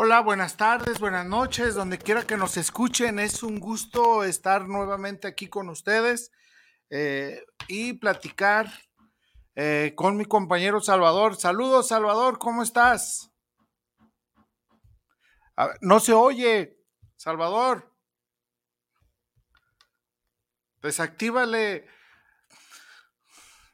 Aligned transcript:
Hola, 0.00 0.20
buenas 0.20 0.56
tardes, 0.56 1.00
buenas 1.00 1.26
noches, 1.26 1.74
donde 1.74 1.98
quiera 1.98 2.24
que 2.24 2.36
nos 2.36 2.56
escuchen. 2.56 3.18
Es 3.18 3.42
un 3.42 3.58
gusto 3.58 4.22
estar 4.22 4.68
nuevamente 4.68 5.26
aquí 5.26 5.48
con 5.48 5.68
ustedes 5.68 6.30
eh, 6.88 7.44
y 7.66 7.94
platicar 7.94 8.72
eh, 9.56 9.94
con 9.96 10.16
mi 10.16 10.24
compañero 10.24 10.80
Salvador. 10.80 11.34
Saludos, 11.34 11.88
Salvador, 11.88 12.38
¿cómo 12.38 12.62
estás? 12.62 13.32
No 15.80 15.98
se 15.98 16.12
oye, 16.12 16.78
Salvador. 17.16 17.92
Desactívale 20.80 21.88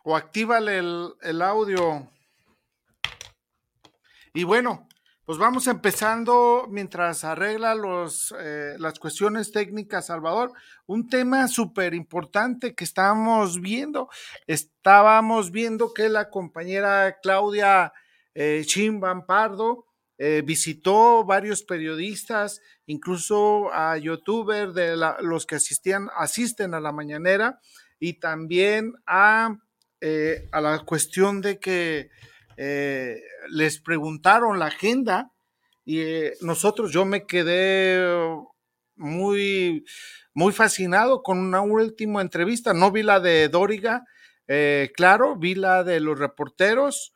o 0.05 0.17
actívale 0.17 0.79
el 0.79 1.43
audio. 1.43 2.11
Y 4.33 4.45
bueno, 4.45 4.89
pues 5.27 5.39
vamos 5.39 5.67
empezando 5.69 6.67
mientras 6.69 7.25
arregla 7.25 7.75
los, 7.75 8.35
eh, 8.39 8.75
las 8.79 8.99
cuestiones 8.99 9.53
técnicas, 9.53 10.07
Salvador. 10.07 10.53
Un 10.87 11.09
tema 11.09 11.49
súper 11.49 11.95
importante 11.95 12.75
que 12.75 12.85
estábamos 12.85 13.61
viendo. 13.61 14.11
Estábamos 14.47 15.51
viendo 15.51 15.95
que 15.95 16.11
la 16.11 16.29
compañera 16.29 17.17
Claudia 17.23 17.93
eh, 18.35 18.65
Chimban 18.67 19.25
eh, 20.19 20.43
visitó 20.45 21.25
varios 21.25 21.63
periodistas, 21.63 22.61
incluso 22.87 23.73
a 23.73 23.97
youtubers 23.97 24.75
de 24.75 24.95
la- 24.95 25.17
los 25.23 25.47
que 25.47 25.55
asistían, 25.55 26.09
asisten 26.17 26.75
a 26.75 26.81
la 26.81 26.93
mañanera 26.93 27.61
y 27.99 28.21
también 28.21 28.93
a, 29.07 29.57
eh, 30.03 30.49
a 30.53 30.61
la 30.61 30.81
cuestión 30.81 31.41
de 31.41 31.59
que 31.59 32.11
eh, 32.57 33.21
les 33.49 33.81
preguntaron 33.81 34.59
la 34.59 34.67
agenda 34.67 35.31
y 35.85 36.01
eh, 36.01 36.35
nosotros, 36.41 36.93
yo 36.93 37.05
me 37.05 37.27
quedé 37.27 38.07
muy, 38.97 39.85
muy 40.33 40.53
fascinado 40.53 41.23
con 41.23 41.39
una 41.39 41.61
última 41.61 42.23
entrevista. 42.23 42.73
No 42.73 42.91
vi 42.91 43.03
la 43.03 43.21
de 43.21 43.49
Dóriga, 43.49 44.05
eh, 44.47 44.91
claro, 44.97 45.37
vi 45.37 45.55
la 45.55 45.85
de 45.85 46.01
los 46.01 46.19
reporteros 46.19 47.13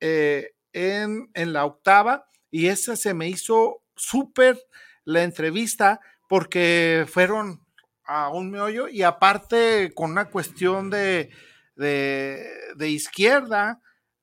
en, 0.00 1.30
en 1.34 1.52
la 1.52 1.64
octava 1.64 2.24
y 2.50 2.68
esa 2.68 2.96
se 2.96 3.14
me 3.14 3.28
hizo 3.28 3.82
súper 3.96 4.58
la 5.04 5.22
entrevista 5.24 6.00
porque 6.28 7.04
fueron 7.08 7.64
a 8.04 8.30
un 8.30 8.50
meollo 8.50 8.88
y 8.88 9.02
aparte 9.02 9.92
con 9.94 10.12
una 10.12 10.30
cuestión 10.30 10.88
de, 10.90 11.30
de, 11.76 12.46
de 12.76 12.88
izquierda, 12.90 13.80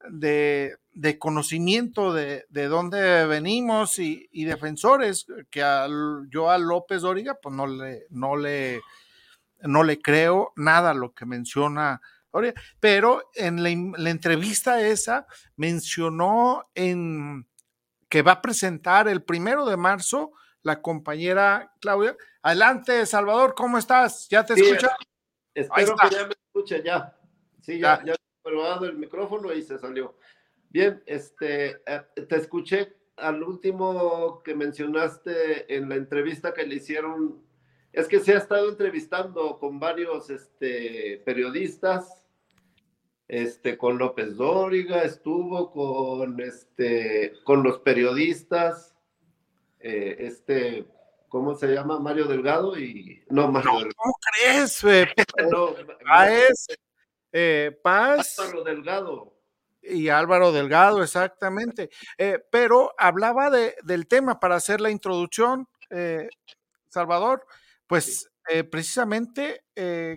de, 0.09 0.77
de 0.93 1.19
conocimiento 1.19 2.13
de, 2.13 2.45
de, 2.49 2.67
dónde 2.67 3.25
venimos 3.25 3.99
y, 3.99 4.27
y 4.31 4.45
defensores, 4.45 5.25
que 5.49 5.63
al, 5.63 6.27
yo 6.29 6.49
a 6.49 6.57
López 6.57 7.01
Dóriga, 7.01 7.37
pues 7.41 7.55
no 7.55 7.67
le, 7.67 8.05
no 8.09 8.35
le, 8.35 8.81
no 9.61 9.83
le 9.83 10.01
creo 10.01 10.53
nada 10.55 10.91
a 10.91 10.95
lo 10.95 11.13
que 11.13 11.25
menciona 11.25 12.01
Dóriga, 12.31 12.59
pero 12.79 13.29
en 13.33 13.63
la, 13.63 13.69
la 13.97 14.09
entrevista 14.09 14.81
esa 14.81 15.27
mencionó 15.55 16.69
en 16.75 17.47
que 18.09 18.21
va 18.21 18.33
a 18.33 18.41
presentar 18.41 19.07
el 19.07 19.23
primero 19.23 19.65
de 19.65 19.77
marzo 19.77 20.31
la 20.65 20.81
compañera 20.81 21.73
Claudia. 21.79 22.17
Adelante, 22.41 23.05
Salvador, 23.05 23.53
¿cómo 23.55 23.77
estás? 23.77 24.27
¿Ya 24.29 24.43
te 24.43 24.55
Sí, 24.55 24.61
escuchas? 24.61 24.91
Espero 25.53 25.95
que 25.95 26.09
ya 26.09 26.23
me 26.25 26.33
escuche 26.33 26.83
ya. 26.83 27.15
Sí, 27.61 27.79
ya, 27.79 28.01
probado 28.45 28.85
el 28.85 28.97
micrófono 28.97 29.51
y 29.51 29.63
se 29.63 29.79
salió. 29.79 30.15
Bien, 30.69 31.01
este, 31.05 31.81
eh, 31.85 32.01
te 32.29 32.35
escuché 32.35 32.95
al 33.17 33.41
último 33.43 34.41
que 34.43 34.55
mencionaste 34.55 35.75
en 35.75 35.89
la 35.89 35.95
entrevista 35.95 36.53
que 36.53 36.65
le 36.65 36.75
hicieron. 36.75 37.43
Es 37.91 38.07
que 38.07 38.19
se 38.19 38.33
ha 38.33 38.37
estado 38.37 38.69
entrevistando 38.69 39.57
con 39.57 39.79
varios 39.79 40.29
este, 40.29 41.21
periodistas, 41.25 42.25
este, 43.27 43.77
con 43.77 43.97
López 43.97 44.35
Dóriga, 44.35 45.01
estuvo 45.01 45.71
con, 45.71 46.39
este, 46.41 47.33
con 47.43 47.63
los 47.63 47.79
periodistas, 47.79 48.95
eh, 49.79 50.17
este, 50.19 50.85
¿cómo 51.29 51.55
se 51.55 51.67
llama? 51.67 51.99
Mario 51.99 52.25
Delgado 52.25 52.77
y... 52.77 53.23
No, 53.29 53.49
Mario 53.49 53.71
no, 53.71 53.79
Delgado. 53.79 53.95
¿Cómo 53.95 54.13
crees? 54.29 54.83
No, 55.49 55.73
Paz, 56.05 56.67
eh, 57.37 57.71
Paz. 57.83 58.39
Álvaro 58.39 58.63
Delgado. 58.63 59.33
Y 59.81 60.09
Álvaro 60.09 60.51
Delgado, 60.51 61.03
exactamente. 61.03 61.89
Eh, 62.17 62.39
pero 62.51 62.93
hablaba 62.97 63.49
de, 63.49 63.75
del 63.83 64.07
tema 64.07 64.39
para 64.39 64.55
hacer 64.55 64.81
la 64.81 64.89
introducción, 64.89 65.67
eh, 65.89 66.27
Salvador, 66.89 67.45
pues 67.87 68.29
eh, 68.49 68.63
precisamente 68.63 69.63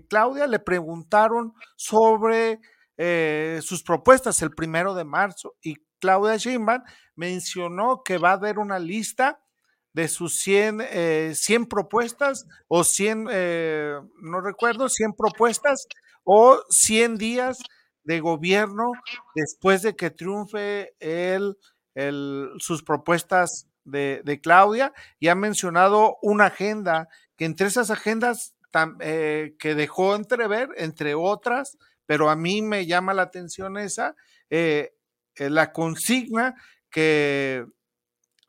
Claudia 0.09 0.47
le 0.47 0.59
preguntaron 0.61 1.55
sobre 1.77 2.61
eh, 3.01 3.61
sus 3.62 3.85
propuestas 3.85 4.43
el 4.43 4.50
primero 4.50 4.93
de 4.93 5.05
marzo 5.05 5.55
y 5.62 5.77
Claudia 6.00 6.37
Sheinbaum 6.37 6.83
mencionó 7.15 8.03
que 8.05 8.19
va 8.19 8.31
a 8.31 8.33
haber 8.33 8.59
una 8.59 8.81
lista 8.81 9.41
de 9.93 10.09
sus 10.09 10.41
100, 10.41 10.81
eh, 10.91 11.33
100 11.35 11.67
propuestas 11.67 12.47
o 12.67 12.83
100, 12.83 13.29
eh, 13.31 13.95
no 14.21 14.41
recuerdo, 14.41 14.89
100 14.89 15.12
propuestas 15.12 15.87
o 16.31 16.61
100 16.69 17.16
días 17.16 17.59
de 18.05 18.21
gobierno 18.21 18.93
después 19.34 19.81
de 19.81 19.97
que 19.97 20.11
triunfe 20.11 20.94
el, 21.00 21.56
el, 21.94 22.50
sus 22.59 22.83
propuestas 22.83 23.66
de, 23.84 24.41
Claudia 24.43 24.93
y 25.19 25.28
ha 25.28 25.34
mencionado 25.34 26.19
una 26.21 26.47
agenda 26.47 27.09
que 27.38 27.47
entre 27.47 27.69
esas 27.69 27.91
agendas 27.91 28.55
eh, 29.00 29.56
que 29.59 29.75
dejó 29.75 30.15
entrever, 30.15 30.69
entre 30.77 31.15
otras, 31.15 31.78
pero 32.05 32.28
a 32.28 32.37
mí 32.37 32.61
me 32.61 32.84
llama 32.84 33.15
la 33.15 33.22
atención 33.22 33.78
esa, 33.78 34.15
eh, 34.50 34.93
la 35.38 35.72
consigna 35.72 36.56
que 36.91 37.65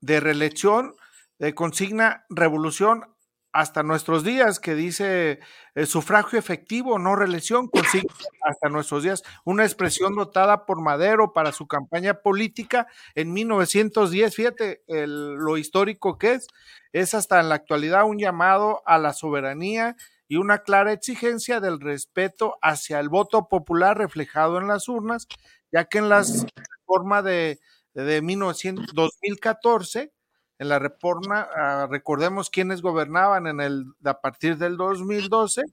de 0.01 0.19
reelección, 0.19 0.95
de 1.37 1.55
consigna 1.55 2.25
revolución 2.29 3.05
hasta 3.51 3.83
nuestros 3.83 4.23
días, 4.23 4.59
que 4.59 4.75
dice 4.75 5.39
el 5.75 5.87
sufragio 5.87 6.37
efectivo, 6.37 6.99
no 6.99 7.15
reelección, 7.15 7.67
consigna 7.67 8.13
hasta 8.43 8.69
nuestros 8.69 9.03
días, 9.03 9.23
una 9.43 9.63
expresión 9.63 10.15
dotada 10.15 10.65
por 10.65 10.81
Madero 10.81 11.33
para 11.33 11.51
su 11.51 11.67
campaña 11.67 12.21
política 12.21 12.87
en 13.15 13.33
1910, 13.33 14.35
fíjate 14.35 14.83
el, 14.87 15.35
lo 15.35 15.57
histórico 15.57 16.17
que 16.17 16.33
es, 16.33 16.47
es 16.93 17.13
hasta 17.13 17.39
en 17.39 17.49
la 17.49 17.55
actualidad 17.55 18.05
un 18.05 18.19
llamado 18.19 18.81
a 18.85 18.97
la 18.97 19.13
soberanía 19.13 19.95
y 20.27 20.37
una 20.37 20.59
clara 20.59 20.93
exigencia 20.93 21.59
del 21.59 21.79
respeto 21.79 22.57
hacia 22.61 22.99
el 22.99 23.09
voto 23.09 23.47
popular 23.49 23.97
reflejado 23.97 24.59
en 24.59 24.67
las 24.67 24.87
urnas, 24.87 25.27
ya 25.71 25.85
que 25.85 25.97
en 25.97 26.09
las 26.09 26.45
reforma 26.79 27.23
de, 27.23 27.59
de 27.93 28.21
1900, 28.21 28.93
2014, 28.93 30.13
en 30.59 30.69
la 30.69 30.77
reforma, 30.77 31.47
uh, 31.55 31.87
recordemos 31.89 32.49
quiénes 32.49 32.81
gobernaban 32.81 33.47
en 33.47 33.61
el, 33.61 33.85
a 34.03 34.19
partir 34.19 34.57
del 34.57 34.77
2012, 34.77 35.63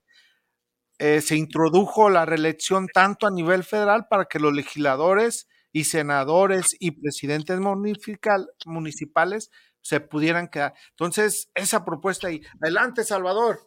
eh, 0.99 1.21
se 1.21 1.35
introdujo 1.35 2.09
la 2.09 2.25
reelección 2.25 2.87
tanto 2.91 3.27
a 3.27 3.31
nivel 3.31 3.63
federal 3.63 4.07
para 4.09 4.25
que 4.25 4.39
los 4.39 4.53
legisladores 4.53 5.47
y 5.71 5.83
senadores 5.83 6.75
y 6.79 6.91
presidentes 6.91 7.59
municipal, 7.59 8.49
municipales 8.65 9.51
se 9.81 9.99
pudieran 9.99 10.47
quedar. 10.47 10.73
Entonces, 10.91 11.51
esa 11.53 11.85
propuesta 11.85 12.27
ahí. 12.27 12.41
Adelante, 12.61 13.03
Salvador. 13.03 13.59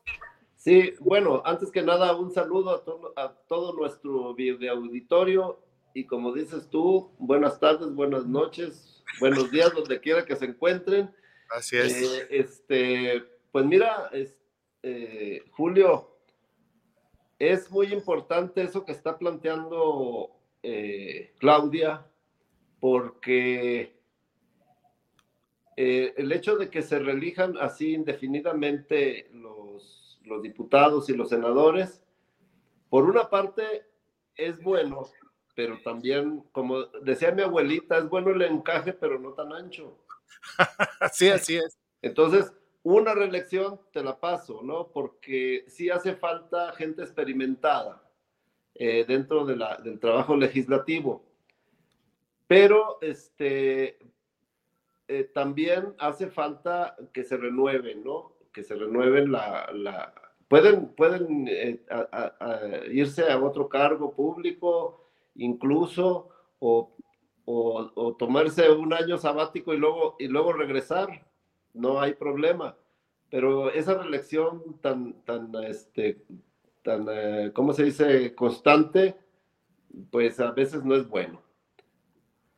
Sí, 0.56 0.94
bueno, 1.00 1.40
antes 1.44 1.70
que 1.70 1.82
nada, 1.82 2.14
un 2.16 2.32
saludo 2.32 2.74
a, 2.74 2.84
to 2.84 3.12
a 3.16 3.32
todo 3.46 3.74
nuestro 3.74 4.34
video 4.34 4.74
auditorio 4.74 5.60
y 5.94 6.04
como 6.04 6.32
dices 6.32 6.68
tú, 6.68 7.10
buenas 7.18 7.58
tardes, 7.58 7.94
buenas 7.94 8.26
noches, 8.26 9.02
buenos 9.20 9.50
días, 9.50 9.72
donde 9.74 10.00
quiera 10.00 10.24
que 10.24 10.36
se 10.36 10.44
encuentren. 10.46 11.10
Así 11.50 11.76
es. 11.76 12.02
Eh, 12.02 12.26
este, 12.30 13.24
pues 13.50 13.64
mira, 13.66 14.08
es, 14.12 14.40
eh, 14.82 15.42
Julio, 15.50 16.16
es 17.38 17.70
muy 17.70 17.92
importante 17.92 18.62
eso 18.62 18.84
que 18.84 18.92
está 18.92 19.18
planteando 19.18 20.30
eh, 20.62 21.34
Claudia, 21.38 22.06
porque 22.78 23.98
el 25.76 26.30
hecho 26.30 26.56
de 26.56 26.68
que 26.68 26.82
se 26.82 26.98
reelijan 26.98 27.56
así 27.56 27.94
indefinidamente 27.94 29.30
los 29.32 30.42
diputados 30.42 31.08
y 31.08 31.14
los 31.14 31.30
senadores, 31.30 32.02
por 32.90 33.04
una 33.04 33.30
parte 33.30 33.86
es 34.36 34.62
bueno, 34.62 35.08
pero 35.54 35.78
también, 35.82 36.44
como 36.52 36.84
decía 37.02 37.32
mi 37.32 37.42
abuelita, 37.42 37.96
es 37.96 38.08
bueno 38.10 38.30
el 38.30 38.42
encaje, 38.42 38.92
pero 38.92 39.18
no 39.18 39.32
tan 39.32 39.52
ancho. 39.54 39.96
sí, 41.12 41.28
así 41.28 41.56
es. 41.56 41.78
Entonces, 42.02 42.52
una 42.82 43.14
reelección 43.14 43.80
te 43.92 44.02
la 44.02 44.18
paso, 44.18 44.62
¿no? 44.62 44.88
Porque 44.88 45.64
sí 45.68 45.90
hace 45.90 46.14
falta 46.14 46.72
gente 46.72 47.02
experimentada 47.02 48.02
eh, 48.74 49.04
dentro 49.06 49.44
de 49.44 49.56
la, 49.56 49.76
del 49.76 50.00
trabajo 50.00 50.36
legislativo. 50.36 51.24
Pero 52.46 52.98
este, 53.02 53.98
eh, 55.08 55.24
también 55.34 55.94
hace 55.98 56.28
falta 56.28 56.96
que 57.12 57.22
se 57.24 57.36
renueven, 57.36 58.02
¿no? 58.02 58.36
Que 58.52 58.62
se 58.62 58.74
renueven 58.74 59.30
la... 59.30 59.70
la 59.72 60.14
pueden 60.48 60.88
pueden 60.94 61.46
eh, 61.48 61.80
irse 62.90 63.30
a 63.30 63.38
otro 63.38 63.68
cargo 63.68 64.12
público, 64.12 65.08
incluso, 65.36 66.28
o, 66.58 66.96
o, 67.50 68.14
tomarse 68.16 68.70
un 68.70 68.92
año 68.92 69.18
sabático 69.18 69.72
y 69.74 69.76
luego, 69.76 70.16
y 70.18 70.28
luego 70.28 70.52
regresar 70.52 71.26
no 71.74 72.00
hay 72.00 72.14
problema. 72.14 72.76
Pero 73.30 73.70
esa 73.70 73.94
reelección 73.94 74.78
tan, 74.80 75.22
tan, 75.22 75.54
este, 75.64 76.22
tan, 76.82 77.06
eh, 77.10 77.52
¿cómo 77.54 77.72
se 77.72 77.84
dice?, 77.84 78.34
constante, 78.34 79.16
pues 80.10 80.40
a 80.40 80.50
veces 80.50 80.84
no 80.84 80.94
es 80.94 81.08
bueno. 81.08 81.40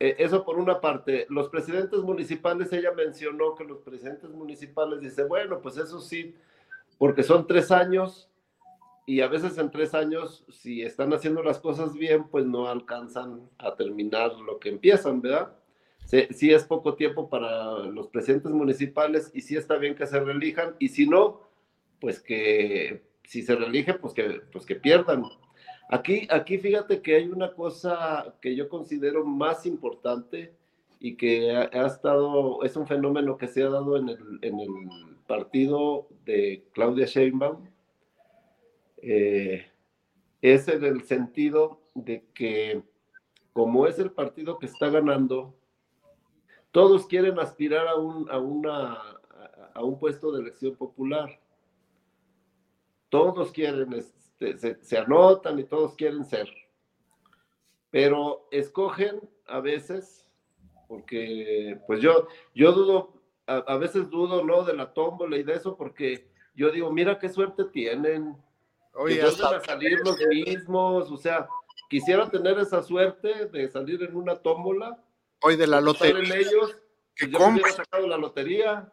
E, 0.00 0.16
eso 0.18 0.44
por 0.44 0.58
una 0.58 0.80
parte. 0.80 1.26
Los 1.28 1.48
presidentes 1.48 2.00
municipales, 2.00 2.72
ella 2.72 2.92
mencionó 2.92 3.54
que 3.54 3.64
los 3.64 3.78
presidentes 3.80 4.30
municipales 4.30 5.00
dice, 5.00 5.24
bueno, 5.24 5.60
pues 5.60 5.76
eso 5.76 6.00
sí, 6.00 6.34
porque 6.98 7.22
son 7.22 7.46
tres 7.46 7.70
años 7.70 8.31
y 9.04 9.20
a 9.20 9.28
veces 9.28 9.58
en 9.58 9.70
tres 9.70 9.94
años, 9.94 10.44
si 10.49 10.82
están 10.82 11.12
haciendo 11.12 11.43
las 11.43 11.58
cosas 11.58 11.94
bien, 11.94 12.28
pues 12.28 12.46
no 12.46 12.69
alcanzan 12.69 13.49
a 13.58 13.75
terminar 13.75 14.32
lo 14.38 14.58
que 14.58 14.69
empiezan, 14.69 15.20
¿verdad? 15.20 15.56
sí, 16.31 16.50
es 16.50 16.64
poco 16.64 16.94
tiempo 16.94 17.28
para 17.31 17.78
los 17.84 18.08
presidentes 18.08 18.52
municipales 18.52 19.31
y 19.34 19.40
sí 19.40 19.56
está 19.56 19.76
bien 19.76 19.94
que 19.94 20.06
se 20.06 20.20
reelijan 20.20 20.75
y 20.78 20.88
si 20.88 21.06
no, 21.06 21.40
pues 22.00 22.20
que 22.20 23.02
si 23.25 23.43
se 23.43 23.54
reelige, 23.54 23.94
pues 23.94 24.12
que, 24.12 24.40
pues 24.52 24.66
que 24.66 24.75
pierdan. 24.75 25.25
Aquí, 25.88 26.26
aquí 26.31 26.58
fíjate 26.58 27.02
que 27.02 27.16
hay 27.16 27.28
una 27.28 27.52
cosa 27.55 28.34
que 28.40 28.55
yo 28.56 28.69
considero 28.69 29.25
más 29.25 29.64
importante 29.64 30.52
y 31.00 31.16
que 31.16 31.50
ha, 31.50 31.87
estado, 31.87 32.62
es 32.62 32.76
un 32.76 32.87
fenómeno 32.87 33.37
que 33.37 33.48
se 33.48 33.62
ha 33.62 33.69
dado 33.69 33.96
en 33.96 34.08
el, 34.08 34.38
en 34.43 34.60
el 34.60 34.70
partido 35.26 36.08
de 36.25 36.64
Claudia 36.72 37.06
Sheinbaum. 37.06 37.71
Eh, 39.02 39.66
es 40.40 40.69
en 40.69 40.84
el 40.84 41.02
sentido 41.02 41.82
de 41.94 42.25
que 42.32 42.82
como 43.52 43.87
es 43.87 43.99
el 43.99 44.10
partido 44.12 44.58
que 44.58 44.66
está 44.66 44.88
ganando, 44.88 45.54
todos 46.70 47.06
quieren 47.06 47.38
aspirar 47.38 47.87
a 47.87 47.96
un, 47.96 48.31
a 48.31 48.38
una, 48.38 48.99
a 49.75 49.84
un 49.84 49.99
puesto 49.99 50.32
de 50.32 50.40
elección 50.40 50.75
popular. 50.75 51.38
Todos 53.10 53.52
quieren, 53.52 53.93
este, 53.93 54.56
se, 54.82 54.99
anotan 54.99 55.58
y 55.58 55.64
todos 55.64 55.94
quieren 55.96 56.25
ser. 56.25 56.48
Pero 57.90 58.48
escogen 58.50 59.20
a 59.46 59.60
veces, 59.60 60.26
porque 60.88 61.78
pues 61.87 62.00
yo, 62.00 62.26
yo 62.55 62.72
dudo, 62.72 63.20
a, 63.46 63.76
veces 63.76 64.08
dudo, 64.08 64.43
¿no? 64.43 64.64
De 64.64 64.75
la 64.75 64.94
tómbola 64.94 65.37
y 65.37 65.43
de 65.43 65.52
eso, 65.52 65.76
porque 65.76 66.26
yo 66.55 66.70
digo, 66.70 66.90
mira 66.90 67.19
qué 67.19 67.28
suerte 67.28 67.64
tienen. 67.66 68.34
Oye, 68.94 69.20
que 69.20 69.22
a 69.22 69.60
salir 69.60 70.00
los 70.04 70.18
mismos, 70.18 71.10
o 71.10 71.16
sea, 71.16 71.48
quisiera 71.88 72.28
tener 72.28 72.58
esa 72.58 72.82
suerte 72.82 73.46
de 73.46 73.68
salir 73.68 74.02
en 74.02 74.16
una 74.16 74.36
tómbola 74.36 75.02
hoy 75.42 75.56
de 75.56 75.66
la 75.66 75.80
lotería. 75.80 76.36
ellos, 76.36 76.76
que 77.14 77.30
yo 77.30 77.38
hubiera 77.38 77.70
sacado 77.72 78.06
la 78.06 78.16
lotería, 78.16 78.92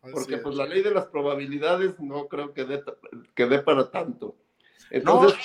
porque 0.00 0.38
pues 0.38 0.56
la 0.56 0.66
ley 0.66 0.82
de 0.82 0.90
las 0.90 1.06
probabilidades 1.06 1.98
no 2.00 2.28
creo 2.28 2.52
que 2.52 2.64
dé, 2.64 2.82
que 3.34 3.46
dé 3.46 3.58
para 3.60 3.90
tanto. 3.90 4.36
Entonces, 4.90 5.38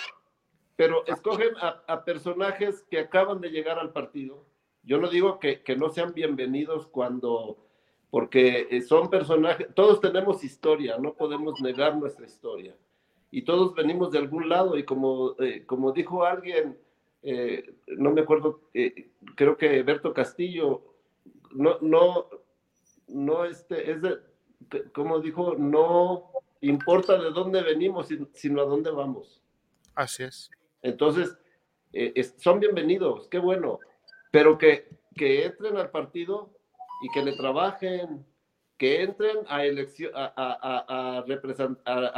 pero 0.76 1.06
escogen 1.08 1.50
a, 1.60 2.04
personajes 2.06 2.86
que 2.90 3.00
acaban 3.00 3.42
de 3.42 3.50
llegar 3.50 3.80
al 3.80 3.92
partido. 3.92 4.46
Yo 4.84 4.98
no 4.98 5.10
digo 5.10 5.40
que, 5.40 5.62
que 5.62 5.76
no 5.76 5.90
sean 5.90 6.14
bienvenidos 6.14 6.88
cuando, 6.88 7.66
porque 8.10 8.68
eh, 8.72 8.82
son 8.82 9.10
personajes, 9.10 9.68
todos 9.76 10.00
tenemos 10.00 10.44
historia, 10.44 10.98
no 10.98 11.16
podemos 11.16 11.60
negar 11.62 11.98
nuestra 11.98 12.26
historia. 12.26 12.76
Y 13.32 13.44
todos 13.44 13.76
venimos 13.76 14.12
de 14.12 14.20
algún 14.20 14.50
lado 14.50 14.78
y 14.78 14.84
como, 14.84 15.36
eh, 15.40 15.66
como 15.66 15.92
dijo 15.92 16.26
alguien, 16.26 16.78
eh, 17.22 17.76
no 17.88 18.12
me 18.12 18.22
acuerdo, 18.22 18.62
eh, 18.74 19.12
creo 19.36 19.58
que 19.58 19.84
Berto 19.84 20.14
Castillo, 20.14 20.84
no, 21.52 21.78
no, 21.82 22.28
no, 23.08 23.46
este, 23.46 23.92
es 23.92 24.02
de, 24.02 24.20
como 24.94 25.20
dijo, 25.20 25.56
no 25.56 26.32
importa 26.62 27.22
de 27.22 27.32
dónde 27.32 27.62
venimos, 27.62 28.08
sino 28.34 28.62
a 28.62 28.66
dónde 28.66 28.92
vamos. 28.92 29.42
Así 29.96 30.24
es. 30.24 30.50
Entonces, 30.82 31.38
eh, 31.92 32.24
son 32.38 32.60
bienvenidos, 32.60 33.28
qué 33.28 33.40
bueno, 33.40 33.80
pero 34.32 34.58
que, 34.58 34.88
que 35.16 35.46
entren 35.46 35.76
al 35.78 35.90
partido 35.90 36.56
y 37.02 37.10
que 37.12 37.24
le 37.24 37.36
trabajen, 37.36 38.26
que 38.80 39.04
entren 39.04 39.40
a 39.50 39.66
elección, 39.66 40.12
a, 40.16 40.32
a, 40.38 41.18
a, 41.18 41.22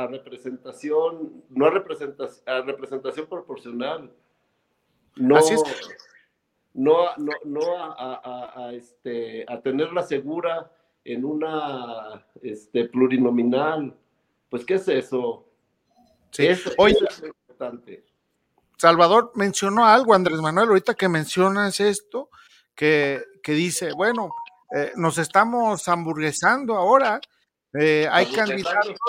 representación, 0.08 1.44
no 1.50 1.66
a 1.66 1.72
representación, 1.72 2.44
a 2.48 2.62
representación 2.62 3.26
proporcional, 3.26 4.12
no, 5.16 5.40
no, 6.76 7.08
no, 7.18 7.34
no 7.46 7.78
a, 7.78 8.52
a, 8.56 8.74
este, 8.74 9.44
a 9.48 9.60
tenerla 9.60 10.04
segura 10.04 10.72
en 11.04 11.26
una 11.26 12.28
este, 12.44 12.86
plurinominal. 12.86 13.98
Pues, 14.48 14.64
¿qué 14.64 14.76
es 14.76 14.88
eso? 14.88 15.48
Sí. 16.30 16.48
Oye, 16.78 16.96
importante. 17.24 18.06
Salvador 18.78 19.32
mencionó 19.34 19.88
algo, 19.88 20.14
Andrés 20.14 20.40
Manuel, 20.40 20.70
ahorita 20.70 20.94
que 20.94 21.10
mencionas 21.10 21.80
esto, 21.80 22.30
que, 22.76 23.24
que 23.42 23.54
dice, 23.54 23.94
bueno, 23.94 24.32
eh, 24.76 24.92
nos 24.96 25.18
estamos 25.18 25.88
hamburguesando 25.88 26.76
ahora, 26.76 27.20
eh, 27.74 28.08
hay 28.12 28.32
candidatos 28.32 29.00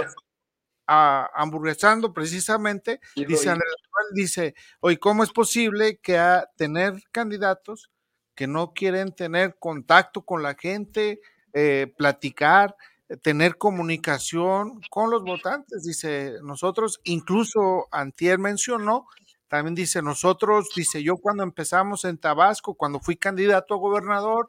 a, 0.86 1.30
hamburguesando 1.34 2.12
precisamente, 2.12 3.00
dice 3.14 3.50
Andrés 3.50 3.76
dice, 4.12 4.54
oye, 4.80 4.98
¿cómo 4.98 5.22
es 5.22 5.30
posible 5.30 5.98
que 5.98 6.18
a 6.18 6.48
tener 6.56 6.94
candidatos 7.10 7.90
que 8.34 8.46
no 8.46 8.72
quieren 8.72 9.14
tener 9.14 9.56
contacto 9.58 10.22
con 10.22 10.42
la 10.42 10.54
gente, 10.54 11.20
eh, 11.52 11.92
platicar, 11.96 12.76
tener 13.22 13.56
comunicación 13.58 14.80
con 14.90 15.10
los 15.10 15.22
votantes? 15.22 15.84
Dice, 15.84 16.34
nosotros, 16.42 17.00
incluso 17.04 17.88
Antier 17.90 18.38
mencionó, 18.38 19.06
también 19.48 19.74
dice, 19.74 20.00
nosotros, 20.00 20.70
dice, 20.74 21.02
yo 21.02 21.16
cuando 21.18 21.42
empezamos 21.42 22.04
en 22.04 22.18
Tabasco, 22.18 22.74
cuando 22.74 23.00
fui 23.00 23.16
candidato 23.16 23.74
a 23.74 23.78
gobernador, 23.78 24.46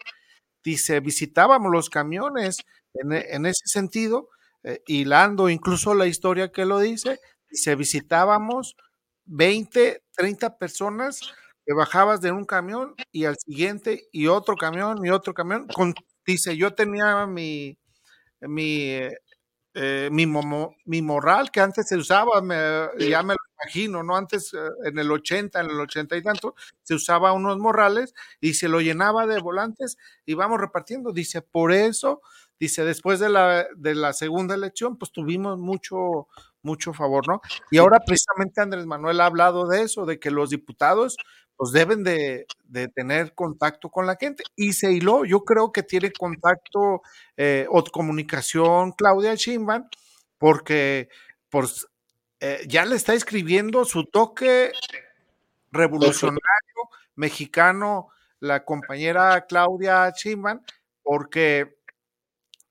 dice, 0.63 0.99
visitábamos 0.99 1.71
los 1.71 1.89
camiones 1.89 2.57
en, 2.93 3.13
en 3.13 3.45
ese 3.45 3.65
sentido, 3.65 4.29
eh, 4.63 4.81
hilando 4.87 5.49
incluso 5.49 5.93
la 5.93 6.07
historia 6.07 6.51
que 6.51 6.65
lo 6.65 6.79
dice, 6.79 7.19
dice, 7.49 7.75
visitábamos 7.75 8.75
20, 9.25 10.03
30 10.15 10.57
personas 10.57 11.21
que 11.65 11.73
bajabas 11.73 12.21
de 12.21 12.31
un 12.31 12.45
camión 12.45 12.95
y 13.11 13.25
al 13.25 13.37
siguiente 13.37 14.07
y 14.11 14.27
otro 14.27 14.55
camión 14.55 15.05
y 15.05 15.09
otro 15.09 15.33
camión. 15.33 15.67
Con, 15.67 15.93
dice, 16.25 16.57
yo 16.57 16.73
tenía 16.73 17.25
mi, 17.27 17.77
mi, 18.41 18.91
eh, 19.73 20.09
mi, 20.11 20.25
mi, 20.85 21.01
morral 21.01 21.51
que 21.51 21.61
antes 21.61 21.87
se 21.87 21.97
usaba, 21.97 22.41
ya 22.99 23.23
me 23.23 23.33
lo 23.33 23.39
imagino, 23.63 24.03
¿no? 24.03 24.15
Antes, 24.15 24.53
eh, 24.53 24.57
en 24.85 24.99
el 24.99 25.11
80, 25.11 25.61
en 25.61 25.69
el 25.69 25.79
80 25.79 26.17
y 26.17 26.21
tanto, 26.21 26.55
se 26.83 26.95
usaba 26.95 27.33
unos 27.33 27.57
morrales 27.57 28.13
y 28.39 28.53
se 28.53 28.67
lo 28.67 28.81
llenaba 28.81 29.25
de 29.25 29.39
volantes 29.39 29.97
y 30.25 30.33
vamos 30.33 30.59
repartiendo. 30.59 31.11
Dice, 31.11 31.41
por 31.41 31.71
eso, 31.71 32.21
dice, 32.59 32.83
después 32.83 33.19
de 33.19 33.29
la, 33.29 33.65
de 33.75 33.95
la 33.95 34.13
segunda 34.13 34.55
elección, 34.55 34.97
pues 34.97 35.11
tuvimos 35.11 35.57
mucho, 35.57 36.27
mucho 36.61 36.93
favor, 36.93 37.27
¿no? 37.27 37.41
Y 37.71 37.77
ahora 37.77 37.99
precisamente 38.05 38.61
Andrés 38.61 38.85
Manuel 38.85 39.21
ha 39.21 39.25
hablado 39.25 39.67
de 39.67 39.83
eso, 39.83 40.05
de 40.05 40.19
que 40.19 40.31
los 40.31 40.49
diputados 40.49 41.17
pues 41.55 41.71
deben 41.71 42.03
de, 42.03 42.47
tener 42.95 43.33
contacto 43.35 43.89
con 43.89 44.07
la 44.07 44.17
gente. 44.19 44.43
Y 44.55 44.73
se 44.73 44.91
hiló, 44.91 45.25
yo 45.25 45.45
creo 45.45 45.71
que 45.71 45.83
tiene 45.83 46.11
contacto 46.11 47.01
eh, 47.37 47.67
o 47.69 47.83
comunicación 47.83 48.91
Claudia 48.93 49.35
Sheinbaum, 49.35 49.85
porque 50.37 51.09
pues, 51.49 51.87
eh, 52.45 52.65
ya 52.67 52.83
le 52.83 52.97
está 52.97 53.13
escribiendo 53.13 53.85
su 53.85 54.03
toque 54.03 54.73
revolucionario 55.71 56.41
mexicano 57.15 58.09
la 58.41 58.65
compañera 58.65 59.45
Claudia 59.47 60.11
Sheinbaum, 60.13 60.59
porque 61.03 61.77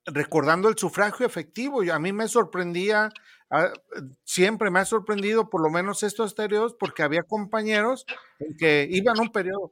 recordando 0.05 0.69
el 0.69 0.77
sufragio 0.77 1.25
efectivo. 1.25 1.83
Y 1.83 1.89
a 1.89 1.97
mí 1.97 2.13
me 2.13 2.27
sorprendía, 2.27 3.09
ah, 3.49 3.73
siempre 4.23 4.69
me 4.69 4.79
ha 4.79 4.85
sorprendido 4.85 5.49
por 5.49 5.63
lo 5.63 5.71
menos 5.71 6.03
estos 6.03 6.35
periodos, 6.35 6.75
porque 6.79 7.01
había 7.01 7.23
compañeros 7.23 8.05
que 8.59 8.87
iban 8.91 9.19
un 9.19 9.31
periodo 9.31 9.71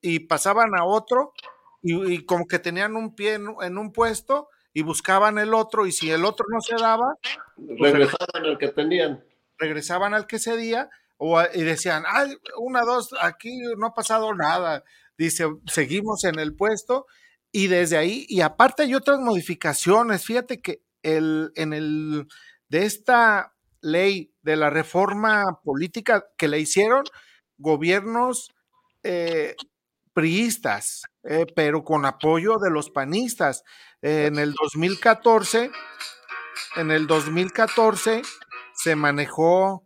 y 0.00 0.20
pasaban 0.20 0.74
a 0.74 0.84
otro 0.84 1.34
y, 1.82 2.24
como 2.24 2.46
que 2.46 2.58
tenían 2.58 2.96
un 2.96 3.14
pie 3.14 3.34
en, 3.34 3.76
un 3.76 3.92
puesto 3.92 4.48
y 4.72 4.82
buscaban 4.82 5.38
el 5.38 5.54
otro 5.54 5.86
y 5.86 5.92
si 5.92 6.10
el 6.10 6.24
otro 6.24 6.46
no 6.48 6.60
se 6.60 6.76
daba, 6.76 7.14
pues 7.78 7.92
regresaban 7.92 8.44
al 8.44 8.58
que 8.58 8.68
tenían. 8.68 9.24
Regresaban 9.58 10.14
al 10.14 10.26
que 10.26 10.38
cedía 10.38 10.88
o, 11.16 11.40
y 11.42 11.62
decían, 11.62 12.04
ay, 12.06 12.36
una, 12.58 12.82
dos, 12.82 13.14
aquí 13.20 13.58
no 13.76 13.88
ha 13.88 13.94
pasado 13.94 14.34
nada. 14.34 14.84
Dice, 15.18 15.46
seguimos 15.66 16.24
en 16.24 16.38
el 16.38 16.54
puesto 16.54 17.06
y 17.52 17.66
desde 17.66 17.98
ahí, 17.98 18.26
y 18.28 18.40
aparte 18.40 18.84
hay 18.84 18.94
otras 18.94 19.18
modificaciones, 19.18 20.24
fíjate 20.24 20.60
que 20.60 20.82
el, 21.02 21.52
en 21.56 21.72
el, 21.72 22.28
de 22.68 22.86
esta 22.86 23.54
ley 23.80 24.32
de 24.42 24.56
la 24.56 24.70
reforma 24.70 25.60
política 25.64 26.26
que 26.36 26.48
le 26.48 26.60
hicieron 26.60 27.04
gobiernos 27.58 28.50
eh, 29.02 29.56
priistas, 30.12 31.02
eh, 31.24 31.46
pero 31.54 31.84
con 31.84 32.04
apoyo 32.04 32.58
de 32.58 32.70
los 32.70 32.90
panistas. 32.90 33.64
En 34.02 34.38
el 34.38 34.52
2014, 34.52 35.70
en 36.76 36.90
el 36.90 37.06
2014 37.06 38.22
se 38.74 38.96
manejó, 38.96 39.84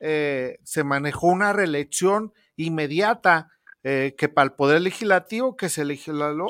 eh, 0.00 0.58
se 0.64 0.84
manejó 0.84 1.28
una 1.28 1.52
reelección 1.52 2.32
inmediata 2.56 3.50
eh, 3.82 4.14
que 4.16 4.28
para 4.28 4.46
el 4.46 4.52
Poder 4.52 4.80
Legislativo, 4.82 5.56
que 5.56 5.68
se 5.68 5.84
legisló, 5.84 6.48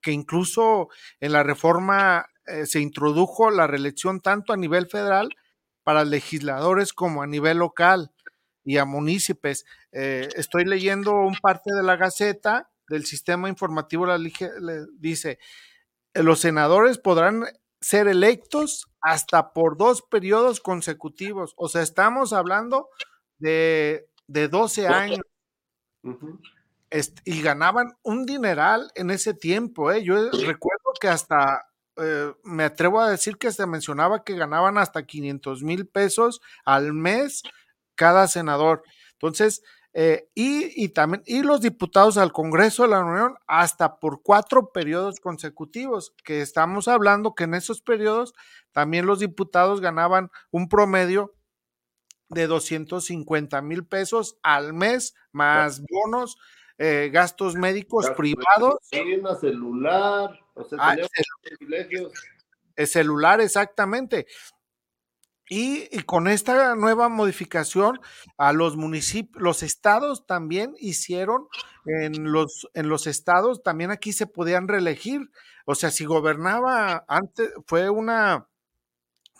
que 0.00 0.12
incluso 0.12 0.88
en 1.20 1.32
la 1.32 1.42
reforma 1.42 2.26
se 2.64 2.78
introdujo 2.78 3.50
la 3.50 3.66
reelección 3.66 4.20
tanto 4.20 4.52
a 4.52 4.56
nivel 4.56 4.86
federal 4.86 5.30
para 5.86 6.04
legisladores 6.04 6.92
como 6.92 7.22
a 7.22 7.28
nivel 7.28 7.58
local 7.58 8.10
y 8.64 8.78
a 8.78 8.84
municipios. 8.84 9.64
Eh, 9.92 10.28
estoy 10.34 10.64
leyendo 10.64 11.12
un 11.12 11.36
parte 11.36 11.70
de 11.72 11.84
la 11.84 11.94
Gaceta 11.94 12.68
del 12.88 13.06
sistema 13.06 13.48
informativo, 13.48 14.04
la, 14.04 14.18
dice, 14.98 15.38
los 16.22 16.40
senadores 16.40 16.98
podrán 16.98 17.44
ser 17.80 18.08
electos 18.08 18.86
hasta 19.00 19.52
por 19.52 19.76
dos 19.76 20.02
periodos 20.02 20.60
consecutivos. 20.60 21.54
O 21.56 21.68
sea, 21.68 21.82
estamos 21.82 22.32
hablando 22.32 22.88
de, 23.38 24.08
de 24.26 24.48
12 24.48 24.88
años. 24.88 25.20
y 27.24 27.42
ganaban 27.42 27.96
un 28.02 28.26
dineral 28.26 28.90
en 28.94 29.10
ese 29.10 29.34
tiempo. 29.34 29.92
¿eh? 29.92 30.02
Yo 30.02 30.30
recuerdo 30.30 30.92
que 31.00 31.08
hasta, 31.08 31.66
eh, 31.96 32.32
me 32.44 32.64
atrevo 32.64 33.00
a 33.00 33.10
decir 33.10 33.36
que 33.38 33.52
se 33.52 33.66
mencionaba 33.66 34.24
que 34.24 34.36
ganaban 34.36 34.78
hasta 34.78 35.04
500 35.04 35.62
mil 35.62 35.86
pesos 35.86 36.40
al 36.64 36.92
mes 36.92 37.42
cada 37.94 38.28
senador. 38.28 38.82
Entonces, 39.12 39.62
eh, 39.98 40.28
y, 40.34 40.90
también, 40.90 41.22
y 41.24 41.42
los 41.42 41.62
diputados 41.62 42.18
al 42.18 42.30
Congreso 42.30 42.82
de 42.82 42.90
la 42.90 43.00
Unión 43.02 43.34
hasta 43.46 43.98
por 43.98 44.20
cuatro 44.22 44.70
periodos 44.70 45.20
consecutivos, 45.20 46.12
que 46.22 46.42
estamos 46.42 46.86
hablando 46.86 47.34
que 47.34 47.44
en 47.44 47.54
esos 47.54 47.80
periodos 47.80 48.34
también 48.72 49.06
los 49.06 49.20
diputados 49.20 49.80
ganaban 49.80 50.30
un 50.50 50.68
promedio 50.68 51.34
de 52.28 52.46
250 52.46 53.62
mil 53.62 53.86
pesos 53.86 54.36
al 54.42 54.74
mes, 54.74 55.14
más 55.32 55.80
bonos, 55.90 56.36
eh, 56.76 57.08
gastos 57.10 57.54
médicos 57.54 58.10
privados. 58.10 58.76
celular, 59.40 60.38
o 60.52 60.62
sea, 60.62 60.78
ah, 60.78 60.96
privilegios. 61.42 62.12
El 62.76 62.86
celular, 62.86 63.40
exactamente. 63.40 64.26
Y, 65.48 65.88
con 66.02 66.26
esta 66.26 66.74
nueva 66.74 67.08
modificación, 67.08 68.00
a 68.36 68.52
los 68.52 68.76
municipios, 68.76 69.40
los 69.40 69.62
estados 69.62 70.26
también 70.26 70.74
hicieron, 70.78 71.46
en 71.84 72.32
los, 72.32 72.68
en 72.74 72.88
los 72.88 73.06
estados 73.06 73.62
también 73.62 73.92
aquí 73.92 74.12
se 74.12 74.26
podían 74.26 74.66
reelegir. 74.66 75.30
O 75.64 75.76
sea, 75.76 75.90
si 75.90 76.04
gobernaba 76.04 77.04
antes, 77.06 77.52
fue 77.66 77.90
una, 77.90 78.48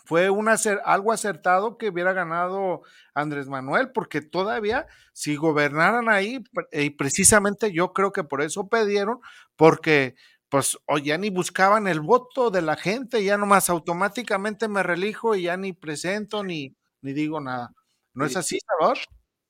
fue 0.05 0.29
una, 0.29 0.55
algo 0.85 1.11
acertado 1.11 1.77
que 1.77 1.89
hubiera 1.89 2.13
ganado 2.13 2.83
Andrés 3.13 3.49
Manuel, 3.49 3.91
porque 3.91 4.21
todavía 4.21 4.87
si 5.11 5.35
gobernaran 5.35 6.07
ahí, 6.07 6.41
y 6.71 6.91
precisamente 6.91 7.73
yo 7.73 7.91
creo 7.91 8.13
que 8.13 8.23
por 8.23 8.41
eso 8.41 8.69
pidieron, 8.69 9.19
porque 9.57 10.15
pues 10.49 10.77
o 10.85 10.97
ya 10.97 11.17
ni 11.17 11.29
buscaban 11.29 11.87
el 11.87 11.99
voto 11.99 12.49
de 12.49 12.61
la 12.61 12.75
gente, 12.75 13.23
ya 13.23 13.37
nomás 13.37 13.69
automáticamente 13.69 14.67
me 14.67 14.83
relijo 14.83 15.35
y 15.35 15.43
ya 15.43 15.57
ni 15.57 15.73
presento 15.73 16.43
ni, 16.43 16.75
ni 17.01 17.13
digo 17.13 17.39
nada. 17.39 17.73
¿No 18.13 18.25
es 18.25 18.35
así, 18.35 18.57
Salvador? 18.59 18.97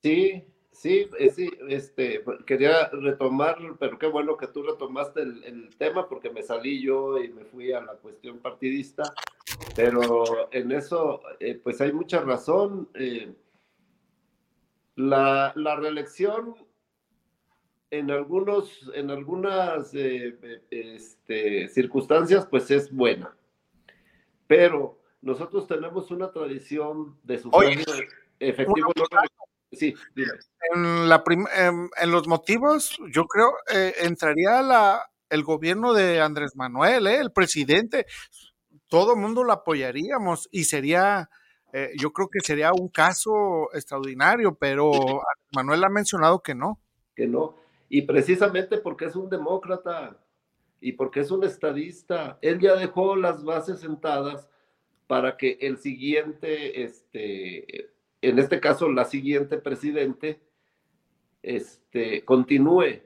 Sí, 0.04 0.44
sí, 0.72 1.10
eh, 1.20 1.30
sí, 1.30 1.50
este, 1.70 2.20
pues, 2.22 2.44
quería 2.46 2.90
retomar, 2.90 3.58
pero 3.80 3.98
qué 3.98 4.08
bueno 4.08 4.36
que 4.36 4.48
tú 4.48 4.64
retomaste 4.64 5.22
el, 5.22 5.70
tema 5.78 6.10
porque 6.10 6.30
me 6.30 6.44
salí 6.44 6.82
yo 6.82 7.18
y 7.18 7.30
me 7.30 7.46
fui 7.46 7.72
a 7.72 7.82
la 7.82 7.94
cuestión 7.94 8.40
partidista, 8.40 9.04
pero 9.76 10.52
en 10.52 10.72
eso, 10.72 11.22
eh, 11.40 11.60
pues 11.64 11.80
hay 11.80 11.94
mucha 11.94 12.20
razón. 12.22 12.90
Eh, 12.96 13.34
la, 14.96 15.54
la 15.56 15.76
reelección 15.76 16.56
en, 17.90 18.12
algunos, 18.12 18.90
en 18.94 19.12
algunas 19.12 19.94
eh, 19.94 20.38
eh, 20.42 20.62
este, 20.70 21.70
circunstancias, 21.70 22.46
pues 22.50 22.70
es 22.72 22.94
buena. 22.94 23.36
Pero 24.46 25.00
nosotros 25.22 25.68
tenemos 25.68 26.12
una 26.12 26.32
tradición 26.32 27.18
de 27.24 27.40
sufragio 27.40 27.86
efectivo. 28.40 28.94
sí, 29.72 29.94
En, 30.74 31.10
la 31.10 31.24
en, 31.56 32.12
los 32.12 32.28
motivos, 32.28 32.98
yo 33.12 33.26
creo, 33.26 33.52
eh, 33.74 33.94
entraría 34.02 34.62
la, 34.62 35.02
el 35.30 35.44
gobierno 35.44 35.94
de 35.94 36.22
Andrés 36.22 36.56
Manuel, 36.56 37.08
el 37.08 37.32
presidente. 37.32 38.06
Todo 38.88 39.14
el 39.14 39.20
mundo 39.20 39.44
lo 39.44 39.52
apoyaríamos 39.52 40.48
y 40.52 40.64
sería, 40.64 41.30
yo 41.98 42.14
creo 42.14 42.30
que 42.30 42.40
sería 42.40 42.72
un 42.72 42.88
caso 42.88 43.70
extraordinario, 43.74 44.56
pero 44.56 44.92
Manuel 45.54 45.84
ha 45.84 45.90
mencionado 45.90 46.40
que 46.42 46.56
no. 46.56 46.80
Que 47.14 47.28
no. 47.28 47.67
Y 47.90 48.04
precisamente 48.04 48.78
porque 48.78 49.06
es 49.06 49.16
un 49.16 49.30
demócrata 49.30 50.18
y 50.80 50.94
porque 50.94 51.22
es 51.22 51.32
un 51.32 51.44
estadista, 51.44 52.38
él 52.42 52.60
ya 52.60 52.76
dejó 52.76 53.16
las 53.16 53.44
bases 53.44 53.80
sentadas 53.80 54.48
para 55.08 55.38
que 55.38 55.58
el 55.62 55.78
siguiente, 55.78 56.84
este, 56.84 57.90
en 58.22 58.40
este 58.40 58.60
caso 58.60 58.90
la 58.90 59.06
siguiente 59.06 59.58
presidente, 59.58 60.42
este, 61.42 62.26
continúe 62.26 63.02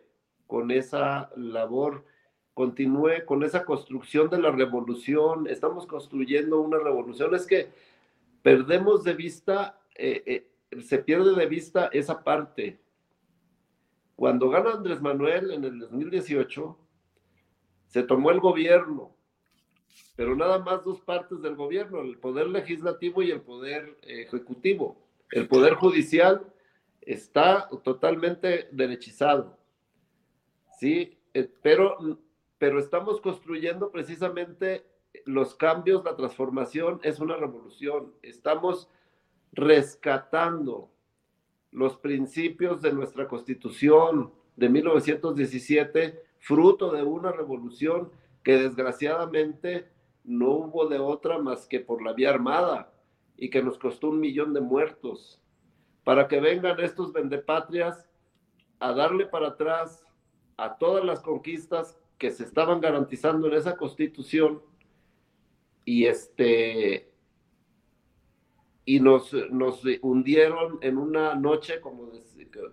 con 0.48 0.72
esa 0.72 1.32
labor, 1.36 2.04
continúe 2.54 3.26
con 3.26 3.44
esa 3.44 3.64
construcción 3.64 4.30
de 4.30 4.40
la 4.40 4.52
revolución. 4.52 5.48
Estamos 5.48 5.86
construyendo 5.86 6.60
una 6.60 6.80
revolución. 6.80 7.34
Es 7.36 7.46
que 7.46 7.70
perdemos 8.42 9.04
de 9.04 9.14
vista, 9.14 9.80
eh, 9.96 10.24
eh, 10.72 10.82
se 10.82 10.98
pierde 10.98 11.36
de 11.36 11.46
vista 11.46 11.90
esa 11.94 12.24
parte 12.24 12.80
cuando 14.22 14.52
gana 14.52 14.74
Andrés 14.74 15.02
Manuel 15.02 15.50
en 15.50 15.64
el 15.64 15.80
2018, 15.80 16.78
se 17.88 18.04
tomó 18.04 18.30
el 18.30 18.40
gobierno, 18.40 19.16
pero 20.16 20.36
nada 20.36 20.60
más 20.60 20.84
dos 20.84 21.02
partes 21.02 21.42
del 21.42 21.56
gobierno, 21.56 22.02
el 22.02 22.20
poder 22.20 22.48
legislativo 22.48 23.24
y 23.24 23.32
el 23.32 23.42
poder 23.42 23.98
ejecutivo. 24.04 25.02
El 25.32 25.48
poder 25.48 25.74
judicial 25.74 26.46
está 27.02 27.68
totalmente 27.84 28.70
derechizado. 28.72 29.58
Sí, 30.80 31.18
eh, 31.34 31.52
pero, 31.64 31.98
pero 32.60 32.78
estamos 32.78 33.22
construyendo 33.22 33.90
precisamente 33.90 34.86
los 35.26 35.56
cambios, 35.56 36.06
la 36.06 36.16
transformación 36.16 37.00
es 37.02 37.20
una 37.20 37.38
revolución. 37.38 38.14
Estamos 38.22 38.88
rescatando 39.52 40.92
los 41.72 41.98
principios 41.98 42.82
de 42.82 42.94
nuestra 42.94 43.28
constitución 43.28 44.32
de 44.56 44.70
1917, 44.70 46.22
fruto 46.40 46.92
de 46.92 47.04
una 47.04 47.32
revolución 47.32 48.12
que 48.44 48.58
desgraciadamente 48.58 49.90
no 50.24 50.52
hubo 50.52 50.88
de 50.88 51.00
otra 51.00 51.40
más 51.40 51.66
que 51.68 51.80
por 51.80 52.02
la 52.02 52.14
vía 52.14 52.30
armada 52.30 52.94
y 53.38 53.50
que 53.50 53.64
nos 53.64 53.78
costó 53.78 54.10
un 54.10 54.20
millón 54.20 54.54
de 54.54 54.62
muertos, 54.62 55.42
para 56.04 56.28
que 56.28 56.40
vengan 56.40 56.80
estos 56.80 57.14
vendepatrias 57.14 58.08
a 58.80 58.94
darle 58.94 59.26
para 59.26 59.50
atrás 59.50 60.06
a 60.58 60.78
todas 60.78 61.04
las 61.04 61.22
conquistas 61.22 61.98
que 62.18 62.32
se 62.32 62.44
estaban 62.44 62.82
garantizando 62.82 63.48
en 63.48 63.54
esa 63.54 63.78
constitución 63.78 64.62
y 65.86 66.06
este 66.06 67.11
y 68.86 69.00
nos, 69.00 69.34
nos 69.52 69.84
hundieron 70.02 70.80
en 70.82 70.98
una 70.98 71.36
noche, 71.36 71.80
como, 71.82 72.12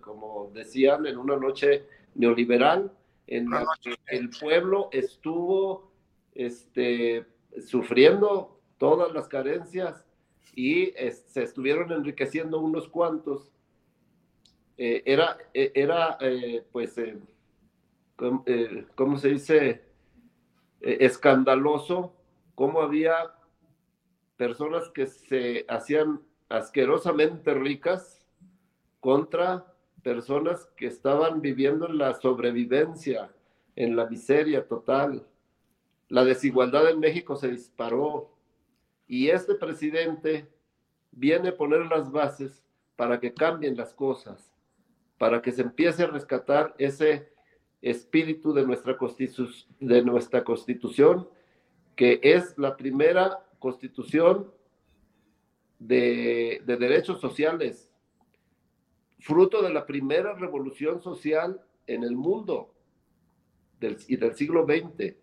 como 0.00 0.50
decían, 0.54 1.06
en 1.06 1.18
una 1.18 1.36
noche 1.36 1.84
neoliberal, 2.14 2.92
en 3.26 3.50
la 3.50 3.66
que 3.82 3.94
el 4.06 4.30
pueblo 4.30 4.88
estuvo 4.90 5.92
este, 6.34 7.26
sufriendo 7.60 8.58
todas 8.78 9.12
las 9.12 9.28
carencias 9.28 10.04
y 10.54 10.92
se 11.26 11.42
estuvieron 11.42 11.92
enriqueciendo 11.92 12.58
unos 12.60 12.88
cuantos. 12.88 13.52
Eh, 14.76 15.02
era, 15.04 15.36
eh, 15.52 15.72
era 15.74 16.16
eh, 16.20 16.64
pues, 16.72 16.96
¿cómo 18.94 19.18
se 19.18 19.28
dice? 19.28 19.84
escandaloso 20.80 22.14
cómo 22.54 22.80
había 22.80 23.34
personas 24.38 24.88
que 24.90 25.06
se 25.06 25.66
hacían 25.68 26.22
asquerosamente 26.48 27.52
ricas 27.52 28.24
contra 29.00 29.74
personas 30.02 30.66
que 30.76 30.86
estaban 30.86 31.42
viviendo 31.42 31.86
en 31.88 31.98
la 31.98 32.14
sobrevivencia, 32.14 33.30
en 33.76 33.96
la 33.96 34.06
miseria 34.06 34.66
total. 34.66 35.26
La 36.08 36.24
desigualdad 36.24 36.88
en 36.88 37.00
México 37.00 37.36
se 37.36 37.48
disparó 37.48 38.30
y 39.06 39.28
este 39.28 39.56
presidente 39.56 40.48
viene 41.10 41.48
a 41.48 41.56
poner 41.56 41.86
las 41.86 42.10
bases 42.10 42.64
para 42.96 43.18
que 43.18 43.34
cambien 43.34 43.76
las 43.76 43.92
cosas, 43.92 44.54
para 45.18 45.42
que 45.42 45.50
se 45.50 45.62
empiece 45.62 46.04
a 46.04 46.06
rescatar 46.06 46.74
ese 46.78 47.32
espíritu 47.82 48.52
de 48.52 48.64
nuestra, 48.64 48.96
de 49.80 50.02
nuestra 50.02 50.44
constitución, 50.44 51.28
que 51.96 52.20
es 52.22 52.56
la 52.56 52.76
primera 52.76 53.44
constitución 53.58 54.52
de, 55.78 56.62
derechos 56.66 57.20
sociales, 57.20 57.90
fruto 59.20 59.62
de 59.62 59.70
la 59.72 59.86
primera 59.86 60.34
revolución 60.34 61.02
social 61.02 61.60
en 61.86 62.04
el 62.04 62.16
mundo 62.16 62.74
y 63.80 64.16
del 64.16 64.34
siglo 64.34 64.66
XX. 64.66 65.14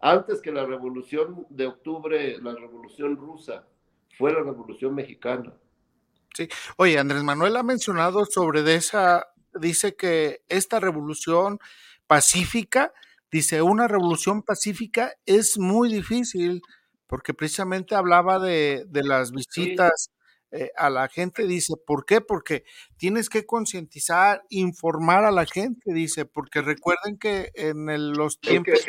Antes 0.00 0.40
que 0.40 0.52
la 0.52 0.64
revolución 0.64 1.46
de 1.50 1.66
octubre, 1.66 2.38
la 2.40 2.54
revolución 2.54 3.16
rusa, 3.16 3.66
fue 4.16 4.32
la 4.32 4.42
revolución 4.42 4.94
mexicana. 4.94 5.52
Sí. 6.34 6.48
Oye, 6.76 6.98
Andrés 6.98 7.22
Manuel 7.24 7.56
ha 7.56 7.62
mencionado 7.62 8.24
sobre 8.24 8.74
esa, 8.74 9.28
dice 9.54 9.96
que 9.96 10.42
esta 10.48 10.78
revolución 10.78 11.58
pacífica, 12.06 12.92
dice, 13.30 13.62
una 13.62 13.88
revolución 13.88 14.42
pacífica 14.42 15.12
es 15.26 15.58
muy 15.58 15.92
difícil 15.92 16.62
porque 17.06 17.34
precisamente 17.34 17.94
hablaba 17.94 18.38
de, 18.38 18.86
las 18.92 19.32
visitas 19.32 20.10
eh, 20.50 20.70
a 20.76 20.90
la 20.90 21.08
gente, 21.08 21.46
dice, 21.46 21.74
¿por 21.86 22.04
qué? 22.04 22.20
Porque 22.20 22.64
tienes 22.96 23.28
que 23.28 23.46
concientizar, 23.46 24.42
informar 24.50 25.24
a 25.24 25.32
la 25.32 25.46
gente, 25.46 25.92
dice, 25.92 26.26
porque 26.26 26.60
recuerden 26.60 27.18
que 27.18 27.50
en 27.54 28.12
los 28.12 28.38
tiempos... 28.40 28.86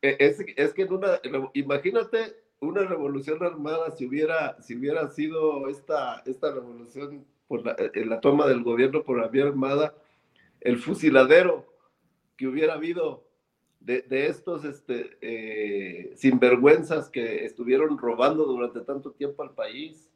Es 0.00 0.36
que, 0.36 0.54
es, 0.56 0.74
que 0.74 0.82
en 0.82 0.92
una, 0.92 1.20
imagínate 1.54 2.36
una 2.60 2.84
revolución 2.84 3.42
armada 3.42 3.90
si 3.90 4.06
hubiera, 4.06 4.60
si 4.62 4.76
hubiera 4.76 5.08
sido 5.10 5.68
esta, 5.68 6.22
esta 6.24 6.52
revolución 6.52 7.26
por 7.48 7.64
la, 7.64 7.76
en 7.78 8.08
la 8.08 8.20
toma 8.20 8.46
del 8.46 8.62
gobierno 8.62 9.02
por 9.02 9.18
la 9.18 9.28
vía 9.28 9.44
armada, 9.44 9.94
el 10.60 10.78
fusiladero 10.78 11.66
que 12.36 12.46
hubiera 12.46 12.74
habido 12.74 13.27
de, 13.96 14.26
estos 14.26 14.66
este, 14.66 15.16
eh, 15.22 16.12
sinvergüenzas 16.14 17.08
que 17.08 17.46
estuvieron 17.46 17.96
robando 17.96 18.44
durante 18.44 18.80
tanto 18.80 19.12
tiempo 19.12 19.42
al 19.42 19.54
país. 19.54 20.10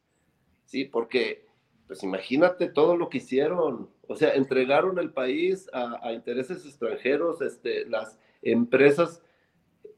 Sí, 0.66 0.84
porque, 0.84 1.46
pues 1.86 2.02
imagínate 2.02 2.68
todo 2.68 2.98
lo 2.98 3.08
que 3.08 3.18
hicieron. 3.18 3.88
O 4.06 4.16
sea, 4.16 4.34
entregaron 4.34 4.98
el 4.98 5.10
país 5.10 5.70
a, 5.72 6.12
intereses 6.12 6.66
extranjeros, 6.66 7.40
este, 7.40 7.86
las 7.86 8.18
empresas 8.42 9.22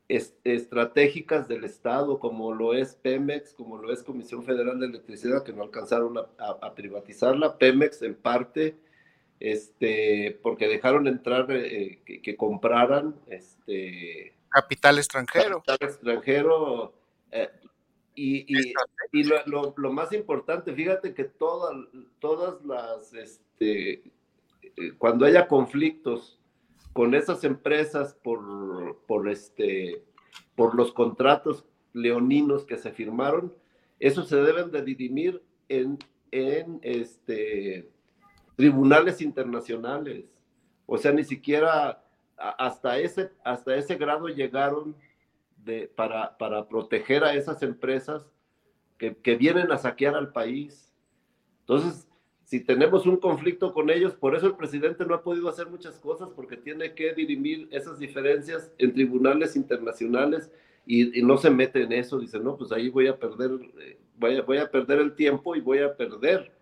estratégicas 0.07 1.49
del 1.49 1.65
Estado, 1.65 2.21
como 2.21 2.53
lo 2.55 2.75
es 2.75 2.95
Pemex, 2.95 3.55
como 3.55 3.79
lo 3.79 3.93
es 3.93 4.05
Comisión 4.05 4.45
Federal 4.45 4.79
de 4.79 4.87
Electricidad, 4.87 5.43
que 5.43 5.53
no 5.53 5.63
alcanzaron 5.63 6.17
a 6.39 6.75
privatizarla. 6.75 7.59
Pemex 7.59 8.03
en 8.03 8.15
parte 8.15 8.77
este, 9.45 10.39
porque 10.43 10.67
dejaron 10.67 11.07
entrar 11.07 11.47
eh, 11.51 12.01
que, 12.07 12.35
compraran 12.35 13.15
este, 13.27 14.35
capital 14.49 14.97
extranjero. 14.97 15.63
Capital 15.63 15.89
extranjero. 15.91 16.95
Eh, 17.31 17.51
y, 18.15 18.47
y, 19.13 19.25
lo, 19.25 19.75
lo, 19.77 19.93
más 19.93 20.15
importante, 20.15 20.73
fíjate 20.73 21.13
que 21.13 21.25
todas, 21.25 21.77
todas 22.21 22.65
las, 22.65 23.13
este, 23.13 24.05
eh, 24.63 24.93
cuando 24.97 25.27
haya 25.27 25.47
conflictos 25.47 26.39
con 26.95 27.15
esas 27.15 27.45
empresas 27.45 28.15
por, 28.15 28.99
por, 29.07 29.29
este, 29.29 30.03
por 30.57 30.75
los 30.75 30.91
contratos 30.93 31.67
leoninos 31.93 32.65
que 32.65 32.79
se 32.79 32.93
firmaron, 32.93 33.53
eso 34.01 34.23
se 34.23 34.37
deben 34.37 34.71
de 34.71 34.83
dirimir 34.83 35.43
en, 35.69 35.99
en 36.31 36.79
este, 36.83 37.91
tribunales 38.57 39.21
internacionales. 39.21 40.25
O 40.87 40.99
sea, 40.99 41.13
ni 41.13 41.25
siquiera 41.25 42.03
hasta 42.37 42.99
ese, 42.99 43.31
hasta 43.45 43.77
ese 43.77 43.97
grado 43.97 44.29
llegaron 44.29 44.97
para, 45.95 46.37
para 46.37 46.69
proteger 46.69 47.25
a 47.25 47.35
esas 47.35 47.63
empresas 47.63 48.27
que, 48.99 49.17
que 49.17 49.37
vienen 49.37 49.73
a 49.73 49.79
saquear 49.79 50.15
al 50.15 50.33
país. 50.33 50.93
Entonces, 51.61 52.07
si 52.45 52.61
tenemos 52.61 53.07
un 53.07 53.17
conflicto 53.17 53.73
con 53.73 53.89
ellos, 53.89 54.15
por 54.15 54.37
eso 54.37 54.47
el 54.47 54.57
presidente 54.57 55.07
no 55.07 55.15
ha 55.15 55.23
podido 55.23 55.49
hacer 55.49 55.69
muchas 55.69 55.99
cosas, 55.99 56.29
porque 56.37 56.57
tiene 56.57 56.95
que 56.95 57.15
dirimir 57.15 57.69
esas 57.71 57.99
diferencias 57.99 58.71
en 58.79 58.93
tribunales 58.93 59.57
internacionales 59.57 60.51
y, 60.87 61.23
no 61.23 61.39
se 61.39 61.49
mete 61.49 61.83
en 61.83 61.93
eso. 61.93 62.19
Dice, 62.19 62.39
no, 62.39 62.57
pues 62.57 62.71
ahí 62.73 62.91
voy 62.91 63.07
a 63.07 63.19
perder, 63.19 63.51
eh, 63.81 63.99
voy, 64.19 64.37
a, 64.37 64.43
voy 64.43 64.59
a 64.59 64.71
perder 64.71 64.99
el 64.99 65.15
tiempo 65.15 65.57
y 65.57 65.61
voy 65.61 65.79
a 65.79 65.97
perder 65.97 66.53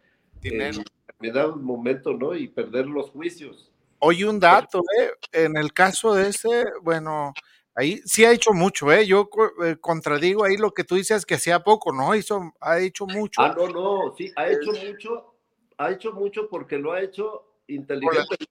dinero 0.41 0.79
me 0.79 0.85
da 1.31 1.47
un 1.47 1.63
momento, 1.63 2.13
¿no? 2.13 2.35
Y 2.35 2.49
perder 2.49 2.87
los 2.87 3.11
juicios. 3.11 3.71
Oye, 3.99 4.29
un 4.29 4.41
dato, 4.41 4.83
¿eh? 4.99 5.11
En 5.33 5.57
el 5.57 5.73
caso 5.73 6.15
de 6.15 6.31
ese, 6.31 6.65
bueno, 6.83 7.33
ahí 7.75 8.01
sí 8.05 8.25
ha 8.25 8.33
hecho 8.33 8.53
mucho, 8.53 8.91
¿eh? 8.91 9.07
Yo 9.07 9.31
eh, 9.65 9.77
contradigo 9.81 10.45
ahí 10.45 10.57
lo 10.57 10.73
que 10.73 10.83
tú 10.83 10.97
dices 10.97 11.25
que 11.25 11.35
hacía 11.35 11.61
poco, 11.61 11.93
¿no? 11.93 12.15
Hizo, 12.15 12.53
ha 12.61 12.81
hecho 12.81 13.07
mucho. 13.07 13.41
Ah, 13.41 13.55
no, 13.57 13.69
no, 13.69 14.15
sí, 14.17 14.33
ha 14.35 14.49
hecho 14.49 14.73
mucho, 14.73 15.35
ha 15.79 15.93
hecho 15.93 16.13
mucho 16.13 16.49
porque 16.49 16.79
lo 16.79 16.93
ha 16.93 17.01
hecho 17.01 17.53
inteligentemente. 17.69 18.49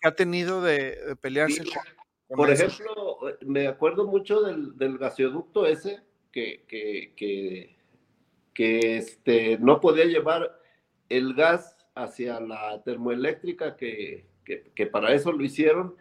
que 0.00 0.08
ha 0.08 0.14
tenido 0.14 0.62
de, 0.62 1.16
pelearse 1.20 1.64
con, 1.64 2.36
Por 2.36 2.50
ejemplo, 2.50 3.18
me 3.40 3.66
acuerdo 3.66 4.06
mucho 4.06 4.42
del, 4.42 4.76
del 4.78 4.98
gasoducto 4.98 5.66
ese 5.66 6.00
que, 6.30 6.64
que, 6.68 7.12
que, 7.16 7.76
que 8.54 8.98
este, 8.98 9.58
no 9.58 9.80
podía 9.80 10.04
llevar 10.04 10.60
el 11.08 11.34
gas 11.34 11.75
hacia 11.96 12.38
la 12.40 12.82
termoeléctrica, 12.84 13.74
que, 13.74 14.26
que, 14.44 14.86
para 14.86 15.12
eso 15.12 15.32
lo 15.32 15.42
hicieron, 15.42 15.96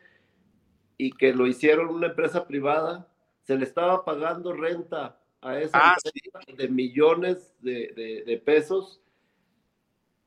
y 0.98 1.12
que 1.12 1.34
lo 1.34 1.48
hicieron 1.48 1.90
una 1.90 2.08
empresa 2.08 2.46
privada, 2.46 3.08
se 3.44 3.56
le 3.56 3.64
estaba 3.64 4.06
pagando 4.06 4.54
renta 4.54 5.20
a 5.42 5.60
esa 5.60 5.78
ah, 5.78 5.96
empresa 6.04 6.58
de 6.58 6.68
millones 6.68 7.54
de, 7.62 8.24
de, 8.26 8.38
pesos 8.38 9.02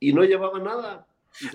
y 0.00 0.12
no 0.12 0.24
llevaba 0.24 0.58
nada. 0.58 1.06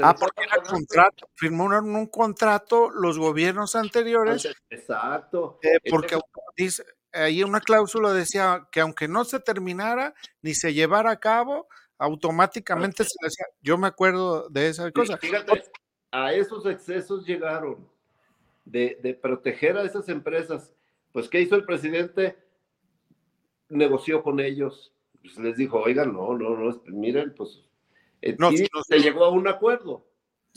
Ah, 0.02 0.15
porque 0.17 0.43
era 0.43 0.62
contrato, 0.62 1.30
firmaron 1.36 1.95
un 1.95 2.06
contrato 2.08 2.89
los 2.91 3.17
gobiernos 3.17 3.76
anteriores. 3.76 4.47
Exacto. 4.69 5.60
Eh, 5.63 5.80
porque 5.89 6.17
dice, 6.56 6.84
ahí 7.12 7.43
una 7.43 7.62
cláusula 7.62 8.13
decía 8.13 8.67
que 8.71 8.82
aunque 8.82 9.08
no 9.08 9.26
se 9.26 9.39
terminara 9.39 10.13
ni 10.41 10.54
se 10.54 10.73
llevara 10.73 11.12
a 11.12 11.19
cabo, 11.19 11.67
automáticamente 11.97 13.03
se 13.03 13.15
decía, 13.21 13.45
yo 13.62 13.77
me 13.77 13.88
acuerdo 13.88 14.49
de 14.49 14.69
esa 14.69 14.91
cosa. 14.91 15.17
Fíjate, 15.17 15.63
a 16.12 16.34
esos 16.34 16.65
excesos 16.65 17.25
llegaron 17.25 17.89
de, 18.65 19.17
proteger 19.21 19.77
a 19.77 19.84
esas 19.84 20.10
empresas. 20.10 20.71
Pues, 21.12 21.29
¿qué 21.29 21.41
hizo 21.41 21.56
el 21.56 21.65
presidente? 21.65 22.38
Negoció 23.69 24.23
con 24.23 24.39
ellos. 24.39 24.93
Pues, 25.21 25.38
les 25.38 25.58
dijo, 25.58 25.79
oigan, 25.79 26.13
no, 26.13 26.38
no, 26.38 26.58
no, 26.58 26.82
miren, 26.88 27.34
pues, 27.36 27.63
eh, 28.21 28.36
no, 28.38 28.51
se 28.51 28.99
llegó 28.99 29.25
a 29.25 29.29
un 29.29 29.47
acuerdo. 29.47 30.06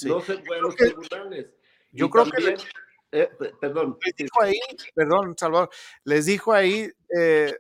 No 0.04 0.20
se 0.20 0.38
fue 0.42 0.58
a 0.58 0.60
los 0.60 0.76
tribunales. 0.76 1.48
Yo 1.90 2.10
creo 2.10 2.24
que... 2.26 2.56
Eh, 3.12 3.30
perdón. 3.60 3.96
Les 4.04 4.16
dijo 4.16 4.42
ahí, 4.42 4.58
perdón, 4.94 5.34
Salvador, 5.38 5.70
les 6.04 6.26
dijo 6.26 6.52
ahí, 6.52 6.90
eh, 7.16 7.54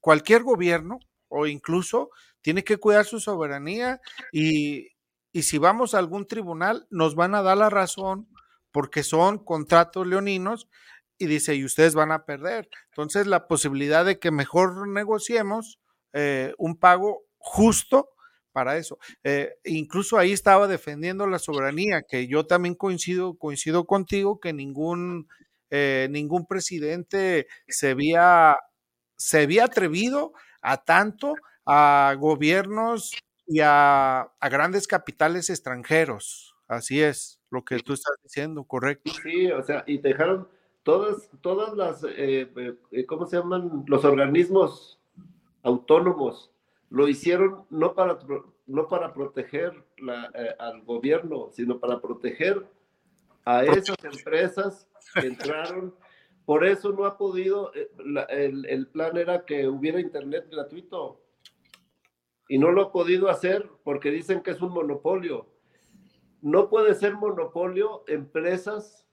cualquier 0.00 0.42
gobierno 0.42 1.00
o 1.28 1.46
incluso 1.46 2.10
tiene 2.44 2.62
que 2.62 2.76
cuidar 2.76 3.06
su 3.06 3.20
soberanía 3.20 4.02
y, 4.30 4.90
si 5.32 5.58
vamos 5.58 5.94
a 5.94 5.98
algún 5.98 6.28
tribunal 6.28 6.86
nos 6.90 7.16
van 7.16 7.34
a 7.34 7.42
dar 7.42 7.56
la 7.56 7.70
razón 7.70 8.28
porque 8.70 9.02
son 9.02 9.44
contratos 9.44 10.06
leoninos 10.06 10.68
y 11.18 11.26
dice, 11.26 11.56
y 11.56 11.64
ustedes 11.64 11.94
van 11.94 12.12
a 12.12 12.24
perder. 12.24 12.68
Entonces 12.90 13.26
la 13.26 13.48
posibilidad 13.48 14.04
de 14.04 14.18
que 14.18 14.30
mejor 14.30 14.86
negociemos 14.86 15.80
eh, 16.12 16.54
un 16.58 16.76
pago 16.76 17.24
justo 17.38 18.10
para 18.52 18.76
eso. 18.76 18.98
Eh, 19.24 19.54
incluso 19.64 20.18
ahí 20.18 20.32
estaba 20.32 20.68
defendiendo 20.68 21.26
la 21.26 21.40
soberanía, 21.40 22.02
que 22.06 22.28
yo 22.28 22.46
también 22.46 22.74
coincido, 22.74 23.36
coincido 23.38 23.86
contigo 23.86 24.38
que 24.38 24.52
ningún 24.52 25.26
eh, 25.70 26.08
ningún 26.10 26.46
presidente 26.46 27.48
se 27.66 27.90
había, 27.90 28.58
se 29.16 29.42
había 29.42 29.64
atrevido 29.64 30.32
a 30.62 30.84
tanto 30.84 31.34
a 31.66 32.14
gobiernos 32.18 33.12
y 33.46 33.60
a, 33.60 34.20
a 34.22 34.48
grandes 34.48 34.86
capitales 34.86 35.50
extranjeros. 35.50 36.54
Así 36.66 37.02
es 37.02 37.40
lo 37.50 37.64
que 37.64 37.78
tú 37.78 37.92
estás 37.92 38.16
diciendo, 38.22 38.64
correcto. 38.64 39.12
Sí, 39.22 39.50
o 39.50 39.62
sea, 39.62 39.84
y 39.86 39.98
dejaron 39.98 40.48
todas, 40.82 41.30
todas 41.40 41.74
las, 41.74 42.02
eh, 42.04 42.50
eh, 42.90 43.06
¿cómo 43.06 43.26
se 43.26 43.36
llaman? 43.36 43.84
Los 43.86 44.04
organismos 44.04 44.98
autónomos. 45.62 46.50
Lo 46.90 47.08
hicieron 47.08 47.64
no 47.70 47.94
para, 47.94 48.18
no 48.66 48.88
para 48.88 49.12
proteger 49.12 49.84
la, 49.98 50.30
eh, 50.34 50.54
al 50.58 50.82
gobierno, 50.82 51.48
sino 51.52 51.78
para 51.78 52.00
proteger 52.00 52.66
a 53.44 53.64
esas 53.64 53.96
empresas 54.04 54.88
que 55.14 55.26
entraron. 55.26 55.94
Por 56.46 56.64
eso 56.64 56.92
no 56.92 57.06
ha 57.06 57.16
podido, 57.16 57.72
el, 58.28 58.66
el 58.66 58.86
plan 58.88 59.16
era 59.16 59.44
que 59.44 59.66
hubiera 59.66 59.98
internet 60.00 60.46
gratuito 60.50 61.23
y 62.48 62.58
no 62.58 62.70
lo 62.70 62.82
ha 62.82 62.92
podido 62.92 63.28
hacer 63.28 63.70
porque 63.84 64.10
dicen 64.10 64.42
que 64.42 64.50
es 64.50 64.60
un 64.60 64.72
monopolio. 64.72 65.46
No 66.42 66.68
puede 66.68 66.94
ser 66.94 67.14
monopolio 67.14 68.04
empresas, 68.06 69.06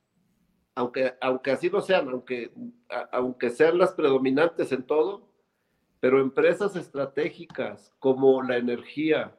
aunque, 0.75 1.13
aunque 1.21 1.51
así 1.51 1.69
lo 1.69 1.81
sean, 1.81 2.09
aunque, 2.09 2.51
aunque 3.11 3.49
sean 3.49 3.77
las 3.77 3.93
predominantes 3.93 4.71
en 4.71 4.83
todo, 4.83 5.29
pero 5.99 6.19
empresas 6.19 6.75
estratégicas 6.75 7.93
como 7.99 8.41
la 8.41 8.57
energía, 8.57 9.37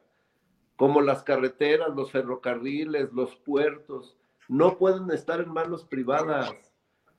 como 0.75 1.01
las 1.01 1.21
carreteras, 1.23 1.95
los 1.95 2.11
ferrocarriles, 2.11 3.11
los 3.13 3.35
puertos, 3.35 4.17
no 4.47 4.77
pueden 4.77 5.11
estar 5.11 5.39
en 5.39 5.53
manos 5.53 5.85
privadas. 5.85 6.51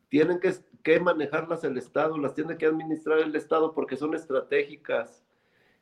Tienen 0.09 0.41
que, 0.41 0.55
que 0.83 0.99
manejarlas 0.99 1.63
el 1.65 1.79
Estado, 1.79 2.19
las 2.19 2.35
tiene 2.35 2.57
que 2.57 2.67
administrar 2.67 3.21
el 3.21 3.37
Estado 3.37 3.73
porque 3.75 3.97
son 3.97 4.15
estratégicas 4.15 5.24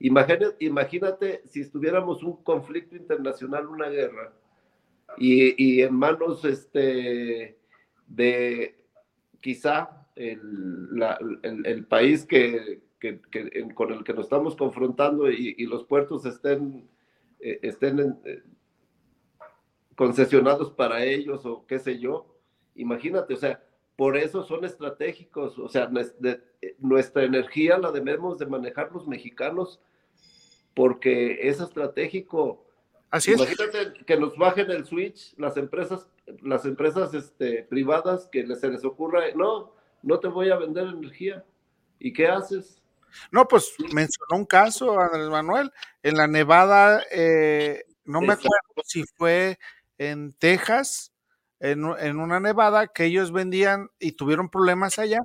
Imagínate, 0.05 0.57
imagínate 0.59 1.43
si 1.47 1.61
estuviéramos 1.61 2.25
un 2.25 2.43
conflicto 2.43 2.97
internacional, 2.97 3.69
una 3.69 3.88
guerra, 3.88 4.33
y, 5.17 5.81
en 5.81 5.95
manos 5.95 6.45
este, 6.45 7.57
de 8.09 8.85
quizá 9.41 10.09
el, 10.17 11.87
país 11.88 12.27
que, 12.27 12.81
con 13.75 13.93
el 13.93 14.03
que 14.03 14.12
nos 14.12 14.25
estamos 14.25 14.57
confrontando 14.57 15.31
y, 15.31 15.65
los 15.67 15.85
puertos 15.85 16.27
estén, 16.27 16.88
eh, 17.38 17.61
estén 17.62 18.19
eh, 18.25 18.43
concesionados 19.95 20.73
para 20.73 21.05
ellos 21.05 21.47
o 21.47 21.65
qué 21.67 21.79
sé 21.79 22.01
yo. 22.01 22.27
Imagínate, 22.75 23.35
o 23.35 23.37
sea, 23.37 23.62
por 23.95 24.17
eso 24.17 24.43
son 24.43 24.65
estratégicos, 24.65 25.61
o 25.61 25.69
sea, 25.69 25.88
nuestra 26.79 27.23
energía 27.23 27.79
la 27.79 27.93
debemos 27.93 28.38
de 28.38 28.47
manejar 28.47 28.91
los 28.91 29.07
mexicanos 29.07 29.81
porque 30.75 31.49
es 31.49 31.61
estratégico. 31.61 32.65
Así 33.11 33.33
Imagínate 33.33 34.05
que 34.07 34.17
nos 34.17 34.37
bajen 34.37 34.71
el 34.71 34.87
switch 34.87 35.35
las 35.37 35.57
empresas, 35.57 36.09
las 36.41 36.65
empresas 36.65 37.13
este, 37.13 37.63
privadas 37.65 38.29
que 38.33 38.47
se 38.57 38.69
les 38.69 38.85
ocurra, 38.85 39.21
no, 39.35 39.75
no 40.03 40.19
te 40.19 40.29
voy 40.29 40.51
a 40.51 40.57
vender 40.57 40.87
energía. 40.87 41.45
¿Y 41.99 42.13
qué 42.13 42.27
haces? 42.27 42.83
No, 43.31 43.47
pues 43.47 43.75
mencionó 43.93 44.37
un 44.37 44.47
caso, 44.47 44.99
Andrés 44.99 45.29
Manuel, 45.29 45.71
en 46.03 46.17
la 46.17 46.27
Nevada, 46.27 47.03
eh, 47.11 47.85
no 48.05 48.21
me 48.23 48.33
acuerdo 48.33 48.83
si 48.85 49.05
fue 49.17 49.59
en 49.99 50.33
Texas, 50.33 51.13
en, 51.61 51.85
en, 52.01 52.19
una 52.19 52.41
nevada 52.41 52.89
que 52.89 53.05
ellos 53.05 53.31
vendían 53.31 53.89
y 54.01 54.13
tuvieron 54.13 54.49
problemas 54.49 54.99
allá 54.99 55.21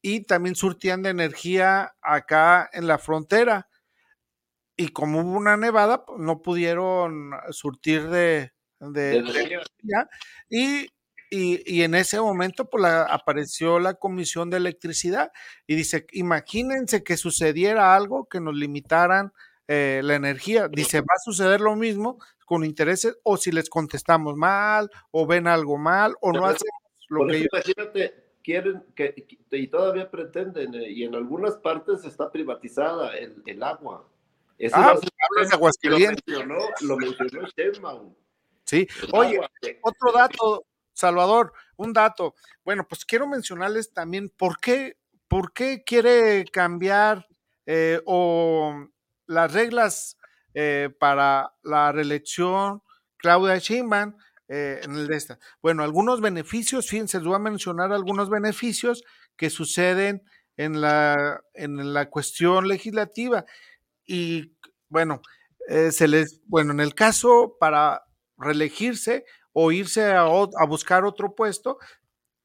y 0.00 0.22
también 0.22 0.54
surtían 0.54 1.02
de 1.02 1.10
energía 1.10 1.94
acá 2.00 2.70
en 2.72 2.86
la 2.86 2.96
frontera 2.96 3.68
y 4.76 4.88
como 4.88 5.20
hubo 5.20 5.36
una 5.36 5.56
nevada, 5.56 6.04
pues, 6.04 6.18
no 6.20 6.42
pudieron 6.42 7.30
surtir 7.50 8.08
de, 8.08 8.52
de, 8.80 9.22
y, 10.50 10.88
y, 11.30 11.82
en 11.82 11.94
ese 11.94 12.20
momento 12.20 12.68
pues, 12.68 12.84
apareció 12.84 13.78
la 13.78 13.94
Comisión 13.94 14.50
de 14.50 14.58
Electricidad 14.58 15.32
y 15.66 15.76
dice, 15.76 16.06
imagínense 16.12 17.02
que 17.02 17.16
sucediera 17.16 17.94
algo 17.94 18.26
que 18.28 18.40
nos 18.40 18.54
limitaran 18.54 19.32
eh, 19.68 20.00
la 20.04 20.14
energía. 20.14 20.68
Dice, 20.68 21.00
va 21.00 21.14
a 21.16 21.24
suceder 21.24 21.60
lo 21.60 21.76
mismo 21.76 22.18
con 22.44 22.64
intereses 22.64 23.16
o 23.22 23.36
si 23.36 23.50
les 23.52 23.70
contestamos 23.70 24.36
mal 24.36 24.90
o 25.10 25.26
ven 25.26 25.46
algo 25.46 25.78
mal 25.78 26.14
o 26.20 26.32
no 26.32 26.44
hacemos 26.44 26.80
lo 27.08 27.26
que 27.26 27.48
Imagínate, 27.50 28.24
quieren 28.42 28.84
que, 28.94 29.14
y 29.50 29.68
todavía 29.68 30.10
pretenden, 30.10 30.74
eh, 30.74 30.90
y 30.90 31.04
en 31.04 31.14
algunas 31.14 31.56
partes 31.56 32.04
está 32.04 32.30
privatizada 32.30 33.16
el, 33.16 33.42
el 33.46 33.62
agua 33.62 34.08
ah, 34.72 34.94
pues, 35.34 35.48
de 35.48 35.54
Aguascalientes. 35.54 36.22
Lo 36.26 36.96
mencionó, 36.96 37.48
lo 37.60 38.24
Sí, 38.64 38.88
oye, 39.12 39.40
otro 39.82 40.12
dato, 40.12 40.66
Salvador, 40.92 41.52
un 41.76 41.92
dato. 41.92 42.34
Bueno, 42.64 42.86
pues 42.88 43.04
quiero 43.04 43.26
mencionarles 43.26 43.92
también 43.92 44.30
por 44.30 44.58
qué, 44.58 44.96
por 45.28 45.52
qué 45.52 45.84
quiere 45.84 46.44
cambiar 46.46 47.26
eh, 47.66 48.00
o 48.06 48.86
las 49.26 49.52
reglas 49.52 50.16
eh, 50.54 50.88
para 50.98 51.52
la 51.62 51.92
reelección 51.92 52.82
Claudia 53.16 53.58
Sheinbaum 53.58 54.14
eh, 54.48 54.80
en 54.82 54.94
el 54.96 55.08
de 55.08 55.16
esta. 55.16 55.38
Bueno, 55.62 55.82
algunos 55.82 56.20
beneficios, 56.20 56.88
fíjense, 56.88 57.18
les 57.18 57.26
voy 57.26 57.36
a 57.36 57.40
mencionar 57.40 57.92
algunos 57.92 58.30
beneficios 58.30 59.02
que 59.36 59.50
suceden 59.50 60.22
en 60.56 60.80
la, 60.80 61.42
en 61.54 61.92
la 61.92 62.08
cuestión 62.08 62.68
legislativa 62.68 63.44
y 64.06 64.56
bueno, 64.88 65.22
eh, 65.68 65.92
se 65.92 66.08
les, 66.08 66.40
bueno, 66.46 66.72
en 66.72 66.80
el 66.80 66.94
caso 66.94 67.56
para 67.58 68.04
reelegirse 68.36 69.24
o 69.52 69.72
irse 69.72 70.12
a, 70.12 70.24
buscar 70.66 71.04
otro 71.04 71.34
puesto, 71.34 71.78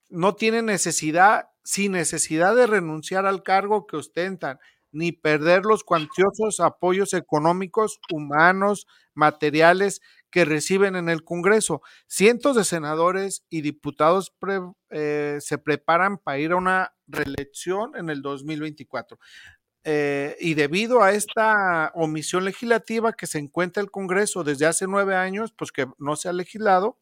no 0.09 0.35
tienen 0.35 0.65
necesidad, 0.65 1.49
sin 1.63 1.93
necesidad 1.93 2.55
de 2.55 2.67
renunciar 2.67 3.25
al 3.25 3.43
cargo 3.43 3.87
que 3.87 3.97
ostentan, 3.97 4.59
ni 4.91 5.11
perder 5.11 5.65
los 5.65 5.83
cuantiosos 5.83 6.59
apoyos 6.59 7.13
económicos, 7.13 7.99
humanos, 8.11 8.87
materiales 9.13 10.01
que 10.31 10.45
reciben 10.45 10.95
en 10.95 11.09
el 11.09 11.23
Congreso. 11.23 11.81
Cientos 12.07 12.55
de 12.55 12.63
senadores 12.63 13.45
y 13.49 13.61
diputados 13.61 14.33
eh, 14.91 15.37
se 15.39 15.57
preparan 15.57 16.17
para 16.17 16.39
ir 16.39 16.51
a 16.51 16.57
una 16.57 16.93
reelección 17.07 17.95
en 17.95 18.09
el 18.09 18.21
2024. 18.21 19.19
Eh, 19.85 20.35
y 20.39 20.55
debido 20.55 21.01
a 21.01 21.13
esta 21.13 21.91
omisión 21.95 22.43
legislativa 22.43 23.13
que 23.13 23.27
se 23.27 23.39
encuentra 23.39 23.81
el 23.81 23.91
Congreso 23.91 24.43
desde 24.43 24.65
hace 24.65 24.87
nueve 24.87 25.15
años, 25.15 25.53
pues 25.57 25.71
que 25.71 25.87
no 25.97 26.15
se 26.15 26.27
ha 26.27 26.33
legislado, 26.33 26.99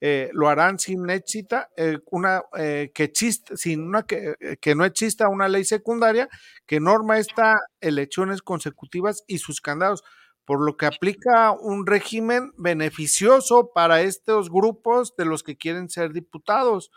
eh, 0.00 0.30
lo 0.32 0.48
harán 0.48 0.78
sin 0.78 1.08
éxita, 1.08 1.70
eh, 1.76 1.98
una 2.10 2.42
que 2.52 3.04
exista, 3.04 3.56
sin 3.56 3.82
una 3.82 4.02
que, 4.02 4.34
que, 4.60 4.74
no 4.74 4.84
exista 4.84 5.28
una 5.28 5.48
ley 5.48 5.64
secundaria 5.64 6.28
que 6.66 6.80
norma 6.80 7.18
estas 7.18 7.56
elecciones 7.80 8.42
consecutivas 8.42 9.22
y 9.28 9.38
sus 9.38 9.60
candados, 9.60 10.02
por 10.44 10.60
lo 10.60 10.76
que 10.76 10.86
aplica 10.86 11.52
un 11.52 11.86
régimen 11.86 12.52
beneficioso 12.56 13.70
para 13.72 14.02
estos 14.02 14.50
grupos 14.50 15.14
de 15.16 15.24
los 15.24 15.44
que 15.44 15.56
quieren 15.56 15.88
ser 15.88 16.12
diputados 16.12 16.90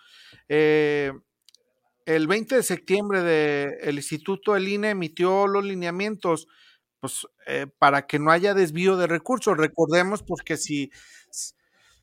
el 2.05 2.27
20 2.27 2.55
de 2.55 2.63
septiembre 2.63 3.21
de, 3.21 3.79
el 3.81 3.95
Instituto 3.95 4.55
el 4.55 4.67
INE 4.67 4.91
emitió 4.91 5.47
los 5.47 5.63
lineamientos 5.63 6.47
pues, 6.99 7.27
eh, 7.47 7.67
para 7.77 8.07
que 8.07 8.19
no 8.19 8.31
haya 8.31 8.53
desvío 8.53 8.97
de 8.97 9.07
recursos. 9.07 9.57
Recordemos 9.57 10.23
porque 10.23 10.57
si, 10.57 10.91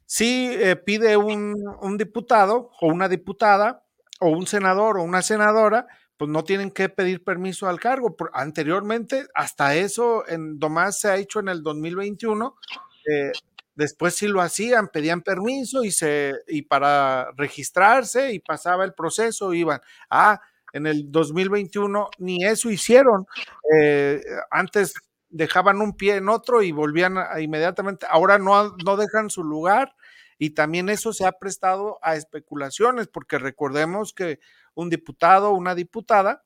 si 0.07 0.49
eh, 0.53 0.77
pide 0.77 1.17
un, 1.17 1.57
un, 1.81 1.99
diputado 1.99 2.71
o 2.81 2.89
una 2.89 3.09
diputada 3.09 3.85
o 4.21 4.29
un 4.31 4.47
senador 4.47 4.99
o 4.99 5.03
una 5.03 5.23
senadora, 5.23 5.87
pues 6.17 6.31
no 6.31 6.45
tienen 6.45 6.71
que 6.71 6.89
pedir 6.89 7.25
permiso 7.25 7.69
al 7.69 7.81
cargo. 7.81 8.15
Anteriormente, 8.33 9.27
hasta 9.35 9.75
eso, 9.75 10.25
en 10.29 10.59
Domás 10.59 11.01
se 11.01 11.09
ha 11.09 11.17
hecho 11.17 11.41
en 11.41 11.49
el 11.49 11.63
2021, 11.63 12.57
eh, 13.11 13.33
Después 13.75 14.15
sí 14.17 14.29
lo 14.29 14.41
hacían, 14.41 14.89
pedían 14.89 15.23
permiso 15.23 15.85
y 15.85 15.91
se 15.93 16.35
y 16.49 16.63
para 16.63 17.31
registrarse 17.37 18.33
y 18.33 18.39
pasaba 18.39 18.85
el 18.85 18.95
proceso, 18.95 19.55
iban. 19.55 19.81
Ah, 20.11 20.41
en 20.73 20.87
el 20.87 21.11
2021 21.11 22.09
ni 22.19 22.45
eso 22.45 22.71
hicieron. 22.71 23.27
Eh, 23.79 24.23
antes 24.51 24.95
dejaban 25.29 25.81
un 25.81 25.97
pie 25.97 26.17
en 26.17 26.29
otro 26.29 26.63
y 26.63 26.73
volvían 26.73 27.17
inmediatamente. 27.41 28.07
Ahora 28.11 28.39
no, 28.39 28.77
no 28.85 28.97
dejan 28.97 29.31
su 29.31 29.43
lugar 29.45 29.95
y 30.39 30.51
también 30.51 30.89
eso 30.89 31.13
se 31.13 31.25
ha 31.25 31.33
prestado 31.33 31.99
a 32.03 32.17
especulaciones, 32.17 33.09
porque 33.09 33.39
recordemos 33.39 34.13
que 34.13 34.41
un 34.75 34.91
diputado 34.91 35.51
o 35.51 35.55
una 35.57 35.75
diputada 35.75 36.43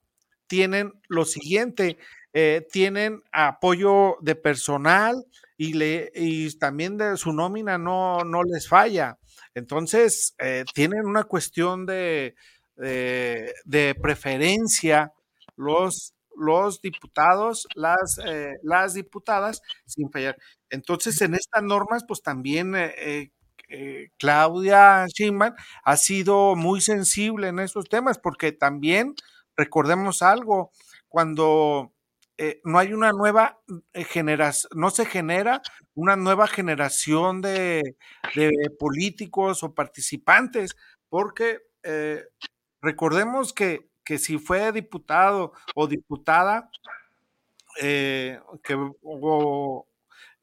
tienen 0.46 0.92
lo 1.08 1.24
siguiente, 1.24 1.98
eh, 2.32 2.66
tienen 2.70 3.22
apoyo 3.32 4.18
de 4.20 4.34
personal, 4.34 5.24
y, 5.56 5.74
le, 5.74 6.10
y 6.14 6.56
también 6.58 6.96
de 6.98 7.16
su 7.16 7.32
nómina 7.32 7.78
no, 7.78 8.24
no 8.24 8.42
les 8.44 8.68
falla. 8.68 9.18
Entonces, 9.54 10.34
eh, 10.38 10.64
tienen 10.74 11.06
una 11.06 11.24
cuestión 11.24 11.86
de, 11.86 12.34
de 12.76 13.94
preferencia 14.02 15.12
los, 15.56 16.14
los 16.36 16.80
diputados, 16.82 17.66
las, 17.74 18.18
eh, 18.26 18.52
las 18.62 18.94
diputadas, 18.94 19.62
sin 19.86 20.10
fallar. 20.10 20.36
Entonces, 20.70 21.20
en 21.22 21.34
estas 21.34 21.62
normas, 21.62 22.04
pues 22.06 22.22
también 22.22 22.74
eh, 22.76 23.30
Claudia 24.18 25.06
Schimman 25.08 25.54
ha 25.84 25.96
sido 25.96 26.54
muy 26.56 26.80
sensible 26.80 27.48
en 27.48 27.58
esos 27.58 27.88
temas, 27.88 28.18
porque 28.18 28.52
también 28.52 29.14
recordemos 29.56 30.22
algo, 30.22 30.70
cuando 31.08 31.92
no 32.64 32.78
hay 32.78 32.92
una 32.92 33.12
nueva 33.12 33.60
generación, 33.94 34.70
no 34.74 34.90
se 34.90 35.06
genera 35.06 35.62
una 35.94 36.16
nueva 36.16 36.46
generación 36.46 37.40
de, 37.40 37.96
políticos 38.78 39.62
o 39.62 39.74
participantes, 39.74 40.76
porque 41.08 41.60
recordemos 42.82 43.52
que, 43.52 43.88
que, 44.04 44.18
si 44.18 44.38
fue 44.38 44.72
diputado 44.72 45.52
o 45.74 45.86
diputada, 45.86 46.70
eh, 47.80 48.40
que 48.62 48.74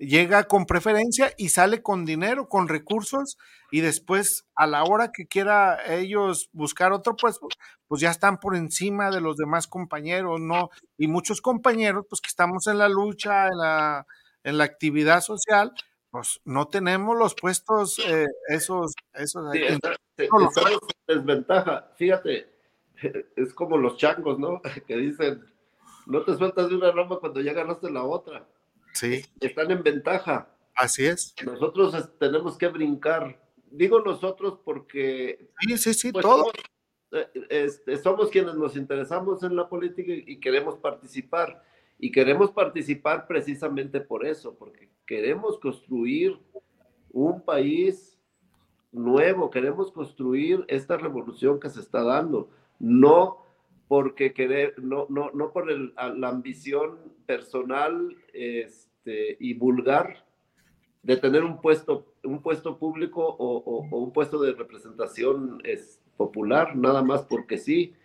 llega 0.06 0.44
con 0.46 0.66
preferencia 0.66 1.34
y 1.38 1.50
sale 1.50 1.82
con 1.82 2.06
dinero, 2.06 2.50
con 2.50 2.68
recursos, 2.68 3.38
y 3.72 3.82
después 3.82 4.46
a 4.56 4.68
la 4.68 4.84
hora 4.84 5.12
que 5.12 5.26
quiera 5.26 5.80
ellos 5.92 6.50
buscar 6.54 6.92
otro 6.92 7.16
puesto, 7.16 7.48
pues 7.88 8.02
ya 8.02 8.12
están 8.12 8.40
por 8.40 8.56
encima 8.56 9.12
de 9.12 9.22
los 9.22 9.38
demás 9.38 9.68
compañeros, 9.68 10.40
¿no? 10.40 10.70
Y 10.98 11.08
muchos 11.08 11.42
compañeros, 11.42 12.06
pues 12.10 12.22
que 12.22 12.28
estamos 12.28 12.68
en 12.68 12.78
la 12.78 12.90
lucha, 12.90 13.48
en 13.48 13.58
la, 13.58 14.08
en 14.44 14.58
la 14.58 14.64
actividad 14.64 15.22
social, 15.22 15.74
pues 16.12 16.40
no 16.46 16.68
tenemos 16.68 17.18
los 17.18 17.34
puestos, 17.34 18.00
eh, 18.08 18.28
esos, 18.48 18.94
esos 19.14 19.52
sí, 19.52 19.64
está, 19.64 19.96
en 20.18 20.30
desventaja. 21.08 21.92
Fíjate, 21.96 22.48
es 23.36 23.54
como 23.54 23.78
los 23.78 23.98
changos, 23.98 24.38
¿no? 24.38 24.62
Que 24.88 24.98
dicen, 24.98 25.44
no 26.06 26.22
te 26.22 26.38
sueltas 26.38 26.70
de 26.70 26.76
una 26.76 26.92
rama 26.92 27.18
cuando 27.20 27.42
ya 27.42 27.52
agarraste 27.52 27.90
la 27.90 28.04
otra. 28.04 28.46
Sí. 28.94 29.26
Están 29.40 29.72
en 29.72 29.84
ventaja. 29.84 30.50
Así 30.76 31.06
es. 31.06 31.36
Nosotros 31.46 32.10
tenemos 32.20 32.58
que 32.58 32.68
brincar. 32.68 33.42
Digo 33.70 34.02
nosotros 34.02 34.60
porque... 34.64 35.50
Sí, 35.60 35.78
sí, 35.78 35.94
sí, 35.94 36.12
pues, 36.12 36.24
todos. 36.24 36.52
Somos, 37.10 37.30
este, 37.50 37.98
somos 37.98 38.30
quienes 38.30 38.56
nos 38.56 38.76
interesamos 38.76 39.44
en 39.44 39.56
la 39.56 39.68
política 39.68 40.12
y 40.14 40.40
queremos 40.40 40.78
participar. 40.78 41.64
Y 42.00 42.12
queremos 42.12 42.52
participar 42.52 43.28
precisamente 43.28 44.02
por 44.02 44.26
eso, 44.26 44.56
porque 44.56 44.90
queremos 45.06 45.60
construir 45.60 46.40
un 47.12 47.42
país 47.42 48.18
nuevo, 48.92 49.50
queremos 49.50 49.92
construir 49.92 50.66
esta 50.68 50.98
revolución 50.98 51.60
que 51.60 51.70
se 51.70 51.80
está 51.80 52.04
dando, 52.04 52.50
no 52.80 53.43
porque 53.88 54.34
querer, 54.34 54.76
no, 54.78 55.06
no, 55.10 55.32
no 55.34 55.52
por 55.52 55.70
la 55.70 56.30
ambición 56.30 57.00
personal 57.26 58.16
este, 58.34 59.38
y 59.40 59.54
vulgar 59.54 60.26
de 61.04 61.18
tener 61.18 61.44
un 61.44 61.62
puesto, 61.62 62.14
un 62.24 62.42
puesto 62.42 62.78
público 62.80 63.24
o, 63.38 63.80
un 63.98 64.14
puesto 64.14 64.42
de 64.42 64.54
representación 64.54 65.62
es, 65.64 66.00
popular, 66.18 66.76
nada 66.76 67.02
más 67.02 67.24
porque 67.24 67.58
sí, 67.58 67.96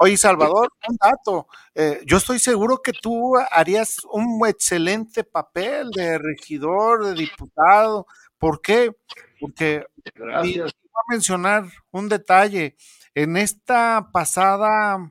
Oye, 0.00 0.16
Salvador, 0.16 0.68
un 0.88 0.96
dato. 0.96 1.48
Eh, 1.74 2.00
yo 2.06 2.18
estoy 2.18 2.38
seguro 2.38 2.78
que 2.78 2.92
tú 2.92 3.32
harías 3.50 3.98
un 4.12 4.40
excelente 4.46 5.24
papel 5.24 5.90
de 5.90 6.18
regidor, 6.18 7.04
de 7.04 7.14
diputado. 7.14 8.06
¿Por 8.38 8.62
qué? 8.62 8.92
Porque 9.40 9.84
voy 10.16 10.60
a 10.60 11.10
mencionar 11.10 11.64
un 11.90 12.08
detalle. 12.08 12.76
En 13.12 13.36
esta 13.36 14.10
pasada 14.12 15.10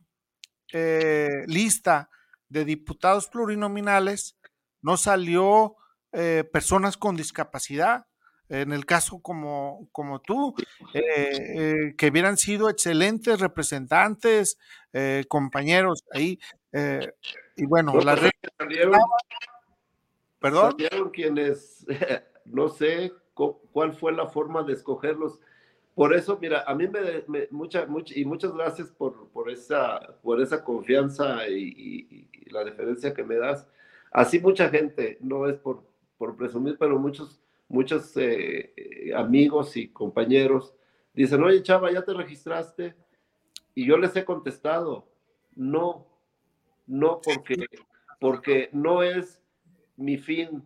eh, 0.74 1.44
lista 1.48 2.10
de 2.50 2.66
diputados 2.66 3.28
plurinominales 3.28 4.38
no 4.82 4.98
salió 4.98 5.76
eh, 6.12 6.44
personas 6.52 6.98
con 6.98 7.16
discapacidad 7.16 8.08
en 8.50 8.72
el 8.72 8.86
caso 8.86 9.20
como, 9.22 9.90
como 9.92 10.22
tú, 10.22 10.56
eh, 10.94 11.02
eh, 11.02 11.96
que 11.98 12.08
hubieran 12.08 12.38
sido 12.38 12.70
excelentes 12.70 13.40
representantes, 13.40 14.58
eh, 14.94 15.26
compañeros 15.28 16.04
ahí. 16.14 16.40
y 17.56 17.66
bueno, 17.66 17.94
la 18.00 18.16
red... 18.16 18.32
Perdón. 20.40 20.72
Salieron 20.72 21.10
quienes, 21.10 21.86
no 22.46 22.70
sé 22.70 23.12
cuál 23.34 23.94
fue 23.94 24.14
la 24.14 24.28
forma 24.28 24.64
de 24.64 24.74
escogerlos. 24.74 25.40
Por 25.98 26.14
eso, 26.14 26.38
mira, 26.40 26.64
a 26.68 26.76
mí 26.76 26.88
me, 26.88 27.48
mucha, 27.50 27.88
mucha, 27.88 28.14
y 28.16 28.24
muchas 28.24 28.54
gracias 28.54 28.92
por, 28.92 29.30
por, 29.30 29.50
esa, 29.50 30.16
por 30.22 30.40
esa 30.40 30.64
confianza 30.64 31.48
y, 31.50 32.30
y, 32.32 32.50
la 32.52 32.64
deferencia 32.64 33.16
que 33.16 33.24
me 33.24 33.36
das. 33.36 33.68
Así 34.12 34.40
mucha 34.40 34.70
gente, 34.70 35.18
no 35.22 35.50
es 35.50 35.58
por, 35.58 35.84
por 36.20 36.38
presumir, 36.38 36.78
pero 36.78 37.00
muchos 37.00 37.42
muchos 37.68 38.14
eh, 38.16 39.12
amigos 39.16 39.76
y 39.76 39.90
compañeros 39.90 40.74
dicen, 41.14 41.44
oye 41.44 41.64
chava, 41.64 41.92
¿ya 41.92 42.04
te 42.04 42.14
registraste? 42.14 42.96
Y 43.74 43.88
yo 43.88 43.98
les 43.98 44.16
he 44.16 44.24
contestado, 44.24 45.08
no, 45.56 46.06
no 46.86 47.22
porque, 47.22 47.66
porque 48.20 48.70
no 48.72 49.02
es 49.02 49.42
mi 49.96 50.18
fin 50.18 50.64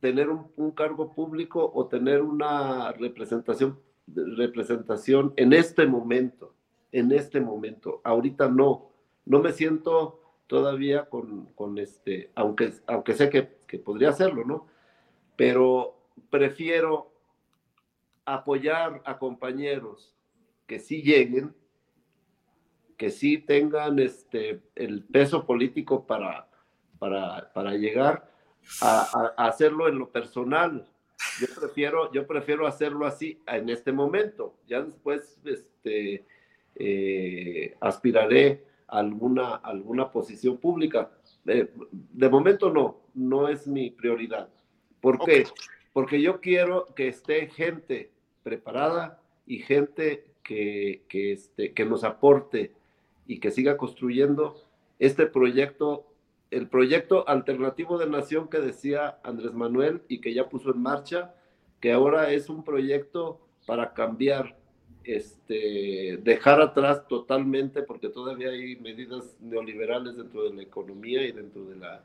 tener 0.00 0.28
un, 0.28 0.72
cargo 0.72 1.12
público 1.14 1.70
o 1.72 1.86
tener 1.86 2.22
una 2.22 2.92
representación, 2.92 3.78
representación 4.14 5.32
en 5.36 5.52
este 5.52 5.86
momento, 5.86 6.54
en 6.92 7.12
este 7.12 7.40
momento. 7.40 8.00
Ahorita 8.04 8.48
no, 8.48 8.90
no 9.24 9.40
me 9.40 9.52
siento 9.52 10.20
todavía 10.46 11.06
con, 11.06 11.46
con 11.54 11.78
este, 11.78 12.30
aunque, 12.34 12.72
aunque 12.86 13.14
sé 13.14 13.30
que, 13.30 13.58
que 13.66 13.78
podría 13.78 14.10
hacerlo, 14.10 14.44
¿no? 14.44 14.66
Pero 15.36 15.98
prefiero 16.30 17.12
apoyar 18.24 19.00
a 19.04 19.18
compañeros 19.18 20.14
que 20.66 20.78
sí 20.78 21.02
lleguen, 21.02 21.54
que 22.96 23.10
sí 23.10 23.38
tengan 23.38 23.98
este, 23.98 24.62
el 24.74 25.04
peso 25.04 25.46
político 25.46 26.06
para, 26.06 26.48
para, 26.98 27.72
llegar 27.74 28.30
a, 28.82 29.32
hacerlo 29.36 29.88
en 29.88 29.98
lo 29.98 30.10
personal. 30.10 30.86
Yo 31.40 31.46
prefiero, 31.58 32.12
yo 32.12 32.26
prefiero 32.26 32.66
hacerlo 32.66 33.06
así 33.06 33.40
en 33.46 33.68
este 33.68 33.92
momento. 33.92 34.54
Ya 34.66 34.82
después 34.82 35.38
este, 35.44 36.24
eh, 36.74 37.76
aspiraré 37.80 38.64
a 38.86 38.98
alguna, 38.98 39.56
alguna 39.56 40.10
posición 40.10 40.58
pública. 40.58 41.10
de 41.44 42.28
momento 42.28 42.70
no, 42.70 43.00
no 43.14 43.48
es 43.48 43.66
mi 43.66 43.90
prioridad. 43.90 44.48
¿Por 45.00 45.18
qué? 45.24 45.44
porque 45.92 46.22
yo 46.22 46.40
quiero 46.40 46.86
que 46.94 47.08
esté 47.08 47.48
gente 47.48 48.12
preparada 48.44 49.20
y 49.46 49.58
gente 49.58 50.26
que, 50.44 51.02
que, 51.08 51.32
este, 51.32 51.72
que 51.72 51.84
nos 51.84 52.04
aporte 52.04 52.72
y 53.26 53.40
que 53.40 53.50
siga 53.50 53.76
construyendo 53.76 54.62
este 55.00 55.26
proyecto, 55.26 56.06
el 56.50 56.68
proyecto 56.68 57.28
alternativo 57.28 57.98
de 57.98 58.08
nación 58.08 58.48
que 58.48 58.58
decía 58.58 59.18
Andrés 59.22 59.52
Manuel 59.52 60.02
y 60.08 60.20
que 60.20 60.32
ya 60.32 60.48
puso 60.48 60.72
en 60.72 60.80
marcha, 60.80 61.34
que 61.80 61.92
ahora 61.92 62.32
es 62.32 62.48
un 62.48 62.64
proyecto 62.64 63.40
para 63.66 63.92
cambiar, 63.92 64.56
este, 65.04 66.18
dejar 66.22 66.60
atrás 66.60 67.06
totalmente, 67.06 67.82
porque 67.82 68.08
todavía 68.08 68.50
hay 68.50 68.76
medidas 68.76 69.36
neoliberales 69.40 70.16
dentro 70.16 70.44
de 70.44 70.54
la 70.54 70.62
economía 70.62 71.26
y 71.26 71.32
dentro 71.32 71.64
de 71.64 71.76
la, 71.76 72.02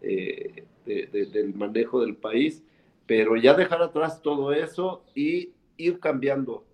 eh, 0.00 0.64
del 0.84 1.54
manejo 1.54 2.00
del 2.00 2.16
país, 2.16 2.62
pero 3.06 3.36
ya 3.36 3.54
dejar 3.54 3.82
atrás 3.82 4.22
todo 4.22 4.52
eso 4.52 5.04
y 5.14 5.50
ir 5.76 6.00
cambiando 6.00 6.64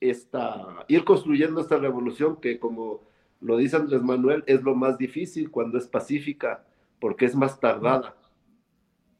esta, 0.00 0.84
ir 0.86 1.04
construyendo 1.04 1.60
esta 1.60 1.78
revolución 1.78 2.36
que 2.36 2.58
como 2.58 3.07
lo 3.40 3.56
dice 3.56 3.76
Andrés 3.76 4.02
Manuel, 4.02 4.42
es 4.46 4.62
lo 4.62 4.74
más 4.74 4.98
difícil 4.98 5.50
cuando 5.50 5.78
es 5.78 5.86
pacífica, 5.86 6.64
porque 7.00 7.24
es 7.24 7.34
más 7.34 7.60
tardada. 7.60 8.16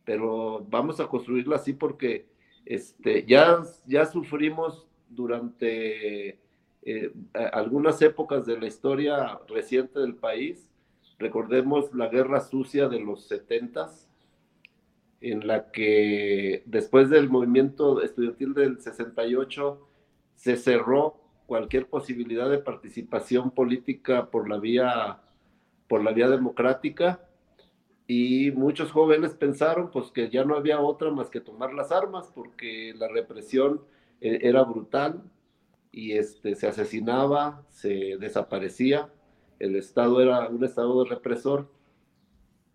Pero 0.05 0.67
vamos 0.69 1.01
a 1.01 1.07
construirla 1.07 1.57
así 1.57 1.73
porque 1.73 2.27
este, 2.65 3.25
ya, 3.25 3.63
ya 3.87 4.07
sufrimos 4.07 4.87
durante 5.09 6.39
eh, 6.83 7.13
algunas 7.53 8.01
épocas 8.03 8.47
de 8.47 8.59
la 8.59 8.67
historia 8.67 9.41
reciente 9.49 10.01
del 10.01 10.15
país. 10.15 10.71
Recordemos 11.19 11.93
la 11.95 12.09
guerra 12.09 12.41
sucia 12.41 12.89
de 12.89 13.01
los 13.01 13.27
setentas, 13.27 14.09
en 15.21 15.47
la 15.47 15.71
que 15.73 16.63
después 16.67 17.11
del 17.11 17.29
movimiento 17.29 18.03
estudiantil 18.03 18.55
del 18.55 18.81
68 18.81 19.89
se 20.37 20.57
cerró 20.57 21.21
cualquier 21.49 21.87
posibilidad 21.87 22.51
de 22.51 22.59
participación 22.59 23.51
política 23.51 24.31
por 24.31 24.51
la 24.51 24.59
vía 24.59 25.23
por 25.89 26.05
la 26.05 26.13
vía 26.13 26.29
democrática. 26.29 27.25
Y 28.07 28.51
muchos 28.53 28.93
jóvenes 28.93 29.33
pensaron 29.33 29.91
pues 29.91 30.11
que 30.11 30.29
ya 30.29 30.45
no 30.45 30.57
había 30.57 30.79
otra 30.79 31.11
más 31.11 31.31
que 31.31 31.41
tomar 31.41 31.73
las 31.73 31.91
armas 31.91 32.31
porque 32.35 32.93
la 32.97 33.09
represión 33.09 33.81
eh, 34.21 34.41
era 34.43 34.63
brutal 34.63 35.23
y 35.91 36.13
este, 36.13 36.55
se 36.55 36.69
asesinaba, 36.69 37.65
se 37.71 38.19
desaparecía, 38.19 39.11
el 39.59 39.75
Estado 39.75 40.21
era 40.21 40.49
un 40.49 40.63
Estado 40.65 41.03
represor. 41.07 41.71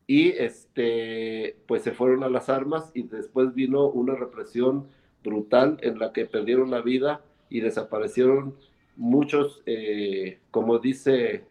Y 0.07 0.29
este, 0.29 1.57
pues 1.67 1.83
se 1.83 1.91
fueron 1.91 2.23
a 2.23 2.29
las 2.29 2.49
armas 2.49 2.91
y 2.95 3.03
después 3.03 3.53
vino 3.53 3.85
una 3.87 4.15
represión 4.15 4.87
brutal 5.23 5.77
en 5.81 5.99
la 5.99 6.11
que 6.11 6.25
perdieron 6.25 6.71
la 6.71 6.81
vida 6.81 7.21
y 7.53 7.61
desaparecieron 7.61 8.57
muchos, 8.95 9.61
eh, 9.67 10.39
como 10.49 10.79
dice 10.79 11.45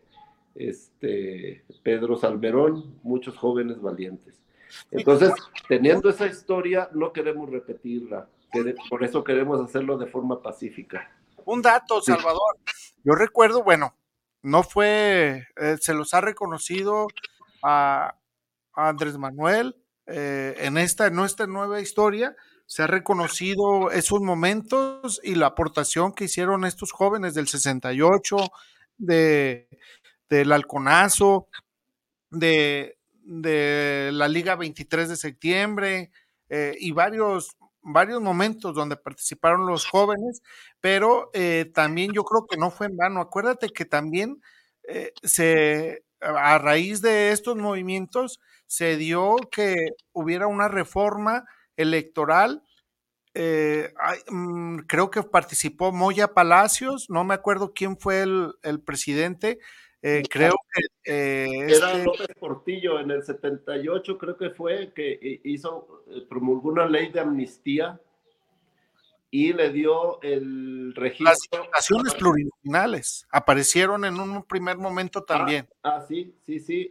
este, 0.57 1.65
Pedro 1.85 2.17
Salmerón, 2.17 2.99
muchos 3.05 3.39
jóvenes 3.39 3.81
valientes. 3.81 4.43
Entonces, 4.91 5.31
teniendo 5.69 6.11
esa 6.11 6.27
historia, 6.27 6.89
no 6.93 7.13
queremos 7.13 7.49
repetirla, 7.49 8.29
por 8.91 9.05
eso 9.05 9.23
queremos 9.23 9.61
hacerlo 9.61 9.97
de 9.97 10.07
forma 10.07 10.43
pacífica. 10.43 11.09
Un 11.45 11.63
dato, 11.63 12.03
Salvador. 12.03 12.59
Yo 13.05 13.15
recuerdo, 13.15 13.63
bueno, 13.63 13.95
no 14.43 14.65
fue, 14.65 15.47
eh, 15.57 15.77
se 15.81 15.95
los 15.95 16.15
ha 16.15 16.21
reconocido 16.21 17.07
a, 17.63 18.17
Andrés 18.75 19.19
Manuel 19.19 19.77
eh, 20.07 20.57
en 20.59 20.79
esta, 20.79 21.07
en 21.07 21.15
nuestra 21.15 21.47
nueva 21.47 21.81
historia, 21.81 22.35
se 22.73 22.83
ha 22.83 22.87
reconocido 22.87 23.91
esos 23.91 24.23
momentos 24.23 25.21
y 25.23 25.35
la 25.35 25.49
aportación 25.49 26.15
que 26.15 26.25
hicieron 26.25 26.65
estos 26.65 26.91
jóvenes 26.91 27.35
del 27.35 27.47
68, 27.47 28.51
de, 28.97 29.69
del 30.31 30.53
Halconazo, 30.53 31.49
de, 32.31 32.97
de 33.13 34.09
la 34.15 34.27
Liga 34.27 34.57
23 34.57 35.11
de 35.11 35.17
septiembre 35.17 36.13
eh, 36.49 36.75
y 36.81 36.93
varios, 36.93 37.59
varios 37.83 38.23
momentos 38.23 38.75
donde 38.75 38.97
participaron 38.97 39.67
los 39.67 39.85
jóvenes, 39.85 40.41
pero 40.81 41.29
eh, 41.35 41.71
también 41.75 42.13
yo 42.15 42.25
creo 42.25 42.47
que 42.47 42.57
no 42.57 42.71
fue 42.71 42.87
en 42.87 42.97
vano. 42.97 43.21
Acuérdate 43.21 43.69
que 43.69 43.85
también 43.85 44.41
eh, 44.89 45.13
se, 45.23 46.05
a 46.23 46.57
raíz 46.57 47.03
de 47.03 47.33
estos 47.33 47.55
movimientos 47.55 48.41
se 48.67 48.97
dio 48.97 49.37
que 49.51 49.77
hubiera 50.15 50.47
una 50.47 50.69
reforma 50.69 51.45
electoral. 51.77 52.63
Mm, 54.29 54.81
creo 54.81 55.11
que 55.11 55.23
participó 55.23 55.93
Moya 55.93 56.35
Palacios, 56.35 57.09
no 57.09 57.25
me 57.25 57.35
acuerdo 57.35 57.73
quién 57.75 57.97
fue 57.97 58.23
el, 58.23 58.55
el 58.63 58.81
presidente, 58.81 59.59
eh, 60.03 60.25
creo 60.29 60.55
que... 60.73 61.13
Eh, 61.13 61.67
Era 61.69 61.93
este 61.93 62.05
López 62.05 62.29
Portillo 62.39 62.99
en 62.99 63.13
el 63.13 63.23
78, 63.23 64.19
creo 64.19 64.37
que 64.37 64.51
fue, 64.51 64.93
que 64.93 65.41
hizo, 65.45 66.05
eh, 66.09 66.27
promulgó 66.29 66.71
una 66.71 66.87
ley 66.87 67.11
de 67.13 67.21
amnistía 67.21 68.01
y 69.31 69.53
le 69.53 69.71
dio 69.71 70.21
el 70.23 70.93
registro. 70.97 71.31
Las 71.31 71.39
diputaciones 71.51 72.15
plurinacionales 72.15 73.27
aparecieron 73.31 74.05
en 74.05 74.19
un 74.19 74.43
primer 74.43 74.77
momento 74.77 75.21
ah, 75.21 75.25
también. 75.25 75.69
Ah, 75.85 76.05
sí, 76.07 76.35
sí, 76.45 76.59
sí. 76.59 76.91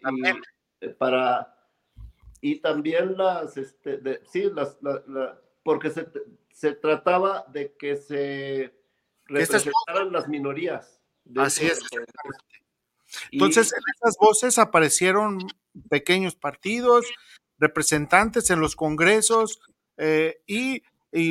Y, 0.80 0.88
para, 0.98 1.54
y 2.42 2.60
también 2.60 3.16
las, 3.18 3.56
este, 3.56 4.22
sí, 4.26 4.50
las, 4.54 4.78
porque 5.64 5.92
se, 5.92 6.08
se, 6.52 6.74
trataba 6.74 7.46
de 7.48 7.76
que 7.78 7.96
se 7.96 8.74
representaran 9.26 10.12
las 10.12 10.28
minorías. 10.28 11.00
Así 11.38 11.68
es. 11.68 11.80
Entonces, 13.32 13.72
en 13.74 13.82
esas 13.96 14.18
voces 14.18 14.58
aparecieron 14.58 15.40
pequeños 15.90 16.36
partidos, 16.36 17.06
representantes 17.60 18.50
en 18.50 18.60
los 18.60 18.76
congresos 18.76 19.60
eh, 19.98 20.42
y, 20.48 20.82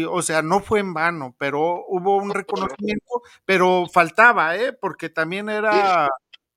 o 0.04 0.22
sea, 0.22 0.42
no 0.42 0.60
fue 0.60 0.78
en 0.78 0.94
vano, 0.94 1.34
pero 1.38 1.84
hubo 1.88 2.16
un 2.16 2.30
reconocimiento, 2.30 3.22
pero 3.44 3.86
faltaba, 3.92 4.56
¿eh? 4.56 4.72
Porque 4.72 5.08
también 5.08 5.48
era 5.48 6.08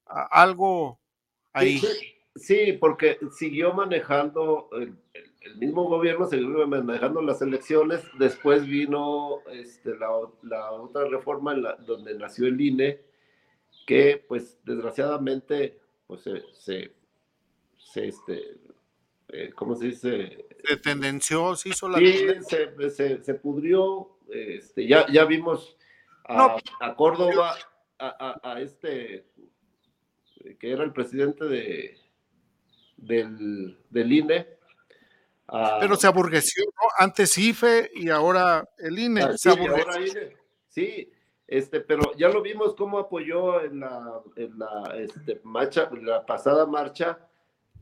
algo 0.05 0.99
ahí. 1.53 1.79
Sí, 1.79 2.12
porque 2.79 3.19
siguió 3.31 3.73
manejando, 3.73 4.69
el, 4.73 4.97
mismo 5.57 5.83
gobierno 5.83 6.25
siguió 6.25 6.65
manejando 6.67 7.21
las 7.21 7.41
elecciones, 7.41 8.01
después 8.17 8.65
vino 8.65 9.41
este, 9.51 9.95
la, 9.97 10.71
otra 10.71 11.05
reforma 11.05 11.53
donde 11.85 12.15
nació 12.15 12.47
el 12.47 12.59
INE, 12.59 13.01
que 13.85 14.23
pues 14.27 14.57
desgraciadamente 14.63 15.79
pues 16.07 16.21
se, 16.23 16.41
se, 17.77 18.07
este, 18.07 18.57
eh, 19.29 19.51
¿cómo 19.55 19.75
se 19.75 19.87
dice? 19.87 20.45
Se 20.63 20.77
tendenció, 20.77 21.55
se 21.55 21.69
hizo 21.69 21.89
la 21.89 21.99
sí, 21.99 22.25
se, 22.89 23.23
se, 23.23 23.33
pudrió, 23.35 24.17
este, 24.29 24.87
ya, 24.87 25.05
ya 25.11 25.25
vimos 25.25 25.77
a, 26.27 26.57
a 26.79 26.95
Córdoba, 26.95 27.55
a, 27.99 28.39
a, 28.43 28.61
este, 28.61 29.25
que 30.59 30.71
era 30.71 30.83
el 30.83 30.93
presidente 30.93 31.45
de, 31.45 31.97
del, 33.05 33.77
del 33.89 34.11
INE. 34.11 34.47
Pero 35.79 35.95
se 35.95 36.07
aburguesió, 36.07 36.63
¿no? 36.65 36.87
Antes 36.97 37.37
IFE 37.37 37.91
y 37.93 38.09
ahora 38.09 38.67
el 38.77 38.97
INE. 38.97 39.21
Ah, 39.21 39.37
se 39.37 39.51
INE. 39.51 40.37
Sí, 40.69 41.11
este, 41.47 41.81
pero 41.81 42.15
ya 42.15 42.29
lo 42.29 42.41
vimos 42.41 42.73
cómo 42.75 42.97
apoyó 42.97 43.61
en 43.63 43.81
la, 43.81 44.21
en 44.35 44.57
la 44.57 44.95
este, 44.97 45.39
marcha, 45.43 45.89
la 46.01 46.25
pasada 46.25 46.65
marcha, 46.65 47.19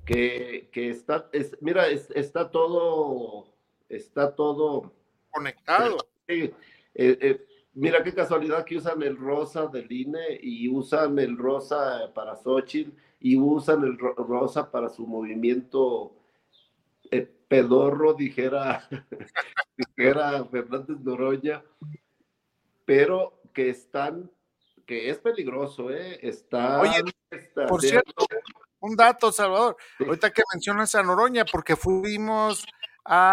que, 0.05 0.69
que 0.73 0.89
está, 0.89 1.29
es, 1.31 1.55
mira, 1.61 1.87
está 1.87 2.49
todo, 2.49 3.53
está 3.87 4.35
todo 4.35 4.91
conectado. 5.29 5.97
Sí, 6.27 6.51
eh, 6.95 7.17
eh, 7.21 7.45
mira 7.73 8.03
qué 8.03 8.13
casualidad 8.13 8.65
que 8.65 8.77
usan 8.77 9.01
el 9.03 9.17
rosa 9.17 9.67
del 9.67 9.91
INE 9.91 10.39
y 10.41 10.67
usan 10.67 11.17
el 11.19 11.37
rosa 11.37 12.11
para 12.13 12.35
Xochitl 12.35 12.91
y 13.19 13.37
usan 13.37 13.83
el 13.83 13.97
rosa 13.97 14.71
para 14.71 14.89
su 14.89 15.05
movimiento 15.05 16.15
eh, 17.11 17.29
pedorro, 17.47 18.13
dijera, 18.13 18.87
dijera 19.77 20.43
Fernández 20.45 20.99
Noroña, 21.01 21.63
pero 22.85 23.41
que 23.53 23.69
están, 23.69 24.31
que 24.85 25.09
es 25.09 25.19
peligroso, 25.19 25.91
¿eh? 25.91 26.19
Está. 26.21 26.81
Oye, 26.81 27.03
por 27.67 27.81
cierto, 27.81 28.25
un 28.79 28.95
dato, 28.95 29.31
Salvador. 29.31 29.77
Ahorita 29.99 30.31
que 30.31 30.43
mencionas 30.53 30.95
a 30.95 31.03
Noroña, 31.03 31.45
porque 31.45 31.75
fuimos 31.75 32.65
a 33.05 33.31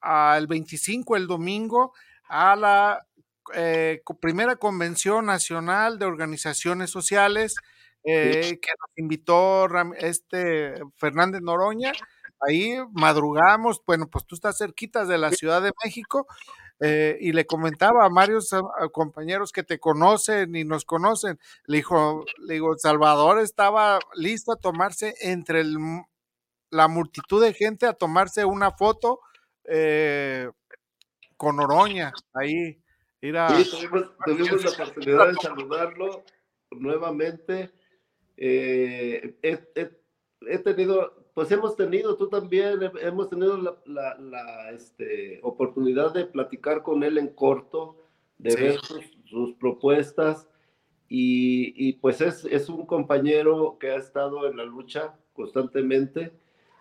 al 0.00 0.46
25, 0.46 1.16
el 1.16 1.26
domingo, 1.26 1.92
a 2.28 2.54
la 2.54 3.07
eh, 3.54 4.02
primera 4.20 4.56
convención 4.56 5.26
nacional 5.26 5.98
de 5.98 6.06
organizaciones 6.06 6.90
sociales 6.90 7.54
eh, 8.04 8.58
que 8.62 8.70
nos 8.78 8.96
invitó 8.96 9.66
este 9.98 10.74
Fernández 10.96 11.42
Noroña. 11.42 11.92
Ahí 12.40 12.76
madrugamos, 12.92 13.82
bueno, 13.86 14.08
pues 14.08 14.24
tú 14.24 14.34
estás 14.34 14.58
cerquita 14.58 15.04
de 15.04 15.18
la 15.18 15.32
Ciudad 15.32 15.60
de 15.60 15.72
México, 15.84 16.26
eh, 16.80 17.18
y 17.20 17.32
le 17.32 17.44
comentaba 17.44 18.04
a 18.04 18.08
varios 18.08 18.50
compañeros 18.92 19.50
que 19.50 19.64
te 19.64 19.80
conocen 19.80 20.54
y 20.54 20.64
nos 20.64 20.84
conocen, 20.84 21.38
le 21.66 21.78
dijo, 21.78 22.24
le 22.46 22.54
digo, 22.54 22.78
Salvador 22.78 23.40
estaba 23.40 23.98
listo 24.14 24.52
a 24.52 24.56
tomarse 24.56 25.14
entre 25.20 25.64
la 26.70 26.86
multitud 26.86 27.42
de 27.42 27.52
gente 27.52 27.86
a 27.86 27.94
tomarse 27.94 28.44
una 28.44 28.70
foto 28.70 29.20
eh, 29.64 30.48
con 31.36 31.58
Oroña, 31.60 32.12
ahí. 32.34 32.80
Sí, 33.20 33.32
tuvimos, 34.24 34.64
la 34.64 34.70
oportunidad 34.70 35.28
de 35.28 35.34
saludarlo 35.34 36.24
nuevamente. 36.70 37.70
Eh, 38.36 39.36
he 39.42 40.58
tenido 40.58 41.18
pues 41.38 41.52
hemos 41.52 41.76
tenido, 41.76 42.16
tú 42.16 42.28
también, 42.28 42.80
hemos 43.00 43.30
tenido 43.30 43.78
la, 43.86 44.70
este, 44.72 45.38
oportunidad 45.44 46.12
de 46.12 46.24
platicar 46.24 46.82
con 46.82 47.04
él 47.04 47.16
en 47.16 47.28
corto, 47.28 47.96
de 48.38 48.56
ver 48.56 48.80
sus, 49.24 49.54
propuestas. 49.54 50.48
Y, 51.08 51.92
pues 52.00 52.20
es, 52.22 52.68
un 52.68 52.84
compañero 52.86 53.76
que 53.78 53.92
ha 53.92 53.98
estado 53.98 54.50
en 54.50 54.56
la 54.56 54.64
lucha 54.64 55.14
constantemente. 55.32 56.32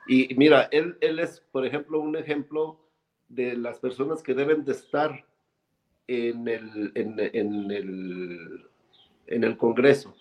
Y 0.07 0.33
mira, 0.33 0.69
él, 0.71 0.97
él 1.01 1.19
es, 1.19 1.39
por 1.51 1.63
ejemplo, 1.63 1.99
un 1.99 2.15
ejemplo 2.15 2.79
de 3.27 3.55
las 3.55 3.77
personas 3.77 4.23
que 4.23 4.33
deben 4.33 4.65
de 4.65 4.71
estar 4.71 5.23
en 6.07 6.47
el, 6.47 6.91
en, 6.95 7.19
el, 7.71 8.69
en 9.27 9.43
el 9.43 9.57
Congreso, 9.57 10.15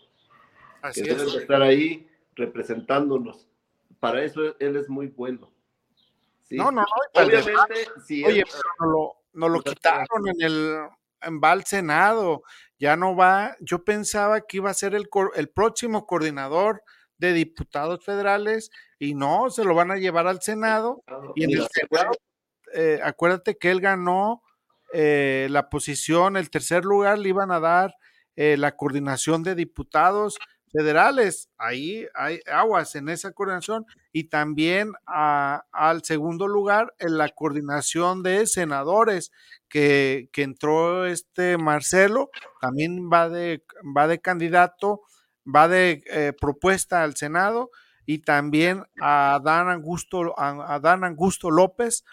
que 0.94 1.02
deben 1.02 1.26
de 1.26 1.38
estar 1.38 1.62
ahí 1.62 2.08
representándonos 2.34 3.46
para 4.00 4.22
eso 4.22 4.40
él 4.58 4.76
es 4.76 4.88
muy 4.88 5.08
bueno. 5.08 5.50
No, 6.50 6.70
no, 6.70 6.82
no. 6.82 7.22
Obviamente. 7.22 7.88
Oye, 8.24 8.44
pero 8.78 9.16
no 9.32 9.48
lo, 9.48 9.60
quitaron 9.62 10.28
en 10.28 10.42
el 10.42 10.78
en 11.22 11.40
va 11.40 11.52
al 11.52 11.64
Senado, 11.64 12.42
ya 12.78 12.96
no 12.96 13.16
va. 13.16 13.56
Yo 13.60 13.84
pensaba 13.84 14.42
que 14.42 14.58
iba 14.58 14.70
a 14.70 14.74
ser 14.74 14.94
el, 14.94 15.08
el 15.34 15.48
próximo 15.48 16.06
coordinador 16.06 16.82
de 17.18 17.32
diputados 17.32 18.04
federales 18.04 18.70
y 18.98 19.14
no, 19.14 19.50
se 19.50 19.64
lo 19.64 19.74
van 19.74 19.90
a 19.90 19.96
llevar 19.96 20.26
al 20.26 20.40
Senado. 20.40 21.02
Y 21.34 21.44
en 21.44 21.50
el 21.50 21.66
Senado, 21.68 22.12
eh, 22.74 23.00
acuérdate 23.02 23.56
que 23.56 23.70
él 23.70 23.80
ganó 23.80 24.42
eh, 24.98 25.48
la 25.50 25.68
posición, 25.68 26.38
el 26.38 26.48
tercer 26.48 26.86
lugar 26.86 27.18
le 27.18 27.28
iban 27.28 27.50
a 27.50 27.60
dar 27.60 27.94
eh, 28.34 28.56
la 28.56 28.76
coordinación 28.76 29.42
de 29.42 29.54
diputados 29.54 30.38
federales. 30.72 31.50
Ahí 31.58 32.06
hay 32.14 32.40
aguas 32.50 32.94
en 32.94 33.10
esa 33.10 33.32
coordinación 33.32 33.84
y 34.10 34.24
también 34.24 34.92
al 35.04 36.02
segundo 36.02 36.48
lugar 36.48 36.94
en 36.98 37.18
la 37.18 37.28
coordinación 37.28 38.22
de 38.22 38.46
senadores 38.46 39.32
que, 39.68 40.30
que, 40.32 40.44
entró 40.44 41.04
este 41.04 41.58
Marcelo, 41.58 42.30
también 42.62 43.10
va 43.12 43.28
de, 43.28 43.64
va 43.94 44.08
de 44.08 44.18
candidato, 44.22 45.02
va 45.46 45.68
de 45.68 46.02
eh, 46.06 46.32
propuesta 46.40 47.02
al 47.02 47.16
Senado 47.16 47.70
y 48.06 48.20
también 48.20 48.84
a 48.98 49.40
Dan 49.44 49.68
Augusto, 49.68 50.32
a, 50.38 50.80
Dan 50.80 51.04
Augusto 51.04 51.50
López 51.50 52.04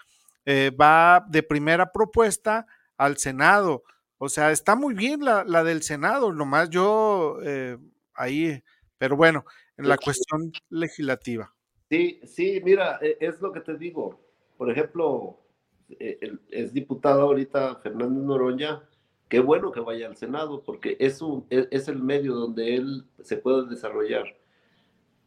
eh, 0.44 0.70
va 0.70 1.24
de 1.28 1.42
primera 1.42 1.92
propuesta 1.92 2.66
al 2.96 3.16
Senado. 3.16 3.84
O 4.18 4.28
sea, 4.28 4.50
está 4.50 4.76
muy 4.76 4.94
bien 4.94 5.24
la, 5.24 5.44
la 5.44 5.64
del 5.64 5.82
Senado, 5.82 6.32
nomás 6.32 6.70
yo 6.70 7.38
eh, 7.42 7.78
ahí, 8.14 8.62
pero 8.98 9.16
bueno, 9.16 9.44
en 9.76 9.88
la 9.88 9.98
cuestión 9.98 10.52
legislativa. 10.70 11.52
Sí, 11.90 12.20
sí, 12.24 12.60
mira, 12.64 12.98
e, 13.02 13.16
es 13.20 13.40
lo 13.40 13.52
que 13.52 13.60
te 13.60 13.76
digo. 13.76 14.20
Por 14.56 14.70
ejemplo, 14.70 15.40
e, 15.88 16.18
es 16.50 16.72
diputado 16.72 17.22
ahorita 17.22 17.76
Fernández 17.76 18.24
Noroña, 18.24 18.82
qué 19.28 19.40
bueno 19.40 19.72
que 19.72 19.80
vaya 19.80 20.06
al 20.06 20.16
Senado, 20.16 20.62
porque 20.62 20.96
es, 21.00 21.20
un, 21.20 21.46
e, 21.50 21.68
es 21.70 21.88
el 21.88 22.00
medio 22.02 22.34
donde 22.34 22.76
él 22.76 23.04
se 23.22 23.36
puede 23.36 23.68
desarrollar. 23.68 24.24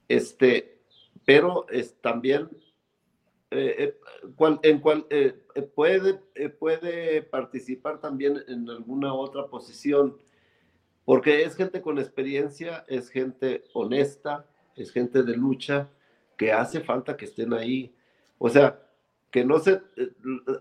Este, 0.08 0.80
pero 1.26 1.68
es 1.70 2.00
también 2.02 2.50
eh, 3.50 3.76
eh, 3.80 3.98
en 4.64 4.80
cual, 4.80 5.08
eh, 5.10 5.34
puede, 5.74 6.16
puede 6.60 7.22
participar 7.22 8.02
también 8.02 8.44
en 8.48 8.70
alguna 8.70 9.14
otra 9.14 9.48
posición, 9.48 10.18
porque 11.06 11.44
es 11.44 11.56
gente 11.56 11.82
con 11.82 11.98
experiencia, 11.98 12.84
es 12.90 13.10
gente 13.10 13.64
honesta, 13.74 14.46
es 14.76 14.92
gente 14.92 15.24
de 15.24 15.38
lucha, 15.38 15.90
que 16.36 16.52
hace 16.52 16.82
falta 16.82 17.16
que 17.16 17.26
estén 17.26 17.54
ahí. 17.54 17.96
O 18.38 18.50
sea, 18.50 18.84
que 19.32 19.46
no 19.46 19.60
se, 19.60 19.82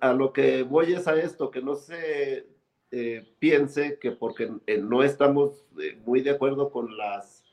a 0.01 0.12
lo 0.12 0.32
que 0.32 0.62
voy 0.62 0.93
es 0.93 1.09
a 1.09 1.16
esto, 1.16 1.51
que 1.51 1.62
no 1.62 1.74
se 1.74 2.47
piense 3.41 3.99
que 3.99 4.12
porque 4.12 4.51
no 4.80 5.03
estamos 5.03 5.66
muy 6.07 6.22
de 6.22 6.30
acuerdo 6.30 6.70
con 6.70 6.97
las, 6.97 7.45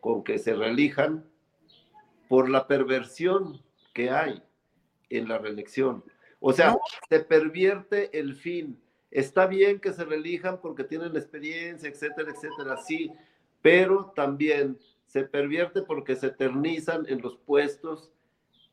con 0.00 0.24
que 0.24 0.38
se 0.38 0.54
reelijan, 0.54 1.24
por 2.28 2.48
la 2.48 2.66
perversión 2.66 3.62
que 3.92 4.10
hay 4.10 4.42
en 5.10 5.28
la 5.28 5.38
reelección. 5.38 6.02
O 6.40 6.52
sea, 6.52 6.76
se 7.08 7.20
pervierte 7.20 8.18
el 8.18 8.34
fin. 8.34 8.80
Está 9.10 9.46
bien 9.46 9.80
que 9.80 9.92
se 9.92 10.04
reelijan 10.04 10.60
porque 10.60 10.84
tienen 10.84 11.16
experiencia, 11.16 11.88
etcétera, 11.88 12.30
etcétera, 12.30 12.76
sí, 12.78 13.12
pero 13.60 14.12
también 14.16 14.78
se 15.06 15.24
pervierte 15.24 15.82
porque 15.82 16.16
se 16.16 16.28
eternizan 16.28 17.04
en 17.08 17.20
los 17.20 17.36
puestos 17.36 18.12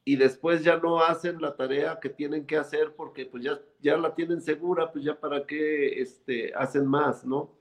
y 0.06 0.16
después 0.16 0.64
ya 0.64 0.78
no 0.78 1.02
hacen 1.02 1.42
la 1.42 1.56
tarea 1.56 2.00
que 2.00 2.10
tienen 2.10 2.46
que 2.46 2.56
hacer 2.56 2.94
porque 2.96 3.26
pues 3.26 3.44
ya, 3.44 3.60
ya 3.82 3.98
la 3.98 4.16
tienen 4.16 4.42
segura, 4.42 4.92
pues 4.92 5.04
ya 5.04 5.20
para 5.20 5.46
qué 5.46 6.00
este, 6.00 6.54
hacen 6.54 6.86
más, 6.86 7.26
¿no? 7.26 7.52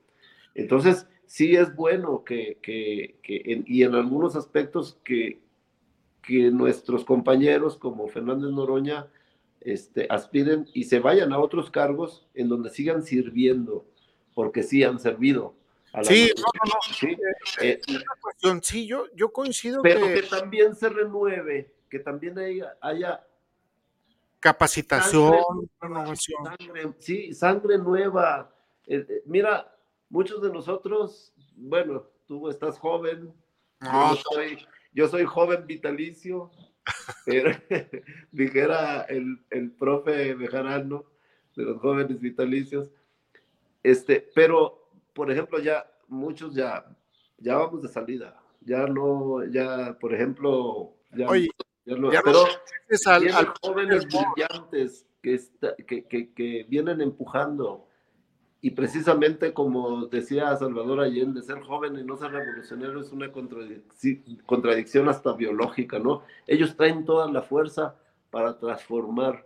Entonces, 0.53 1.07
sí 1.25 1.55
es 1.55 1.75
bueno 1.75 2.23
que, 2.23 2.57
que, 2.61 3.19
que 3.21 3.63
y 3.65 3.83
en 3.83 3.95
algunos 3.95 4.35
aspectos 4.35 4.97
que, 5.03 5.41
que 6.27 6.51
nuestros 6.51 7.05
compañeros 7.05 7.77
como 7.77 8.09
Fernández 8.09 8.51
Noroña 8.51 9.07
este, 9.61 10.07
aspiren 10.09 10.67
y 10.73 10.83
se 10.83 10.99
vayan 10.99 11.31
a 11.31 11.39
otros 11.39 11.71
cargos 11.71 12.27
en 12.33 12.49
donde 12.49 12.69
sigan 12.69 13.01
sirviendo, 13.01 13.85
porque 14.35 14.61
sí 14.61 14.83
han 14.83 14.99
servido. 14.99 15.55
sí, 16.03 16.31
no, 16.35 16.43
no, 16.43 16.73
no. 16.73 16.93
Sí, 16.93 17.17
eh, 17.61 17.79
cuestión, 18.21 18.61
sí 18.61 18.85
yo, 18.85 19.05
yo 19.15 19.31
coincido 19.31 19.81
pero 19.81 20.05
que... 20.05 20.23
también 20.23 20.75
se 20.75 20.89
renueve, 20.89 21.73
que 21.89 21.99
también 21.99 22.35
haya, 22.81 23.25
capacitación, 24.41 25.69
renovación. 25.79 26.37
sí, 26.99 27.33
sangre 27.33 27.77
nueva. 27.77 28.53
Eh, 28.85 29.05
eh, 29.07 29.21
mira, 29.25 29.73
muchos 30.09 30.41
de 30.41 30.51
nosotros, 30.51 31.33
bueno, 31.55 32.03
tú 32.25 32.49
estás 32.49 32.77
joven, 32.77 33.33
no, 33.79 34.15
yo 34.15 34.21
soy 34.33 34.57
yo 34.97 35.07
soy 35.07 35.25
joven 35.25 35.67
vitalicio, 35.67 36.49
pero, 37.23 37.51
dijera 38.31 39.01
el, 39.01 39.45
el 39.51 39.69
profe 39.69 40.33
Bejarano 40.33 41.05
de 41.55 41.65
los 41.65 41.79
jóvenes 41.79 42.19
vitalicios. 42.19 42.89
Este, 43.83 44.27
pero, 44.33 44.89
por 45.13 45.31
ejemplo, 45.31 45.59
ya 45.59 45.87
muchos 46.07 46.55
ya, 46.55 46.83
ya 47.37 47.57
vamos 47.57 47.83
de 47.83 47.89
salida. 47.89 48.41
Ya 48.61 48.87
no, 48.87 49.45
ya, 49.45 49.95
por 49.99 50.15
ejemplo, 50.15 50.95
ya, 51.11 51.29
Oye, 51.29 51.49
ya 51.85 51.95
no, 51.95 52.09
pero 52.09 52.45
al, 53.05 53.53
jóvenes 53.61 54.07
brillantes 54.07 55.05
que, 55.21 55.39
que, 55.85 56.07
que, 56.07 56.33
que 56.33 56.65
vienen 56.67 57.01
empujando 57.01 57.87
y 58.59 58.71
precisamente 58.71 59.53
como 59.53 60.07
decía 60.07 60.55
Salvador 60.57 61.01
Allende, 61.01 61.41
ser 61.43 61.61
joven 61.61 61.97
y 61.99 62.03
no 62.03 62.17
ser 62.17 62.31
revolucionario 62.31 63.01
es 63.01 63.11
una 63.11 63.31
contradicción 64.45 65.09
hasta 65.09 65.33
biológica, 65.33 65.99
¿no? 65.99 66.23
Ellos 66.47 66.75
traen 66.75 67.05
toda 67.05 67.31
la 67.31 67.43
fuerza 67.43 67.95
para 68.31 68.57
transformar 68.57 69.45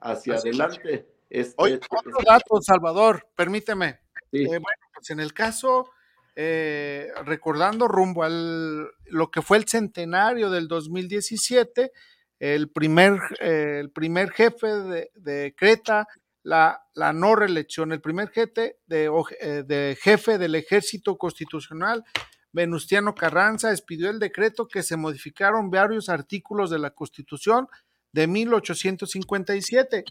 hacia 0.00 0.34
adelante. 0.34 1.08
Este, 1.30 1.54
Oye, 1.56 1.74
este, 1.74 1.86
otro 1.90 2.18
dato, 2.26 2.60
Salvador, 2.60 3.26
permíteme. 3.34 4.00
Eh, 4.30 4.46
bueno, 4.46 4.82
pues 4.94 5.08
en 5.10 5.20
el 5.20 5.32
caso, 5.32 5.88
eh, 6.36 7.08
recordando 7.24 7.88
rumbo 7.88 8.24
al 8.24 8.90
lo 9.06 9.30
que 9.30 9.40
fue 9.40 9.56
el 9.56 9.66
centenario 9.66 10.50
del 10.50 10.68
2017, 10.68 11.92
el 12.38 12.70
primer, 12.70 13.18
eh, 13.40 13.78
el 13.80 13.90
primer 13.90 14.30
jefe 14.30 14.66
de, 14.66 15.10
de 15.14 15.54
Creta 15.56 16.06
la, 16.42 16.82
no 17.14 17.36
reelección. 17.36 17.92
El 17.92 18.00
primer 18.00 18.30
jefe, 18.30 18.78
eh, 18.88 19.64
de 19.66 19.98
jefe 20.00 20.38
del 20.38 20.54
ejército 20.54 21.16
constitucional, 21.16 22.04
Venustiano 22.52 23.14
Carranza, 23.14 23.70
expidió 23.70 24.10
el 24.10 24.18
decreto 24.18 24.68
que 24.68 24.82
se 24.82 24.96
modificaron 24.96 25.70
varios 25.70 26.08
artículos 26.08 26.70
de 26.70 26.78
la 26.78 26.90
Constitución 26.90 27.68
de 28.12 28.26
1857. 28.26 30.04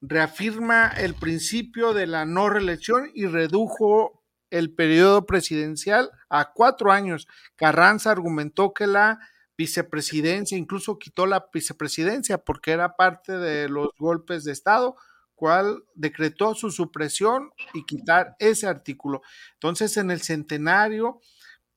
Reafirma 0.00 0.88
el 0.88 1.14
principio 1.14 1.92
de 1.92 2.06
la 2.06 2.24
no 2.24 2.48
reelección 2.48 3.10
y 3.14 3.26
redujo 3.26 4.24
el 4.50 4.74
periodo 4.74 5.26
presidencial 5.26 6.10
a 6.28 6.52
cuatro 6.52 6.90
años. 6.90 7.28
Carranza 7.54 8.10
argumentó 8.10 8.72
que 8.72 8.86
la 8.86 9.20
vicepresidencia, 9.56 10.56
incluso 10.56 10.98
quitó 10.98 11.26
la 11.26 11.46
vicepresidencia 11.52 12.38
porque 12.38 12.72
era 12.72 12.96
parte 12.96 13.38
de 13.38 13.68
los 13.68 13.90
golpes 13.98 14.42
de 14.44 14.52
Estado, 14.52 14.96
cual 15.40 15.84
decretó 15.94 16.54
su 16.54 16.70
supresión 16.70 17.50
y 17.72 17.86
quitar 17.86 18.36
ese 18.38 18.66
artículo. 18.66 19.22
Entonces, 19.54 19.96
en 19.96 20.10
el 20.10 20.20
centenario 20.20 21.22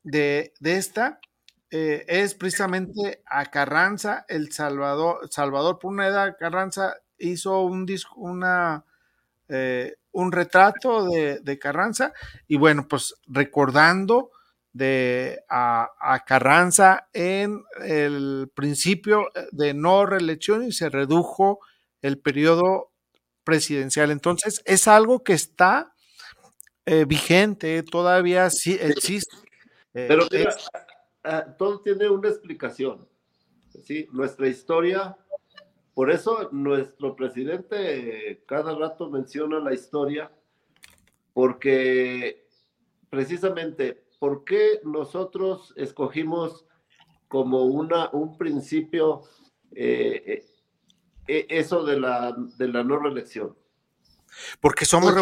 de, 0.04 0.52
esta, 0.62 1.22
eh, 1.72 2.04
es 2.10 2.36
precisamente 2.36 3.24
a 3.26 3.46
Carranza, 3.46 4.26
el 4.28 4.52
Salvador, 4.52 5.30
Salvador 5.32 5.80
Puneda 5.80 6.36
Carranza 6.36 6.94
hizo 7.18 7.62
un 7.62 7.88
una, 8.18 8.84
eh, 9.48 9.96
un 10.12 10.34
retrato 10.34 11.08
de, 11.08 11.58
Carranza 11.58 12.12
y 12.46 12.58
bueno, 12.58 12.86
pues 12.90 13.16
recordando 13.28 14.32
de 14.74 15.42
a, 15.48 15.90
a, 16.02 16.26
Carranza 16.26 17.08
en 17.14 17.64
el 17.82 18.52
principio 18.54 19.30
de 19.54 19.74
no 19.74 20.06
reelección 20.06 20.64
y 20.64 20.74
se 20.74 20.90
redujo 20.90 21.60
el 22.04 22.20
periodo 22.20 22.93
presidencial. 23.44 24.12
Entonces, 24.12 24.62
es 24.66 24.88
algo 24.88 25.24
que 25.24 25.34
está 25.34 25.94
eh, 26.86 27.06
vigente, 27.06 27.84
todavía 27.84 28.50
sí 28.50 28.78
existe. 28.80 29.36
Eh, 29.94 30.06
Pero 30.08 30.28
mira, 30.32 30.56
todo 31.58 31.82
tiene 31.82 32.10
una 32.10 32.30
explicación. 32.30 33.08
¿sí? 33.86 34.08
Nuestra 34.12 34.48
historia, 34.48 35.16
por 35.94 36.12
eso 36.12 36.50
nuestro 36.52 37.16
presidente 37.16 38.44
cada 38.46 38.76
rato 38.76 39.10
menciona 39.10 39.60
la 39.60 39.74
historia, 39.74 40.32
porque 41.34 42.46
precisamente, 43.10 44.04
¿por 44.20 44.44
qué 44.44 44.80
nosotros 44.84 45.74
escogimos 45.78 46.66
como 47.28 47.66
una, 47.66 48.10
un 48.12 48.38
principio 48.38 49.24
eh, 49.76 50.46
eso 51.28 51.84
de 51.84 52.00
la, 52.00 52.36
de 52.58 52.68
la 52.68 52.84
no 52.84 53.00
reelección. 53.00 53.56
Porque 54.60 54.86
somos 54.86 55.14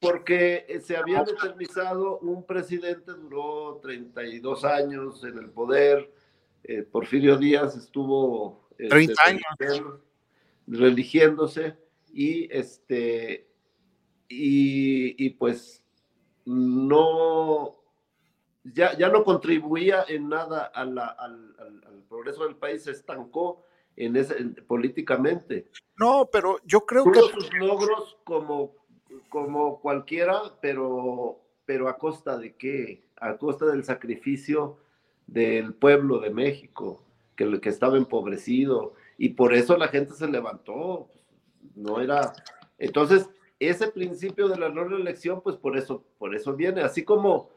Porque 0.00 0.80
se 0.84 0.96
había 0.96 1.22
eternizado 1.22 2.18
un 2.18 2.44
presidente, 2.44 3.12
duró 3.12 3.80
32 3.82 4.64
años 4.64 5.24
en 5.24 5.38
el 5.38 5.50
poder. 5.50 6.12
Eh, 6.62 6.82
Porfirio 6.82 7.36
Díaz 7.36 7.76
estuvo 7.76 8.68
30 8.76 9.12
este, 9.12 9.66
años 9.66 10.00
religiéndose 10.66 11.76
y 12.12 12.48
este 12.54 13.48
y, 14.28 15.24
y 15.24 15.30
pues 15.30 15.82
no, 16.44 17.82
ya, 18.64 18.96
ya 18.96 19.08
no 19.08 19.24
contribuía 19.24 20.04
en 20.06 20.28
nada 20.28 20.64
a 20.64 20.84
la, 20.84 21.06
al, 21.06 21.54
al, 21.58 21.84
al, 21.86 22.02
progreso 22.08 22.44
del 22.44 22.56
país, 22.56 22.84
se 22.84 22.90
estancó 22.90 23.64
en 23.98 24.16
ese, 24.16 24.34
políticamente. 24.66 25.68
No, 25.96 26.28
pero 26.32 26.60
yo 26.64 26.86
creo 26.86 27.04
Tuvo 27.04 27.12
que... 27.12 27.20
sus 27.20 27.52
logros 27.54 28.16
como, 28.24 28.72
como 29.28 29.80
cualquiera, 29.80 30.40
pero, 30.60 31.40
pero 31.66 31.88
a 31.88 31.98
costa 31.98 32.38
de 32.38 32.54
qué? 32.54 33.04
A 33.16 33.36
costa 33.36 33.66
del 33.66 33.84
sacrificio 33.84 34.78
del 35.26 35.74
pueblo 35.74 36.20
de 36.20 36.30
México, 36.30 37.02
que, 37.36 37.60
que 37.60 37.68
estaba 37.68 37.96
empobrecido, 37.96 38.94
y 39.18 39.30
por 39.30 39.52
eso 39.52 39.76
la 39.76 39.88
gente 39.88 40.14
se 40.14 40.28
levantó. 40.28 41.08
No 41.74 42.00
era. 42.00 42.32
Entonces, 42.78 43.28
ese 43.58 43.88
principio 43.88 44.48
de 44.48 44.58
la 44.58 44.68
no 44.68 44.84
reelección, 44.84 45.42
pues 45.42 45.56
por 45.56 45.76
eso, 45.76 46.04
por 46.18 46.36
eso 46.36 46.54
viene. 46.54 46.82
Así 46.82 47.04
como, 47.04 47.50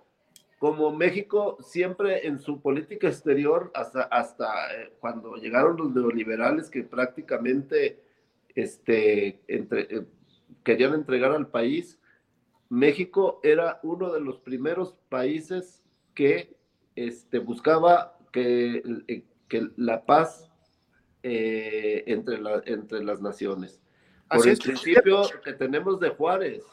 como 0.62 0.91
México 0.91 1.57
siempre 1.59 2.28
en 2.28 2.38
su 2.38 2.62
política 2.62 3.07
exterior, 3.07 3.72
hasta, 3.74 4.03
hasta 4.03 4.45
eh, 4.76 4.93
cuando 4.99 5.34
llegaron 5.38 5.76
los 5.76 5.91
neoliberales 5.91 6.70
que 6.70 6.84
prácticamente 6.84 7.99
este, 8.53 9.41
entre, 9.47 9.88
eh, 9.89 10.05
querían 10.64 10.93
entregar 10.93 11.32
al 11.32 11.47
país, 11.47 11.99
México 12.70 13.39
era 13.41 13.80
uno 13.82 14.14
de 14.14 14.22
los 14.22 14.38
primeros 14.38 14.93
países 15.09 15.82
que 16.14 16.55
este, 16.95 17.39
buscaba 17.39 18.20
que, 18.32 18.84
eh, 19.07 19.24
que 19.47 19.68
la 19.78 20.05
paz 20.05 20.47
eh, 21.24 22.03
entre, 22.05 22.38
la, 22.39 22.62
entre 22.68 23.03
las 23.03 23.20
naciones. 23.20 23.82
Por 24.30 24.38
Así 24.38 24.49
el 24.49 24.53
es. 24.53 24.59
principio 24.59 25.24
que 25.43 25.53
tenemos 25.53 25.99
de 25.99 26.09
Juárez 26.09 26.64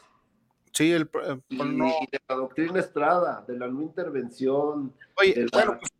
Sí, 0.73 0.91
el, 0.91 1.09
eh, 1.23 1.39
y, 1.49 1.57
no. 1.57 1.87
y 1.87 2.07
de 2.11 2.19
la 2.27 2.35
doctrina 2.35 2.79
Estrada, 2.79 3.43
de 3.47 3.57
la 3.57 3.67
no 3.67 3.81
intervención. 3.81 4.93
Oye, 5.17 5.35
la- 5.35 5.47
bueno, 5.51 5.77
pues, 5.79 5.91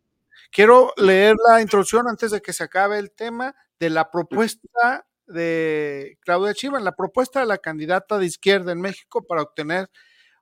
quiero 0.50 0.92
leer 0.96 1.36
la 1.50 1.60
introducción 1.60 2.06
antes 2.08 2.30
de 2.30 2.40
que 2.40 2.52
se 2.52 2.64
acabe 2.64 2.98
el 2.98 3.10
tema 3.10 3.54
de 3.78 3.90
la 3.90 4.10
propuesta 4.10 5.06
de 5.26 6.18
Claudia 6.22 6.54
Chivan, 6.54 6.84
la 6.84 6.96
propuesta 6.96 7.40
de 7.40 7.46
la 7.46 7.58
candidata 7.58 8.18
de 8.18 8.26
izquierda 8.26 8.72
en 8.72 8.80
México 8.80 9.22
para 9.26 9.42
obtener 9.42 9.88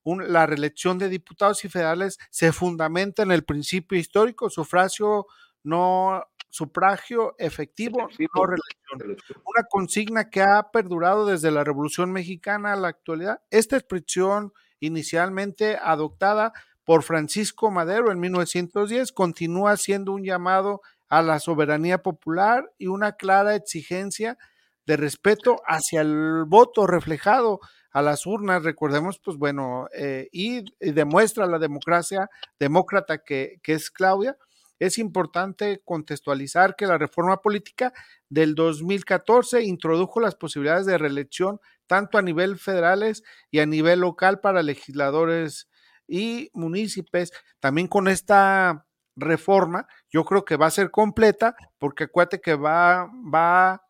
un- 0.05 0.33
la 0.33 0.47
reelección 0.47 0.99
de 0.99 1.09
diputados 1.09 1.64
y 1.64 1.68
federales 1.68 2.18
se 2.31 2.53
fundamenta 2.53 3.22
en 3.22 3.31
el 3.33 3.45
principio 3.45 3.99
histórico, 3.99 4.49
sufragio 4.49 5.26
no 5.62 6.24
sufragio 6.51 7.35
efectivo, 7.39 8.01
Efectivo. 8.01 8.31
no 8.35 8.47
reelección 8.47 9.17
una 9.45 9.67
consigna 9.69 10.31
que 10.31 10.41
ha 10.41 10.71
perdurado 10.73 11.27
desde 11.27 11.51
la 11.51 11.65
Revolución 11.65 12.11
Mexicana 12.13 12.73
a 12.73 12.77
la 12.77 12.89
actualidad. 12.89 13.43
Esta 13.51 13.77
expresión 13.77 14.53
inicialmente 14.81 15.79
adoptada 15.81 16.53
por 16.85 17.03
Francisco 17.03 17.71
Madero 17.71 18.11
en 18.11 18.21
1910 18.21 19.13
continúa 19.13 19.77
siendo 19.77 20.13
un 20.13 20.25
llamado 20.25 20.81
a 21.09 21.23
la 21.23 21.39
soberanía 21.39 22.03
popular 22.03 22.71
y 22.79 22.87
una 22.87 23.13
clara 23.13 23.55
exigencia 23.55 24.39
de 24.87 24.97
respeto 24.97 25.61
hacia 25.67 26.01
el 26.01 26.45
voto 26.47 26.87
reflejado 26.87 27.61
a 27.91 28.03
las 28.03 28.27
urnas, 28.27 28.63
recordemos, 28.63 29.19
pues 29.19 29.37
bueno, 29.37 29.89
eh, 29.95 30.29
y, 30.33 30.61
y, 30.81 30.93
demuestra 30.93 31.47
la 31.47 31.59
democracia 31.59 32.31
demócrata 32.59 33.19
que, 33.19 33.61
que 33.63 33.73
es 33.73 33.91
Claudia. 33.91 34.37
Es 34.79 34.99
importante 34.99 35.83
contextualizar 35.85 36.76
que 36.76 36.87
la 36.87 36.99
reforma 36.99 37.41
política 37.41 37.93
del 38.29 38.55
2014 38.55 39.62
introdujo 39.62 40.20
las 40.20 40.35
posibilidades 40.35 40.87
de 40.87 40.99
reelección 40.99 41.61
tanto 41.87 42.18
a 42.18 42.22
nivel 42.22 42.59
federales 42.59 43.24
y 43.51 43.59
a 43.59 43.66
nivel 43.66 44.01
local 44.01 44.41
para 44.41 44.62
legisladores 44.62 45.68
y 46.07 46.51
municipios. 46.55 47.33
También 47.61 47.89
con 47.89 48.09
esta 48.09 48.87
reforma, 49.16 49.89
yo 50.11 50.24
creo 50.24 50.45
que 50.45 50.57
va 50.57 50.66
a 50.66 50.70
ser 50.70 50.91
completa, 50.91 51.57
porque 51.79 52.05
acuérdate 52.05 52.41
que 52.41 52.55
va, 52.55 53.11
va 53.35 53.83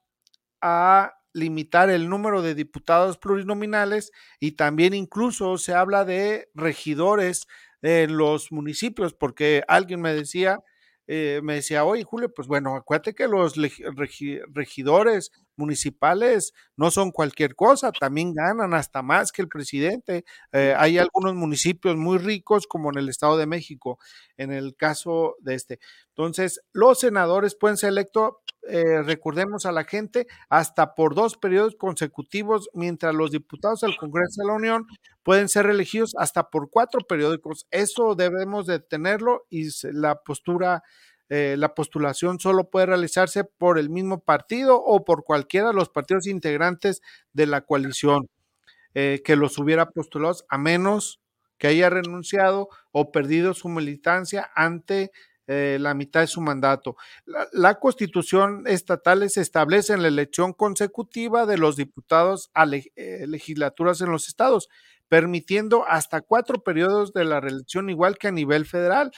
a 0.63 1.15
limitar 1.35 1.91
el 1.91 2.09
número 2.09 2.43
de 2.43 2.55
diputados 2.55 3.19
plurinominales 3.19 4.11
y 4.41 4.53
también 4.53 4.95
incluso 4.95 5.59
se 5.59 5.75
habla 5.75 6.05
de 6.05 6.51
regidores 6.55 7.47
en 7.83 8.17
los 8.17 8.51
municipios, 8.51 9.15
porque 9.15 9.63
alguien 9.69 10.01
me 10.01 10.15
decía, 10.15 10.61
eh, 11.09 11.41
me 11.43 11.55
decía, 11.55 11.85
oye 11.85 12.05
Julio, 12.05 12.33
pues 12.33 12.47
bueno, 12.47 12.77
acuérdate 12.77 13.15
que 13.15 13.27
los 13.27 13.55
regi 13.97 14.39
regidores 14.53 15.33
municipales 15.59 16.53
no 16.77 16.91
son 16.91 17.11
cualquier 17.11 17.55
cosa, 17.55 17.93
también 17.93 18.33
ganan 18.33 18.73
hasta 18.75 19.03
más 19.03 19.33
que 19.33 19.43
el 19.43 19.49
presidente. 19.49 20.25
Eh, 20.53 20.75
hay 20.77 20.99
algunos 20.99 21.35
municipios 21.35 21.97
muy 21.97 22.19
ricos, 22.19 22.67
como 22.67 22.91
en 22.91 22.99
el 22.99 23.09
Estado 23.09 23.37
de 23.37 23.47
México, 23.47 23.99
en 24.37 24.53
el 24.53 24.77
caso 24.77 25.37
de 25.41 25.55
este. 25.55 25.81
Entonces, 26.11 26.61
los 26.73 27.01
senadores 27.01 27.55
pueden 27.55 27.77
ser 27.77 27.91
electos, 27.91 28.33
eh, 28.69 29.03
recordemos 29.03 29.67
a 29.67 29.73
la 29.73 29.85
gente, 29.85 30.27
hasta 30.49 30.95
por 30.95 31.15
dos 31.15 31.37
periodos 31.37 31.75
consecutivos, 31.77 32.71
mientras 32.75 33.15
los 33.15 33.31
diputados 33.31 33.81
del 33.81 33.97
Congreso 33.97 34.43
de 34.43 34.47
la 34.47 34.55
Unión 34.55 34.87
pueden 35.23 35.49
ser 35.49 35.67
elegidos 35.67 36.15
hasta 36.19 36.51
por 36.51 36.71
cuatro 36.71 37.01
periódicos. 37.01 37.67
Eso 37.71 38.15
debemos 38.15 38.67
de 38.67 38.81
tenerlo 38.81 39.47
y 39.51 39.69
la 39.93 40.17
postura 40.23 40.83
eh, 41.29 41.57
la 41.59 41.75
postulación 41.75 42.41
solo 42.41 42.71
puede 42.71 42.87
realizarse 42.87 43.45
por 43.45 43.79
el 43.79 43.91
mismo 43.91 44.21
partido 44.21 44.83
o 44.83 45.05
por 45.05 45.25
cualquiera 45.25 45.69
de 45.69 45.75
los 45.75 45.89
partidos 45.89 46.27
integrantes 46.27 47.03
de 47.33 47.47
la 47.47 47.63
coalición 47.63 48.29
eh, 48.95 49.23
que 49.25 49.37
los 49.37 49.59
hubiera 49.59 49.91
postulados, 49.91 50.45
a 50.49 50.59
menos 50.59 51.21
que 51.59 51.67
haya 51.67 51.91
renunciado 51.91 52.69
o 52.93 53.13
perdido 53.13 53.53
su 53.53 53.69
militancia 53.69 54.51
ante 54.55 55.11
eh, 55.51 55.79
la 55.81 55.95
mitad 55.95 56.21
de 56.21 56.27
su 56.27 56.41
mandato. 56.41 56.97
La, 57.53 57.79
constitución 57.79 58.65
estatal 58.67 59.23
establece 59.23 59.97
la 59.97 60.09
elección 60.09 60.53
consecutiva 60.53 61.47
de 61.47 61.57
los 61.57 61.77
diputados 61.77 62.51
a 62.53 62.65
eh, 62.65 63.27
legislaturas 63.27 64.01
en 64.03 64.11
los 64.11 64.29
estados, 64.29 64.69
permitiendo 65.09 65.87
hasta 65.87 66.21
cuatro 66.21 66.63
periodos 66.63 67.15
de 67.15 67.25
la 67.25 67.41
reelección 67.41 67.89
igual 67.89 68.19
que 68.19 68.29
a 68.29 68.33
nivel 68.33 68.67
federal. 68.67 69.11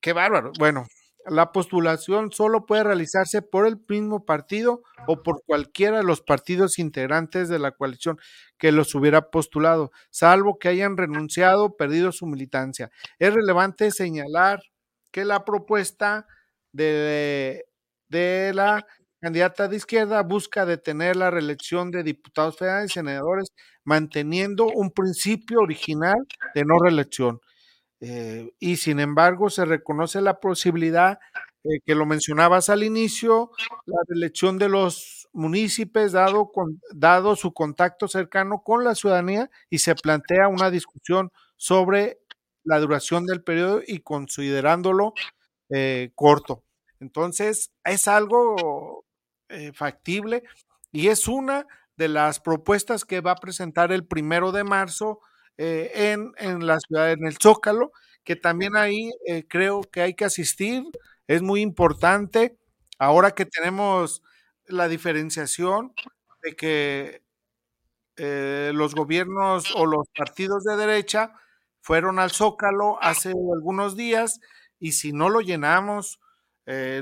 Qué 0.00 0.12
bárbaro. 0.12 0.52
Bueno, 0.58 0.88
la 1.30 1.52
postulación 1.52 2.32
solo 2.32 2.66
puede 2.66 2.84
realizarse 2.84 3.42
por 3.42 3.66
el 3.66 3.78
mismo 3.88 4.24
partido 4.24 4.82
o 5.06 5.22
por 5.22 5.42
cualquiera 5.46 5.98
de 5.98 6.04
los 6.04 6.20
partidos 6.20 6.78
integrantes 6.78 7.48
de 7.48 7.58
la 7.58 7.72
coalición 7.72 8.18
que 8.58 8.72
los 8.72 8.94
hubiera 8.94 9.30
postulado, 9.30 9.92
salvo 10.10 10.58
que 10.58 10.68
hayan 10.68 10.96
renunciado 10.96 11.64
o 11.64 11.76
perdido 11.76 12.12
su 12.12 12.26
militancia. 12.26 12.90
Es 13.18 13.32
relevante 13.34 13.90
señalar 13.90 14.62
que 15.10 15.24
la 15.24 15.44
propuesta 15.44 16.26
de, 16.72 17.64
de 18.08 18.52
la 18.54 18.86
candidata 19.20 19.68
de 19.68 19.76
izquierda 19.76 20.22
busca 20.22 20.66
detener 20.66 21.16
la 21.16 21.30
reelección 21.30 21.90
de 21.90 22.02
diputados 22.02 22.56
federales 22.56 22.90
y 22.90 22.94
senadores, 22.94 23.48
manteniendo 23.84 24.66
un 24.66 24.90
principio 24.90 25.60
original 25.60 26.16
de 26.54 26.64
no 26.64 26.78
reelección. 26.78 27.40
Eh, 28.00 28.52
y 28.60 28.76
sin 28.76 29.00
embargo, 29.00 29.50
se 29.50 29.64
reconoce 29.64 30.20
la 30.20 30.40
posibilidad 30.40 31.18
que 31.84 31.94
lo 31.94 32.06
mencionabas 32.06 32.70
al 32.70 32.82
inicio, 32.82 33.50
la 33.84 33.98
reelección 34.08 34.58
de 34.58 34.68
los 34.68 35.28
municipios, 35.32 36.12
dado, 36.12 36.50
con, 36.50 36.80
dado 36.94 37.36
su 37.36 37.52
contacto 37.52 38.08
cercano 38.08 38.62
con 38.62 38.84
la 38.84 38.94
ciudadanía, 38.94 39.50
y 39.68 39.78
se 39.78 39.94
plantea 39.94 40.48
una 40.48 40.70
discusión 40.70 41.30
sobre 41.56 42.20
la 42.64 42.78
duración 42.78 43.26
del 43.26 43.42
periodo 43.42 43.82
y 43.86 44.00
considerándolo 44.00 45.14
eh, 45.70 46.12
corto. 46.14 46.64
Entonces, 47.00 47.70
es 47.84 48.08
algo 48.08 49.04
eh, 49.48 49.72
factible 49.72 50.42
y 50.90 51.08
es 51.08 51.28
una 51.28 51.66
de 51.96 52.08
las 52.08 52.40
propuestas 52.40 53.04
que 53.04 53.20
va 53.20 53.32
a 53.32 53.36
presentar 53.36 53.92
el 53.92 54.06
primero 54.06 54.52
de 54.52 54.64
marzo 54.64 55.20
eh, 55.58 55.90
en, 56.12 56.32
en, 56.38 56.66
la 56.66 56.78
ciudad, 56.80 57.12
en 57.12 57.26
el 57.26 57.36
Zócalo, 57.42 57.92
que 58.24 58.36
también 58.36 58.76
ahí 58.76 59.10
eh, 59.26 59.46
creo 59.48 59.82
que 59.82 60.02
hay 60.02 60.14
que 60.14 60.24
asistir, 60.24 60.84
es 61.26 61.42
muy 61.42 61.60
importante, 61.62 62.58
ahora 62.98 63.32
que 63.32 63.46
tenemos 63.46 64.22
la 64.66 64.88
diferenciación 64.88 65.92
de 66.42 66.56
que 66.56 67.22
eh, 68.16 68.72
los 68.74 68.94
gobiernos 68.94 69.74
o 69.76 69.86
los 69.86 70.06
partidos 70.16 70.64
de 70.64 70.76
derecha 70.76 71.32
fueron 71.80 72.18
al 72.18 72.30
Zócalo 72.32 72.98
hace 73.02 73.30
algunos 73.30 73.96
días 73.96 74.40
y 74.80 74.92
si 74.92 75.12
no 75.12 75.28
lo 75.30 75.40
llenamos, 75.40 76.20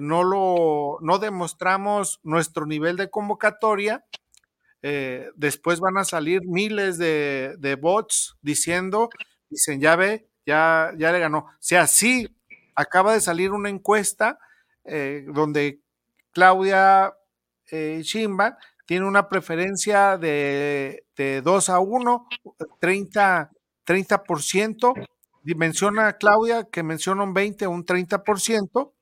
no 0.01 0.23
lo 0.23 0.99
no 1.01 1.19
demostramos 1.19 2.21
nuestro 2.23 2.67
nivel 2.67 2.97
de 2.97 3.11
convocatoria, 3.11 4.05
eh, 4.89 5.33
después 5.35 5.81
van 5.81 5.99
a 5.99 6.05
salir 6.05 6.43
miles 6.47 6.97
de, 6.97 7.79
bots 7.81 8.37
diciendo, 8.41 9.11
dicen, 9.51 9.81
ya 9.81 9.97
ve, 9.97 10.29
ya, 10.47 10.93
ya 10.97 11.11
le 11.11 11.19
ganó. 11.19 11.39
O 11.39 11.57
sea, 11.59 11.89
sí, 11.89 12.29
acaba 12.77 13.13
de 13.13 13.21
salir 13.21 13.51
una 13.51 13.69
encuesta 13.69 14.39
eh, 14.85 15.25
donde 15.27 15.81
Claudia 16.31 17.17
eh, 17.73 18.01
Shimba 18.05 18.59
tiene 18.87 19.07
una 19.07 19.29
preferencia 19.29 20.19
de, 20.19 21.05
de 21.17 21.43
2 21.43 21.69
a 21.69 21.81
1, 21.81 22.29
30, 22.79 23.51
30%. 23.85 25.09
Menciona 25.57 26.17
Claudia 26.17 26.69
que 26.71 26.85
menciona 26.85 27.25
un 27.25 27.35
20 27.35 27.67
o 27.67 27.71
un 27.71 27.85
30%. 27.85 28.93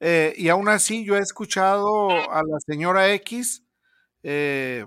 Eh, 0.00 0.34
y 0.36 0.48
aún 0.48 0.68
así 0.68 1.04
yo 1.04 1.16
he 1.16 1.20
escuchado 1.20 2.10
a 2.32 2.42
la 2.42 2.58
señora 2.66 3.12
X 3.12 3.62
eh, 4.22 4.86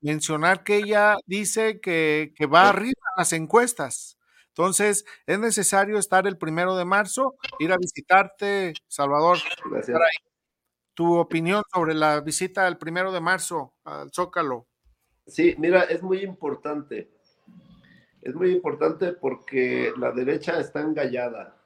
mencionar 0.00 0.64
que 0.64 0.76
ella 0.76 1.16
dice 1.26 1.80
que, 1.80 2.32
que 2.36 2.46
va 2.46 2.68
arriba 2.68 2.92
en 2.92 3.18
las 3.18 3.32
encuestas. 3.32 4.18
Entonces, 4.48 5.04
es 5.26 5.38
necesario 5.38 5.98
estar 5.98 6.26
el 6.26 6.36
primero 6.36 6.76
de 6.76 6.84
marzo, 6.84 7.36
ir 7.60 7.72
a 7.72 7.76
visitarte, 7.76 8.74
Salvador. 8.88 9.38
Gracias. 9.70 9.98
Tu 10.94 11.16
opinión 11.16 11.62
sobre 11.72 11.94
la 11.94 12.20
visita 12.20 12.64
del 12.64 12.76
primero 12.76 13.12
de 13.12 13.20
marzo 13.20 13.74
al 13.84 14.10
Zócalo. 14.12 14.66
Sí, 15.28 15.54
mira, 15.58 15.84
es 15.84 16.02
muy 16.02 16.22
importante. 16.22 17.08
Es 18.20 18.34
muy 18.34 18.50
importante 18.50 19.12
porque 19.12 19.92
la 19.96 20.10
derecha 20.10 20.58
está 20.58 20.80
engallada. 20.80 21.56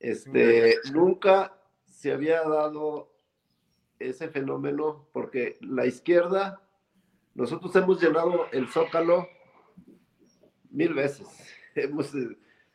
Este, 0.00 0.74
nunca 0.92 1.56
se 1.84 2.12
había 2.12 2.42
dado 2.42 3.15
ese 3.98 4.28
fenómeno 4.28 5.06
porque 5.12 5.56
la 5.60 5.86
izquierda, 5.86 6.62
nosotros 7.34 7.74
hemos 7.76 8.00
llenado 8.02 8.46
el 8.52 8.68
Zócalo 8.68 9.28
mil 10.70 10.94
veces. 10.94 11.26
Hemos, 11.74 12.10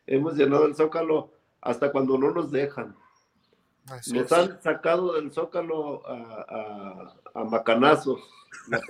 hemos 0.06 0.36
llenado 0.36 0.64
el 0.66 0.76
Zócalo 0.76 1.32
hasta 1.60 1.90
cuando 1.90 2.16
no 2.18 2.30
nos 2.30 2.52
dejan. 2.52 2.94
Así 3.86 4.12
Nos 4.12 4.26
es. 4.26 4.32
han 4.32 4.62
sacado 4.62 5.14
del 5.14 5.32
Zócalo 5.32 6.06
a, 6.06 6.14
a- 7.34 7.40
a 7.40 7.44
macanazos. 7.44 8.20
la. 8.68 8.80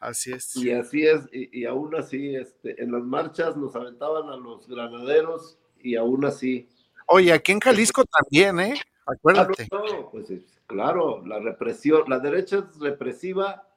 Así 0.00 0.32
es. 0.32 0.56
Y 0.56 0.72
así 0.72 1.06
es, 1.06 1.28
y, 1.32 1.60
y 1.60 1.64
aún 1.64 1.94
así, 1.94 2.34
este, 2.34 2.82
en 2.82 2.90
las 2.92 3.02
marchas 3.04 3.56
nos 3.56 3.74
aventaban 3.76 4.28
a 4.30 4.36
los 4.36 4.66
granaderos 4.68 5.58
y 5.80 5.94
aún 5.96 6.24
así. 6.24 6.68
Oye, 7.06 7.32
aquí 7.32 7.52
en 7.52 7.60
Jalisco 7.60 8.04
también, 8.04 8.58
¿eh? 8.58 8.74
Ah, 9.06 9.12
Acuérdate. 9.14 9.68
no, 9.70 9.84
no, 9.86 10.10
pues 10.10 10.28
es- 10.30 10.55
claro, 10.66 11.24
la 11.26 11.38
represión, 11.38 12.02
la 12.08 12.18
derecha 12.18 12.58
es 12.58 12.78
represiva 12.78 13.68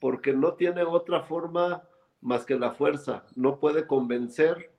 porque 0.00 0.32
no 0.32 0.54
tiene 0.54 0.82
otra 0.82 1.22
forma 1.22 1.82
más 2.20 2.44
que 2.44 2.56
la 2.58 2.72
fuerza, 2.72 3.24
no 3.36 3.58
puede 3.58 3.86
convencer 3.86 4.72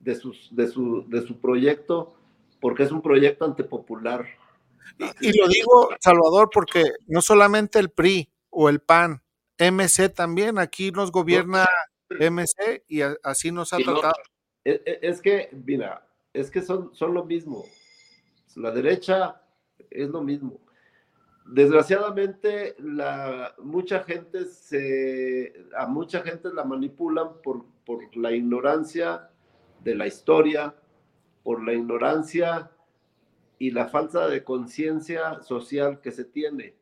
de, 0.00 0.14
sus, 0.14 0.54
de, 0.54 0.68
su, 0.68 1.04
de 1.08 1.22
su 1.22 1.40
proyecto 1.40 2.14
porque 2.60 2.82
es 2.84 2.92
un 2.92 3.02
proyecto 3.02 3.44
antipopular. 3.44 4.24
Y, 5.20 5.28
y 5.28 5.38
lo 5.38 5.48
digo, 5.48 5.90
Salvador, 6.00 6.50
porque 6.52 6.84
no 7.06 7.20
solamente 7.20 7.78
el 7.78 7.90
PRI 7.90 8.30
o 8.50 8.68
el 8.68 8.80
PAN, 8.80 9.22
MC 9.58 10.08
también, 10.08 10.58
aquí 10.58 10.90
nos 10.90 11.10
gobierna 11.12 11.66
MC 12.20 12.84
y 12.88 13.02
a- 13.02 13.16
así 13.22 13.50
nos 13.50 13.72
ha 13.72 13.78
tratado. 13.84 14.14
Es, 14.64 14.80
es- 14.84 14.98
es 15.02 15.22
que, 15.22 15.48
mira, 15.66 16.06
es 16.32 16.50
que 16.50 16.62
son, 16.62 16.94
son 16.94 17.14
lo 17.14 17.24
mismo. 17.24 17.64
La 18.56 18.70
derecha 18.70 19.40
es 19.90 20.08
lo 20.10 20.22
mismo. 20.22 20.58
Desgraciadamente, 21.44 22.74
la, 22.78 23.54
mucha 23.58 24.02
gente 24.02 24.46
se, 24.46 25.66
a 25.76 25.86
mucha 25.86 26.22
gente 26.22 26.48
la 26.52 26.64
manipulan 26.64 27.42
por, 27.42 27.66
por 27.84 28.16
la 28.16 28.32
ignorancia 28.32 29.28
de 29.82 29.94
la 29.94 30.06
historia, 30.06 30.74
por 31.42 31.62
la 31.62 31.74
ignorancia 31.74 32.70
y 33.58 33.70
la 33.70 33.88
falta 33.88 34.26
de 34.26 34.42
conciencia 34.42 35.42
social 35.42 36.00
que 36.00 36.12
se 36.12 36.24
tiene. 36.24 36.74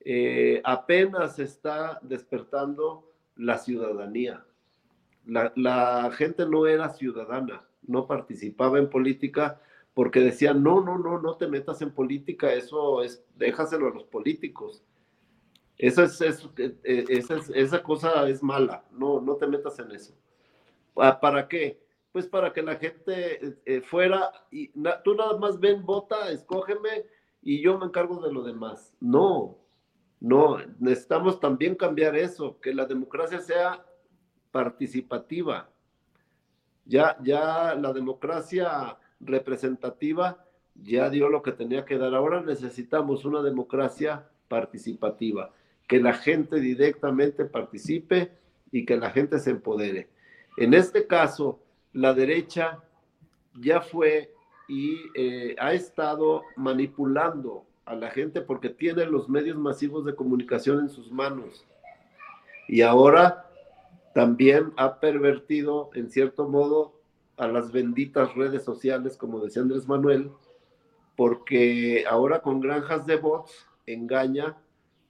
Eh, 0.00 0.60
apenas 0.64 1.40
está 1.40 1.98
despertando 2.02 3.12
la 3.34 3.58
ciudadanía. 3.58 4.44
La, 5.26 5.52
la 5.56 6.12
gente 6.12 6.46
no 6.46 6.66
era 6.66 6.90
ciudadana, 6.90 7.66
no 7.82 8.06
participaba 8.06 8.78
en 8.78 8.88
política 8.88 9.60
porque 9.94 10.20
decían, 10.20 10.62
no, 10.62 10.80
no, 10.80 10.98
no, 10.98 11.20
no 11.20 11.36
te 11.36 11.46
metas 11.48 11.80
en 11.82 11.92
política, 11.92 12.52
eso 12.52 13.02
es, 13.02 13.24
déjaselo 13.36 13.88
a 13.88 13.94
los 13.94 14.04
políticos. 14.04 14.82
Eh, 15.78 15.92
eh, 16.84 17.04
esa, 17.08 17.36
es- 17.36 17.50
esa 17.54 17.82
cosa 17.82 18.28
es 18.28 18.42
mala, 18.42 18.84
no, 18.92 19.20
no 19.20 19.36
te 19.36 19.46
metas 19.46 19.78
en 19.78 19.90
eso. 19.92 20.14
¿Pa- 20.94 21.20
¿Para 21.20 21.48
qué? 21.48 21.80
Pues 22.12 22.26
para 22.28 22.52
que 22.52 22.62
la 22.62 22.76
gente 22.76 23.46
eh, 23.46 23.56
eh, 23.66 23.80
fuera 23.80 24.32
y 24.50 24.68
tú 25.04 25.14
nada 25.16 25.36
más 25.38 25.58
ven, 25.60 25.84
vota, 25.84 26.30
escógeme 26.30 27.06
y 27.42 27.60
yo 27.62 27.78
me 27.78 27.86
encargo 27.86 28.20
de 28.20 28.32
lo 28.32 28.42
demás. 28.44 28.94
No, 29.00 29.58
no, 30.20 30.58
necesitamos 30.78 31.40
también 31.40 31.74
cambiar 31.74 32.16
eso, 32.16 32.60
que 32.60 32.74
la 32.74 32.86
democracia 32.86 33.40
sea 33.40 33.84
participativa. 34.52 35.68
Ya, 36.86 37.16
ya 37.22 37.74
la 37.74 37.92
democracia 37.92 38.98
representativa 39.24 40.44
ya 40.82 41.10
dio 41.10 41.28
lo 41.28 41.42
que 41.42 41.52
tenía 41.52 41.84
que 41.84 41.98
dar. 41.98 42.14
Ahora 42.14 42.40
necesitamos 42.42 43.24
una 43.24 43.42
democracia 43.42 44.26
participativa, 44.48 45.52
que 45.86 46.00
la 46.00 46.14
gente 46.14 46.60
directamente 46.60 47.44
participe 47.44 48.32
y 48.72 48.84
que 48.84 48.96
la 48.96 49.10
gente 49.10 49.38
se 49.38 49.50
empodere. 49.50 50.08
En 50.56 50.74
este 50.74 51.06
caso, 51.06 51.60
la 51.92 52.14
derecha 52.14 52.82
ya 53.60 53.80
fue 53.80 54.32
y 54.68 54.96
eh, 55.14 55.54
ha 55.58 55.72
estado 55.74 56.42
manipulando 56.56 57.64
a 57.84 57.94
la 57.94 58.10
gente 58.10 58.40
porque 58.40 58.70
tiene 58.70 59.04
los 59.04 59.28
medios 59.28 59.56
masivos 59.56 60.04
de 60.04 60.14
comunicación 60.14 60.80
en 60.80 60.88
sus 60.88 61.12
manos. 61.12 61.64
Y 62.66 62.80
ahora 62.80 63.46
también 64.14 64.72
ha 64.76 65.00
pervertido, 65.00 65.90
en 65.94 66.10
cierto 66.10 66.48
modo, 66.48 66.93
a 67.36 67.48
las 67.48 67.72
benditas 67.72 68.34
redes 68.34 68.64
sociales, 68.64 69.16
como 69.16 69.40
decía 69.40 69.62
Andrés 69.62 69.88
Manuel, 69.88 70.30
porque 71.16 72.04
ahora 72.08 72.40
con 72.40 72.60
granjas 72.60 73.06
de 73.06 73.16
bots 73.16 73.66
engaña 73.86 74.56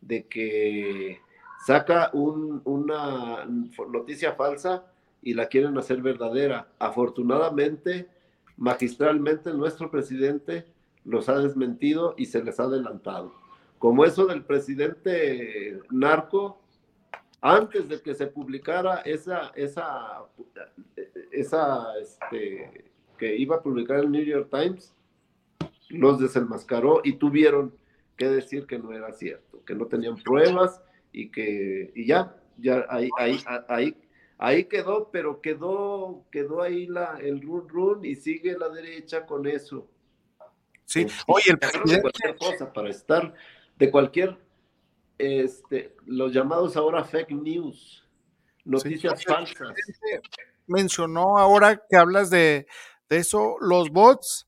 de 0.01 0.27
que 0.27 1.21
saca 1.67 2.11
un- 2.13 2.61
una 2.65 3.47
noticia 3.91 4.33
falsa 4.35 4.85
y 5.23 5.33
la 5.35 5.47
quieren 5.47 5.79
hacer 5.79 6.03
verdadera. 6.03 6.69
Afortunadamente, 6.79 8.09
magistralmente, 8.57 9.53
nuestro 9.55 9.91
presidente 9.91 10.67
los 11.05 11.29
ha 11.29 11.39
desmentido 11.39 12.15
y 12.19 12.27
se 12.27 12.43
les 12.43 12.61
ha 12.61 12.65
adelantado. 12.65 13.33
Como 13.79 14.05
eso 14.05 14.27
del 14.27 14.45
presidente 14.45 15.81
narco, 15.91 16.61
antes 17.41 17.89
de 17.89 18.01
que 18.01 18.15
se 18.15 18.27
publicara 18.27 18.99
esa, 19.01 19.53
esa, 19.55 20.23
esa, 21.35 21.97
este, 22.01 22.91
que 23.19 23.37
iba 23.37 23.57
a 23.57 23.63
publicar 23.63 23.99
el 23.99 24.11
New 24.11 24.25
York 24.25 24.49
Times, 24.51 24.95
los 25.91 26.19
desenmascaró 26.19 27.01
y 27.05 27.15
tuvieron 27.15 27.75
que 28.17 28.29
decir 28.29 28.67
que 28.67 28.79
no 28.79 28.93
era 28.93 29.13
cierto, 29.13 29.65
que 29.65 29.75
no 29.75 29.87
tenían 29.87 30.17
pruebas 30.17 30.81
y 31.13 31.31
que, 31.31 31.93
y 31.95 32.07
ya, 32.07 32.37
ya 32.59 32.87
ahí, 32.89 33.09
ahí, 33.19 33.39
ahí, 33.69 33.97
ahí 34.39 34.65
quedó, 34.65 35.11
pero 35.11 35.41
quedó, 35.41 36.25
quedó 36.31 36.63
ahí 36.63 36.87
la, 36.87 37.19
el 37.21 37.41
run 37.43 37.69
run 37.69 38.05
y 38.05 38.15
sigue 38.15 38.57
la 38.59 38.69
derecha 38.69 39.27
con 39.27 39.47
eso. 39.47 39.89
Sí. 40.85 41.07
Oye, 41.27 41.45
el 41.51 41.55
de 41.55 41.59
presidente, 41.59 42.01
cualquier 42.03 42.37
cosa 42.37 42.73
para 42.73 42.91
estar 42.91 43.35
de 43.79 43.91
cualquier 43.91 44.37
este 45.19 45.95
los 46.07 46.33
llamados 46.33 46.77
ahora 46.77 47.05
fake 47.05 47.31
news 47.31 48.05
noticias 48.65 49.19
Sí. 49.21 49.25
falsas 49.27 49.75
mencionó 50.67 51.39
ahora 51.39 51.81
que 51.91 51.97
hablas 51.97 52.31
de, 52.31 52.67
de 53.09 53.17
eso, 53.19 53.57
los 53.61 53.91
bots. 53.91 54.47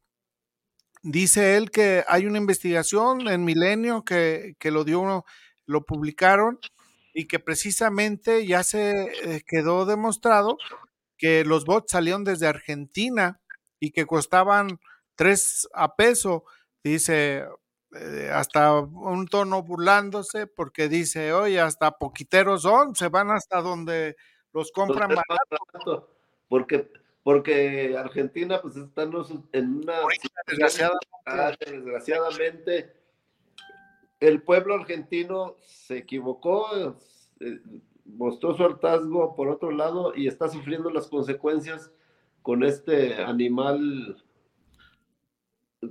Dice 1.02 1.56
él 1.56 1.70
que 1.70 2.04
hay 2.08 2.26
una 2.26 2.38
investigación 2.38 3.28
en 3.28 3.44
Milenio 3.44 4.04
que, 4.04 4.54
que 4.58 4.70
lo 4.72 4.82
dio, 4.84 5.24
lo 5.66 5.84
publicaron 5.84 6.58
y 7.14 7.26
que 7.28 7.38
precisamente 7.38 8.46
ya 8.46 8.64
se 8.64 8.90
eh, 9.36 9.42
quedó 9.46 9.86
demostrado 9.86 10.58
que 11.18 11.44
los 11.44 11.64
bots 11.66 11.92
salieron 11.92 12.24
desde 12.24 12.46
Argentina 12.48 13.40
y 13.80 13.92
que 13.92 14.06
costaban 14.06 14.80
3 15.16 15.68
a 15.74 15.96
peso. 15.96 16.44
Dice, 16.84 17.46
eh, 17.94 18.30
hasta 18.32 18.74
un 18.80 19.28
tono 19.28 19.62
burlándose 19.62 20.46
porque 20.48 20.88
dice, 20.88 21.32
oye, 21.32 21.60
hasta 21.60 21.92
poquiteros 21.92 22.62
son, 22.62 22.94
se 22.96 23.08
van 23.08 23.30
hasta 23.30 23.62
donde 23.62 24.16
los 24.52 24.70
compran 24.72 25.10
barato, 25.10 26.08
porque 26.48 26.88
porque 27.22 27.96
Argentina 27.98 28.60
pues 28.62 28.76
está 28.76 29.02
en 29.02 29.14
una 29.78 30.00
desgraciadamente. 30.46 31.06
Ah, 31.26 31.52
desgraciadamente 31.58 32.92
el 34.20 34.42
pueblo 34.42 34.74
argentino 34.76 35.56
se 35.64 35.98
equivocó 35.98 36.96
eh, 37.40 37.58
mostró 38.04 38.54
su 38.56 38.62
hartazgo 38.64 39.34
por 39.34 39.48
otro 39.48 39.72
lado 39.72 40.14
y 40.14 40.28
está 40.28 40.48
sufriendo 40.48 40.88
las 40.90 41.08
consecuencias 41.08 41.90
con 42.42 42.62
este 42.62 43.14
animal 43.22 44.22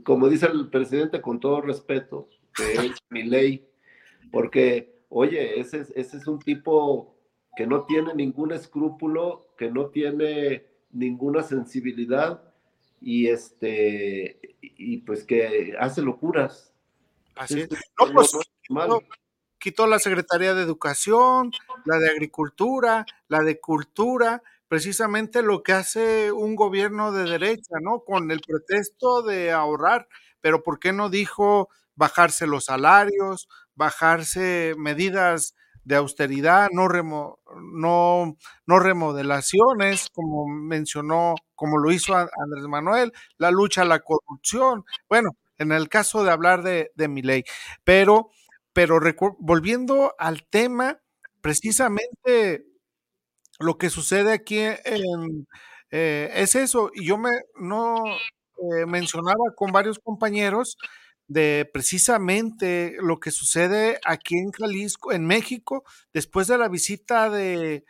como 0.04 0.28
dice 0.30 0.48
el 0.48 0.70
presidente 0.70 1.22
con 1.22 1.40
todo 1.40 1.62
respeto 1.62 2.30
que 2.54 2.74
es 2.74 2.92
mi 3.10 3.24
ley 3.24 3.68
Porque, 4.32 5.02
oye, 5.10 5.60
ese, 5.60 5.82
es- 5.82 5.92
ese 5.96 6.18
es 6.18 6.28
un 6.28 6.40
tipo 6.40 7.15
que 7.56 7.68
no 7.68 7.84
tiene 7.84 8.14
ningún 8.14 8.52
escrúpulo, 8.52 9.48
que 9.58 9.72
no 9.72 9.88
tiene 9.88 10.66
ninguna 10.92 11.44
sensibilidad 11.44 12.42
y 13.02 13.28
este 13.28 14.40
y 14.62 14.98
pues 14.98 15.24
que 15.24 15.76
hace 15.80 16.02
locuras. 16.02 16.74
Así 17.36 17.62
es. 17.62 17.70
No, 17.70 18.14
pues, 18.14 18.32
no, 18.70 19.02
quitó 19.60 19.88
la 19.88 20.00
Secretaría 20.00 20.54
de 20.54 20.64
Educación, 20.64 21.52
la 21.86 21.98
de 21.98 22.10
Agricultura, 22.10 23.06
la 23.28 23.42
de 23.42 23.60
Cultura, 23.60 24.42
precisamente 24.68 25.42
lo 25.42 25.64
que 25.64 25.74
hace 25.74 26.32
un 26.32 26.56
gobierno 26.56 27.12
de 27.12 27.24
derecha, 27.24 27.76
¿no? 27.82 28.02
Con 28.02 28.32
el 28.32 28.42
pretexto 28.42 29.22
de 29.22 29.52
ahorrar, 29.52 30.08
pero 30.42 30.64
¿por 30.64 30.80
qué 30.80 30.94
no 30.94 31.10
dijo 31.10 31.70
bajarse 31.96 32.48
los 32.48 32.66
salarios, 32.66 33.48
bajarse 33.76 34.76
medidas 34.78 35.56
de 35.86 35.96
austeridad, 35.96 36.70
no, 36.72 36.88
remo- 36.90 37.40
no, 37.74 38.36
remodelaciones, 38.80 40.10
como 40.14 40.48
mencionó, 40.48 41.36
como 41.56 41.78
lo 41.78 41.92
hizo 41.92 42.16
Andrés 42.16 42.68
Manuel, 42.68 43.14
la 43.38 43.52
lucha 43.52 43.84
a 43.84 43.86
la 43.86 44.00
corrupción? 44.00 44.84
Bueno, 45.10 45.32
en 45.58 45.72
el 45.72 45.88
caso 45.90 46.24
de 46.24 46.32
hablar 46.32 46.64
de, 46.64 46.92
de 46.96 47.08
mi 47.08 47.22
ley, 47.22 47.44
pero 47.84 48.30
pero 48.74 49.00
volviendo 49.40 50.14
al 50.20 50.46
tema, 50.50 51.00
precisamente 51.42 52.66
lo 53.60 53.78
que 53.78 53.90
sucede 53.90 54.34
aquí 54.34 54.60
en, 54.60 55.48
eh, 55.92 56.30
es 56.36 56.56
eso, 56.56 56.92
y 56.94 57.06
yo 57.08 57.18
me 57.18 57.32
no 57.60 58.04
eh, 58.06 58.86
mencionaba 58.88 59.54
con 59.56 59.72
varios 59.72 60.00
compañeros 60.00 60.78
de 61.28 61.70
precisamente 61.74 62.96
lo 63.02 63.20
que 63.20 63.32
sucede 63.32 64.00
aquí 64.06 64.38
en 64.38 64.52
Jalisco, 64.52 65.12
en 65.12 65.26
México, 65.26 65.84
después 66.14 66.48
de 66.48 66.58
la 66.58 66.70
visita 66.70 67.30
de, 67.30 67.86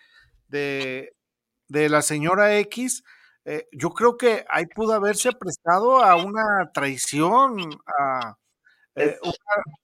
de, 0.47 1.15
de 1.69 1.89
la 1.89 2.01
señora 2.01 2.57
X, 2.59 3.03
eh, 3.45 3.67
yo 3.71 3.91
creo 3.91 4.17
que 4.17 4.45
ahí 4.49 4.65
pudo 4.67 4.93
haberse 4.93 5.31
prestado 5.33 5.99
a 6.03 6.15
una 6.17 6.71
traición, 6.73 7.57
a, 7.99 8.37
eh, 8.95 9.17
una, 9.23 9.33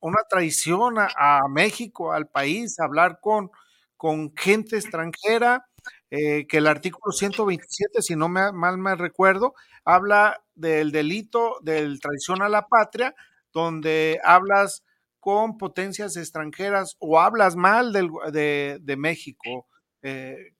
una 0.02 0.24
traición 0.30 0.98
a, 1.00 1.10
a 1.18 1.48
México, 1.50 2.14
al 2.14 2.28
país, 2.30 2.80
hablar 2.80 3.20
con, 3.22 3.52
con 3.98 4.34
gente 4.38 4.78
extranjera, 4.78 5.66
eh, 6.12 6.48
que 6.48 6.58
el 6.58 6.68
artículo 6.68 7.12
127, 7.14 8.02
si 8.02 8.16
no 8.16 8.30
me, 8.30 8.52
mal 8.52 8.78
me 8.78 8.96
recuerdo, 8.96 9.54
habla 9.86 10.44
del 10.56 10.92
delito 10.92 11.58
del 11.64 12.00
traición 12.00 12.42
a 12.42 12.50
la 12.50 12.68
patria, 12.68 13.16
donde 13.54 14.20
hablas 14.24 14.84
con 15.20 15.58
potencias 15.58 16.18
extranjeras 16.18 16.96
o 17.00 17.20
hablas 17.20 17.56
mal 17.56 17.94
del, 17.94 18.10
de, 18.32 18.80
de 18.82 18.98
México. 18.98 19.68
Eh, 20.02 20.54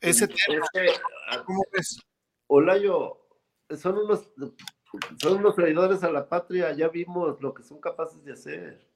ese 0.00 0.26
tema, 0.26 0.58
es 0.62 0.70
que, 0.72 0.92
ah, 1.30 1.42
¿cómo 1.46 1.62
ves? 1.72 2.00
Olayo, 2.48 3.20
son 3.76 3.98
unos, 3.98 4.32
son 5.20 5.38
unos 5.38 5.54
traidores 5.54 6.02
a 6.02 6.10
la 6.10 6.28
patria, 6.28 6.72
ya 6.72 6.88
vimos 6.88 7.40
lo 7.40 7.54
que 7.54 7.62
son 7.62 7.80
capaces 7.80 8.24
de 8.24 8.32
hacer. 8.32 8.88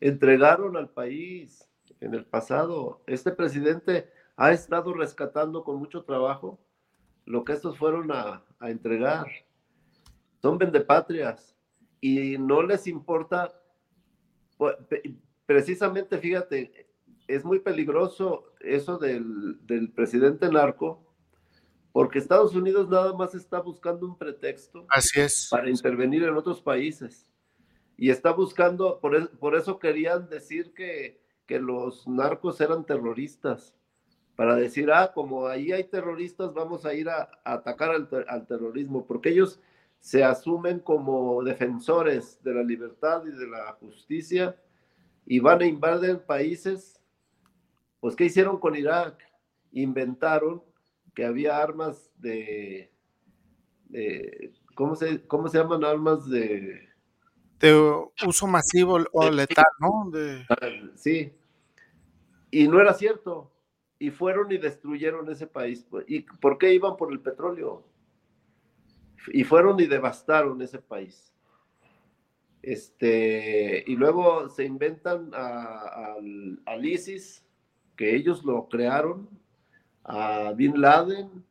Entregaron 0.00 0.76
al 0.76 0.88
país 0.88 1.68
en 2.00 2.14
el 2.14 2.24
pasado. 2.24 3.02
Este 3.06 3.30
presidente 3.30 4.10
ha 4.36 4.52
estado 4.52 4.94
rescatando 4.94 5.62
con 5.64 5.76
mucho 5.76 6.04
trabajo 6.04 6.58
lo 7.26 7.44
que 7.44 7.52
estos 7.52 7.76
fueron 7.76 8.10
a, 8.10 8.42
a 8.58 8.70
entregar. 8.70 9.26
Son 10.40 10.56
vendepatrias 10.56 11.51
y 12.02 12.36
no 12.36 12.62
les 12.62 12.86
importa, 12.88 13.58
pues, 14.58 14.76
precisamente, 15.46 16.18
fíjate, 16.18 16.88
es 17.28 17.44
muy 17.44 17.60
peligroso 17.60 18.52
eso 18.60 18.98
del, 18.98 19.64
del 19.66 19.90
presidente 19.92 20.50
narco, 20.50 21.14
porque 21.92 22.18
Estados 22.18 22.54
Unidos 22.54 22.88
nada 22.90 23.12
más 23.14 23.34
está 23.34 23.60
buscando 23.60 24.04
un 24.06 24.18
pretexto 24.18 24.84
Así 24.90 25.20
es. 25.20 25.48
para 25.50 25.70
intervenir 25.70 26.24
en 26.24 26.34
otros 26.36 26.60
países. 26.60 27.30
Y 27.96 28.10
está 28.10 28.32
buscando, 28.32 28.98
por, 29.00 29.14
el- 29.14 29.28
por 29.28 29.54
eso 29.54 29.78
querían 29.78 30.28
decir 30.28 30.74
que, 30.74 31.22
que 31.46 31.60
los 31.60 32.08
narcos 32.08 32.60
eran 32.60 32.84
terroristas, 32.84 33.74
para 34.34 34.56
decir, 34.56 34.90
ah, 34.90 35.12
como 35.14 35.46
ahí 35.46 35.70
hay 35.70 35.84
terroristas, 35.84 36.52
vamos 36.54 36.84
a 36.86 36.94
ir 36.94 37.08
a, 37.10 37.30
a 37.44 37.52
atacar 37.52 37.90
al, 37.90 38.08
al 38.26 38.46
terrorismo, 38.46 39.06
porque 39.06 39.28
ellos 39.28 39.60
se 40.02 40.24
asumen 40.24 40.80
como 40.80 41.44
defensores 41.44 42.42
de 42.42 42.52
la 42.52 42.64
libertad 42.64 43.22
y 43.24 43.30
de 43.30 43.46
la 43.46 43.72
justicia 43.74 44.56
y 45.24 45.38
van 45.38 45.62
a 45.62 45.66
invadir 45.66 46.18
países. 46.18 47.00
Pues, 48.00 48.16
¿qué 48.16 48.24
hicieron 48.24 48.58
con 48.58 48.74
Irak? 48.74 49.22
Inventaron 49.70 50.60
que 51.14 51.24
había 51.24 51.56
armas 51.56 52.10
de, 52.18 52.90
de- 53.90 54.52
¿cómo, 54.74 54.96
se, 54.96 55.24
¿cómo 55.28 55.46
se 55.46 55.58
llaman 55.58 55.84
armas 55.84 56.28
de... 56.28 56.88
De 57.60 57.72
uso 58.26 58.48
masivo 58.48 58.98
o 59.12 59.30
letal, 59.30 59.64
¿no? 59.78 60.10
De, 60.10 60.44
Sí. 60.96 61.32
Y 62.50 62.66
no 62.66 62.80
era 62.80 62.92
cierto. 62.92 63.52
Y 64.00 64.10
fueron 64.10 64.50
y 64.50 64.58
destruyeron 64.58 65.30
ese 65.30 65.46
país. 65.46 65.86
¿Y 66.08 66.22
por 66.22 66.58
qué 66.58 66.74
iban 66.74 66.96
por 66.96 67.12
el 67.12 67.20
petróleo? 67.20 67.84
Y 69.28 69.44
fueron 69.44 69.78
y 69.80 69.86
devastaron 69.86 70.60
ese 70.62 70.78
país. 70.78 71.32
Este, 72.62 73.82
y 73.86 73.96
luego 73.96 74.48
se 74.48 74.64
inventan 74.64 75.30
a- 75.34 76.14
al, 76.14 76.60
al 76.64 76.84
ISIS, 76.86 77.44
que 77.96 78.14
ellos 78.14 78.44
lo 78.44 78.68
crearon, 78.68 79.28
a 80.04 80.52
Bin 80.52 80.80
Laden, 80.80 81.44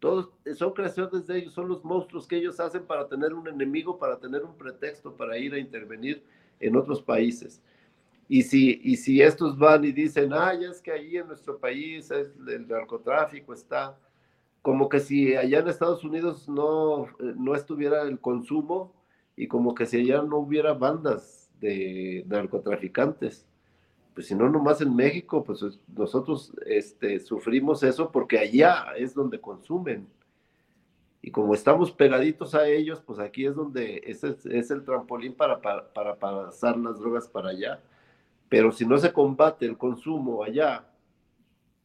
todos 0.00 0.30
son 0.56 0.72
creaciones 0.72 1.26
de 1.26 1.38
ellos, 1.38 1.52
son 1.52 1.68
los 1.68 1.84
monstruos 1.84 2.26
que 2.26 2.36
ellos 2.36 2.58
hacen 2.58 2.84
para 2.84 3.06
tener 3.06 3.34
un 3.34 3.46
enemigo, 3.46 3.98
para 3.98 4.18
tener 4.18 4.42
un 4.44 4.56
pretexto 4.56 5.14
para 5.14 5.36
ir 5.38 5.52
a 5.54 5.58
intervenir 5.58 6.22
en 6.58 6.76
otros 6.76 7.02
países. 7.02 7.60
Y 8.28 8.42
si, 8.42 8.80
y 8.84 8.96
si 8.96 9.20
estos 9.20 9.58
van 9.58 9.84
y 9.84 9.92
dicen, 9.92 10.32
ah, 10.32 10.54
ya 10.54 10.70
es 10.70 10.80
que 10.80 10.92
allí 10.92 11.16
en 11.16 11.26
nuestro 11.28 11.58
país 11.58 12.10
es, 12.10 12.30
el 12.46 12.66
narcotráfico 12.66 13.52
está, 13.52 13.98
como 14.62 14.88
que 14.88 15.00
si 15.00 15.34
allá 15.36 15.60
en 15.60 15.68
Estados 15.68 16.04
Unidos 16.04 16.48
no, 16.48 17.06
eh, 17.06 17.34
no 17.36 17.54
estuviera 17.54 18.02
el 18.02 18.20
consumo 18.20 18.92
y 19.36 19.48
como 19.48 19.74
que 19.74 19.86
si 19.86 19.98
allá 20.00 20.22
no 20.22 20.38
hubiera 20.38 20.74
bandas 20.74 21.50
de 21.60 22.24
narcotraficantes. 22.28 23.46
Pues 24.14 24.26
si 24.26 24.34
no, 24.34 24.48
nomás 24.50 24.80
en 24.80 24.94
México, 24.94 25.44
pues 25.44 25.62
es- 25.62 25.80
nosotros 25.96 26.52
este, 26.66 27.20
sufrimos 27.20 27.82
eso 27.82 28.10
porque 28.10 28.38
allá 28.38 28.86
es 28.96 29.14
donde 29.14 29.40
consumen. 29.40 30.06
Y 31.22 31.30
como 31.30 31.54
estamos 31.54 31.92
pegaditos 31.92 32.54
a 32.54 32.66
ellos, 32.66 33.00
pues 33.04 33.18
aquí 33.18 33.44
es 33.46 33.54
donde 33.54 34.02
es, 34.06 34.24
es 34.24 34.70
el 34.70 34.84
trampolín 34.84 35.34
para, 35.34 35.60
para, 35.60 35.86
para 35.92 36.14
pasar 36.16 36.78
las 36.78 36.98
drogas 36.98 37.28
para 37.28 37.50
allá. 37.50 37.80
Pero 38.48 38.72
si 38.72 38.86
no 38.86 38.98
se 38.98 39.12
combate 39.12 39.66
el 39.66 39.76
consumo 39.78 40.42
allá 40.42 40.84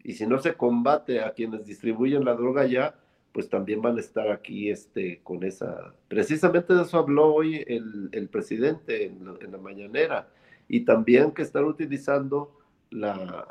y 0.06 0.14
si 0.14 0.28
no 0.28 0.38
se 0.38 0.53
combate 0.53 1.22
a 1.22 1.34
quienes 1.34 1.66
distribuyen 1.66 2.26
la 2.26 2.36
droga 2.36 2.62
allá, 2.62 2.93
pues 3.32 3.49
también 3.49 3.82
van 3.82 3.97
a 3.97 4.01
estar 4.01 4.30
aquí 4.32 4.70
este, 4.70 5.20
con 5.24 5.43
esa... 5.43 5.95
Precisamente 6.08 6.76
de 6.76 6.84
eso 6.84 6.99
habló 6.99 7.34
hoy 7.34 7.64
el, 7.66 8.10
el 8.12 8.30
presidente 8.30 9.08
en 9.08 9.26
la, 9.51 9.58
mañanera 9.58 10.30
y 10.68 10.82
también 10.82 11.32
que 11.32 11.41
están 11.41 11.66
utilizando 11.66 12.56
la, 12.91 13.47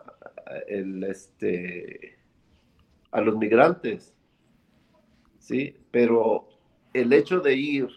el, 0.68 1.02
este, 1.02 2.18
a 3.10 3.20
los 3.20 3.36
migrantes, 3.36 4.14
¿sí? 5.40 5.76
Pero 5.90 6.46
el 6.92 7.12
hecho 7.12 7.40
de 7.40 7.56
ir 7.56 7.88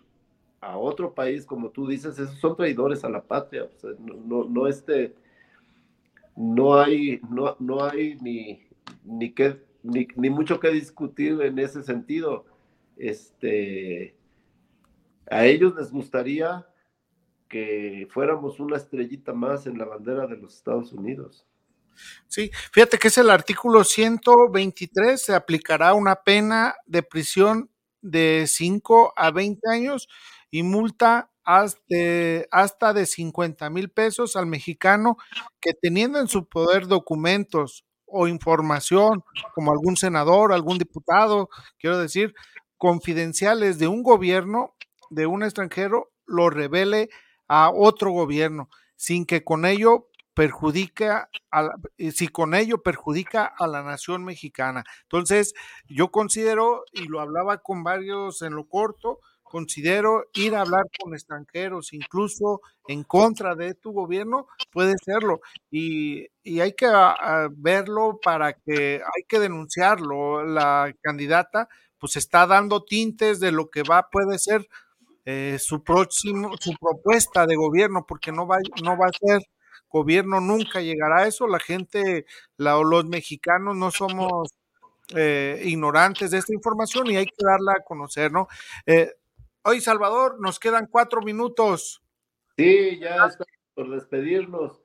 a 0.62 0.80
otro 0.80 1.14
país, 1.14 1.45
como 1.45 1.70
tú 1.70 1.88
dices, 1.88 2.18
esos 2.18 2.39
son 2.39 2.55
traidores 2.55 3.03
a 3.03 3.10
la 3.10 3.22
patria, 3.22 3.70
no, 3.99 4.16
no, 4.16 4.49
no, 4.49 4.68
este, 4.68 5.14
no 6.38 6.80
hay, 6.80 7.20
no, 7.30 7.58
no 7.60 7.84
hay 7.84 8.16
ni, 8.22 8.64
ni, 9.04 9.34
que, 9.34 9.62
ni, 9.82 10.08
ni 10.16 10.30
mucho 10.30 10.60
que 10.60 10.70
discutir 10.70 11.42
en 11.42 11.58
ese 11.58 11.84
sentido. 11.84 12.46
Este, 12.96 14.16
a 15.30 15.46
ellos 15.46 15.76
les 15.76 15.92
gustaría 15.92 16.66
que 17.50 18.08
fuéramos 18.12 18.60
una 18.60 18.78
estrellita 18.78 19.34
más 19.34 19.66
en 19.66 19.78
la 19.78 19.86
bandera 19.86 20.28
de 20.28 20.38
los 20.38 20.56
Estados 20.56 20.94
Unidos. 20.94 21.46
Sí, 22.28 22.52
fíjate 22.72 23.00
que 23.00 23.08
es 23.08 23.18
el 23.18 23.32
artículo 23.32 23.84
123, 23.84 25.20
se 25.20 25.34
aplicará 25.34 25.96
una 25.96 26.18
pena 26.18 26.76
de 26.86 27.02
prisión 27.02 27.72
de 28.02 28.46
5 28.48 29.14
a 29.16 29.32
20 29.32 29.68
años 29.72 30.08
y 30.52 30.62
multa 30.62 31.32
hasta, 31.48 32.93
de 32.93 33.06
50 33.06 33.70
mil 33.70 33.89
pesos 33.89 34.36
al 34.36 34.48
mexicano 34.48 35.16
que 35.62 35.74
teniendo 35.74 36.20
en 36.20 36.28
su 36.28 36.48
poder 36.50 36.88
documentos 36.88 37.86
o 38.06 38.28
información, 38.28 39.24
como 39.56 39.72
algún 39.72 39.95
senador, 39.95 40.52
algún 40.52 40.78
diputado, 40.78 41.50
quiero 41.80 41.98
decir, 41.98 42.34
confidenciales 42.78 43.80
de 43.80 43.88
un 43.88 44.04
gobierno, 44.04 44.76
de 45.10 45.26
un 45.26 45.43
extranjero, 45.43 46.12
lo 46.26 46.50
revele 46.50 47.10
a 47.48 47.72
otro 47.74 48.12
gobierno, 48.12 48.70
sin 48.98 49.26
que 49.26 49.45
con 49.45 49.66
ello 49.66 50.10
perjudica, 50.34 51.30
a 51.50 51.70
si 52.12 52.28
con 52.28 52.56
ello 52.56 52.84
perjudica 52.84 53.45
a 53.45 53.68
la 53.68 53.84
nación 53.84 54.26
mexicana. 54.26 54.84
Entonces, 55.04 55.54
yo 55.88 56.12
considero, 56.12 56.84
y 56.91 57.08
lo 57.08 57.22
hablaba 57.22 57.60
con 57.60 57.84
varios 57.84 58.41
en 58.41 58.54
lo 58.54 58.68
corto, 58.68 59.20
considero 59.50 60.26
ir 60.34 60.56
a 60.56 60.62
hablar 60.62 60.86
con 61.02 61.14
extranjeros, 61.14 61.93
incluso 61.93 62.62
en 62.88 63.04
contra 63.04 63.56
de 63.56 63.74
tu 63.74 63.91
gobierno, 63.91 64.48
puede 64.72 64.95
serlo. 65.04 65.41
Y, 65.72 66.28
hay 66.60 66.74
que 66.74 66.88
verlo 67.58 68.20
para 68.24 68.54
que, 68.54 69.02
hay 69.04 69.24
que 69.28 69.39
denunciarlo. 69.39 70.43
La 70.45 70.93
candidata 71.02 71.68
pues 72.00 72.16
está 72.16 72.48
dando 72.48 72.84
tintes 72.84 73.39
de 73.39 73.52
lo 73.52 73.70
que 73.70 73.84
va, 73.84 74.10
puede 74.10 74.38
ser 74.39 74.68
eh, 75.26 75.58
su 75.60 75.84
próximo, 75.84 76.52
su 76.60 76.74
propuesta 76.80 77.45
de 77.45 77.56
gobierno, 77.56 78.06
porque 78.08 78.32
no 78.32 78.48
va, 78.48 78.58
no 78.84 78.98
va 78.98 79.08
a 79.08 79.28
ser 79.28 79.41
gobierno, 79.89 80.39
nunca 80.39 80.82
llegará 80.82 81.24
a 81.24 81.28
eso. 81.28 81.48
La 81.48 81.60
gente, 81.60 82.26
los 82.58 83.06
mexicanos 83.06 83.76
no 83.76 83.91
somos 83.91 84.50
eh, 85.16 85.62
ignorantes 85.66 86.32
de 86.32 86.38
esta 86.38 86.54
información 86.54 87.10
y 87.10 87.16
hay 87.16 87.26
que 87.26 87.45
darla 87.45 87.74
a 87.74 87.84
conocer, 87.84 88.32
¿no? 88.32 88.48
Eh, 88.86 89.14
hoy, 89.68 89.82
Salvador, 89.82 90.39
nos 90.39 90.59
quedan 90.59 90.88
cuatro 90.88 91.22
minutos. 91.22 92.01
Sí, 92.57 92.99
ya 92.99 93.26
está 93.26 93.45
por 93.76 93.89
despedirnos. 93.89 94.82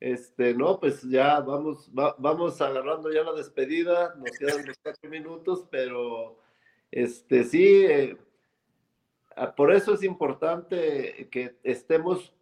Este, 0.00 0.54
no, 0.54 0.80
pues 0.80 1.02
ya 1.02 1.38
vamos, 1.40 1.88
vamos 1.92 2.60
agarrando 2.60 3.12
ya 3.12 3.22
la 3.22 3.32
despedida, 3.34 4.14
nos 4.16 4.30
quedan 4.36 4.64
cuatro 4.82 5.08
minutos, 5.08 5.64
pero 5.70 6.38
este 6.90 7.44
sí, 7.44 7.86
Ah, 9.36 9.54
por 9.54 9.72
eso 9.72 9.94
es 9.94 10.02
importante 10.02 11.28
que 11.30 11.56
estemos 11.62 12.34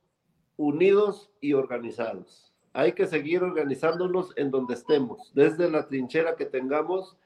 unidos 0.57 1.31
y 1.41 1.53
organizados. 1.53 2.53
Hay 2.73 2.93
que 2.93 3.07
seguir 3.07 3.43
organizándonos 3.43 4.33
en 4.37 4.51
donde 4.51 4.75
estemos, 4.75 5.33
desde 5.35 5.71
la 5.71 5.87
trinchera 5.87 6.37
que 6.37 6.47
tengamos, 6.47 7.17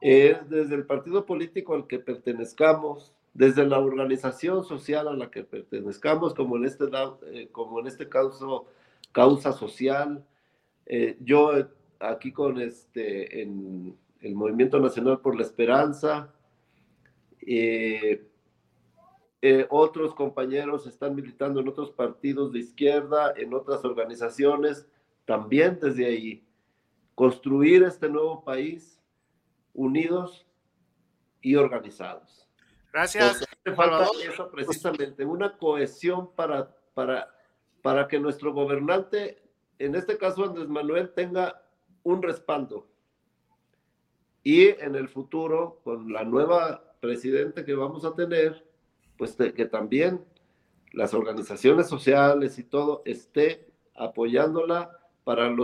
desde 0.00 0.74
el 0.74 0.86
partido 0.86 1.26
político 1.26 1.74
al 1.74 1.86
que 1.86 1.98
pertenezcamos, 1.98 3.12
desde 3.38 3.64
la 3.64 3.78
organización 3.78 4.64
social 4.64 5.06
a 5.06 5.14
la 5.14 5.30
que 5.30 5.44
pertenezcamos, 5.44 6.34
como 6.34 6.56
en 6.56 6.64
este, 6.64 6.86
eh, 7.30 7.48
este 7.86 8.08
caso, 8.08 8.66
causa 9.12 9.52
social. 9.52 10.26
Eh, 10.86 11.16
yo 11.20 11.52
aquí 12.00 12.32
con 12.32 12.60
este, 12.60 13.42
el 13.42 14.34
Movimiento 14.34 14.80
Nacional 14.80 15.20
por 15.20 15.36
la 15.36 15.42
Esperanza, 15.42 16.34
eh, 17.40 18.26
eh, 19.40 19.66
otros 19.70 20.16
compañeros 20.16 20.88
están 20.88 21.14
militando 21.14 21.60
en 21.60 21.68
otros 21.68 21.92
partidos 21.92 22.52
de 22.52 22.58
izquierda, 22.58 23.32
en 23.36 23.54
otras 23.54 23.84
organizaciones, 23.84 24.88
también 25.24 25.78
desde 25.80 26.06
ahí. 26.06 26.44
Construir 27.14 27.84
este 27.84 28.08
nuevo 28.08 28.42
país 28.42 29.00
unidos 29.74 30.44
y 31.40 31.54
organizados. 31.54 32.47
Gracias. 32.92 33.44
falta 33.76 34.06
eso 34.22 34.50
precisamente, 34.50 35.24
una 35.24 35.56
cohesión 35.56 36.34
para, 36.34 36.74
para, 36.94 37.34
para 37.82 38.08
que 38.08 38.18
nuestro 38.18 38.52
gobernante, 38.52 39.42
en 39.78 39.94
este 39.94 40.16
caso 40.16 40.44
Andrés 40.44 40.68
Manuel, 40.68 41.12
tenga 41.14 41.62
un 42.02 42.22
respaldo. 42.22 42.86
Y 44.42 44.68
en 44.68 44.94
el 44.94 45.08
futuro, 45.08 45.80
con 45.84 46.12
la 46.12 46.24
nueva 46.24 46.94
presidente 47.00 47.64
que 47.64 47.74
vamos 47.74 48.04
a 48.04 48.14
tener, 48.14 48.64
pues 49.16 49.36
que 49.36 49.66
también 49.66 50.24
las 50.92 51.12
organizaciones 51.12 51.88
sociales 51.88 52.58
y 52.58 52.64
todo 52.64 53.02
esté 53.04 53.70
apoyándola 53.94 54.98
para 55.24 55.54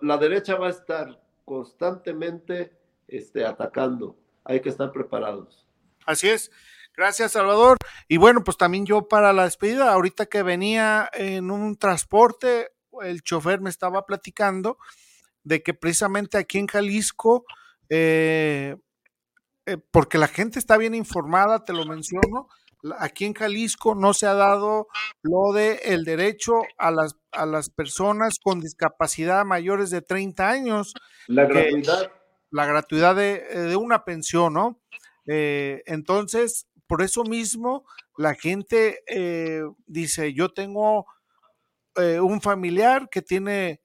la 0.00 0.18
derecha 0.18 0.56
va 0.56 0.66
a 0.66 0.70
estar 0.70 1.20
constantemente 1.44 2.72
este, 3.06 3.44
atacando. 3.44 4.16
Hay 4.44 4.60
que 4.60 4.70
estar 4.70 4.90
preparados. 4.90 5.68
Así 6.06 6.28
es. 6.28 6.50
Gracias, 6.94 7.32
Salvador. 7.32 7.78
Y 8.06 8.18
bueno, 8.18 8.44
pues 8.44 8.56
también 8.56 8.84
yo 8.84 9.08
para 9.08 9.32
la 9.32 9.44
despedida, 9.44 9.92
ahorita 9.92 10.26
que 10.26 10.42
venía 10.42 11.08
en 11.14 11.50
un 11.50 11.76
transporte, 11.76 12.68
el 13.02 13.22
chofer 13.22 13.60
me 13.60 13.70
estaba 13.70 14.04
platicando 14.04 14.78
de 15.42 15.62
que 15.62 15.74
precisamente 15.74 16.38
aquí 16.38 16.58
en 16.58 16.66
Jalisco, 16.66 17.44
eh, 17.88 18.76
eh, 19.66 19.76
porque 19.90 20.18
la 20.18 20.28
gente 20.28 20.58
está 20.58 20.76
bien 20.76 20.94
informada, 20.94 21.64
te 21.64 21.72
lo 21.72 21.86
menciono, 21.86 22.48
aquí 22.98 23.24
en 23.24 23.34
Jalisco 23.34 23.94
no 23.94 24.12
se 24.12 24.26
ha 24.26 24.34
dado 24.34 24.88
lo 25.22 25.52
de 25.52 25.80
el 25.84 26.04
derecho 26.04 26.52
a 26.78 26.90
las, 26.90 27.16
a 27.30 27.46
las 27.46 27.70
personas 27.70 28.38
con 28.42 28.60
discapacidad 28.60 29.44
mayores 29.44 29.90
de 29.90 30.02
30 30.02 30.48
años. 30.48 30.94
La 31.26 31.46
gratuidad. 31.46 32.12
La 32.50 32.66
gratuidad 32.66 33.16
de, 33.16 33.40
de 33.40 33.76
una 33.76 34.04
pensión, 34.04 34.52
¿no? 34.52 34.78
Eh, 35.26 35.82
entonces, 35.86 36.66
por 36.86 37.02
eso 37.02 37.24
mismo, 37.24 37.84
la 38.16 38.34
gente 38.34 39.00
eh, 39.06 39.62
dice, 39.86 40.32
yo 40.34 40.50
tengo 40.50 41.06
un 41.94 42.40
familiar 42.40 43.10
que 43.10 43.20
tiene 43.20 43.82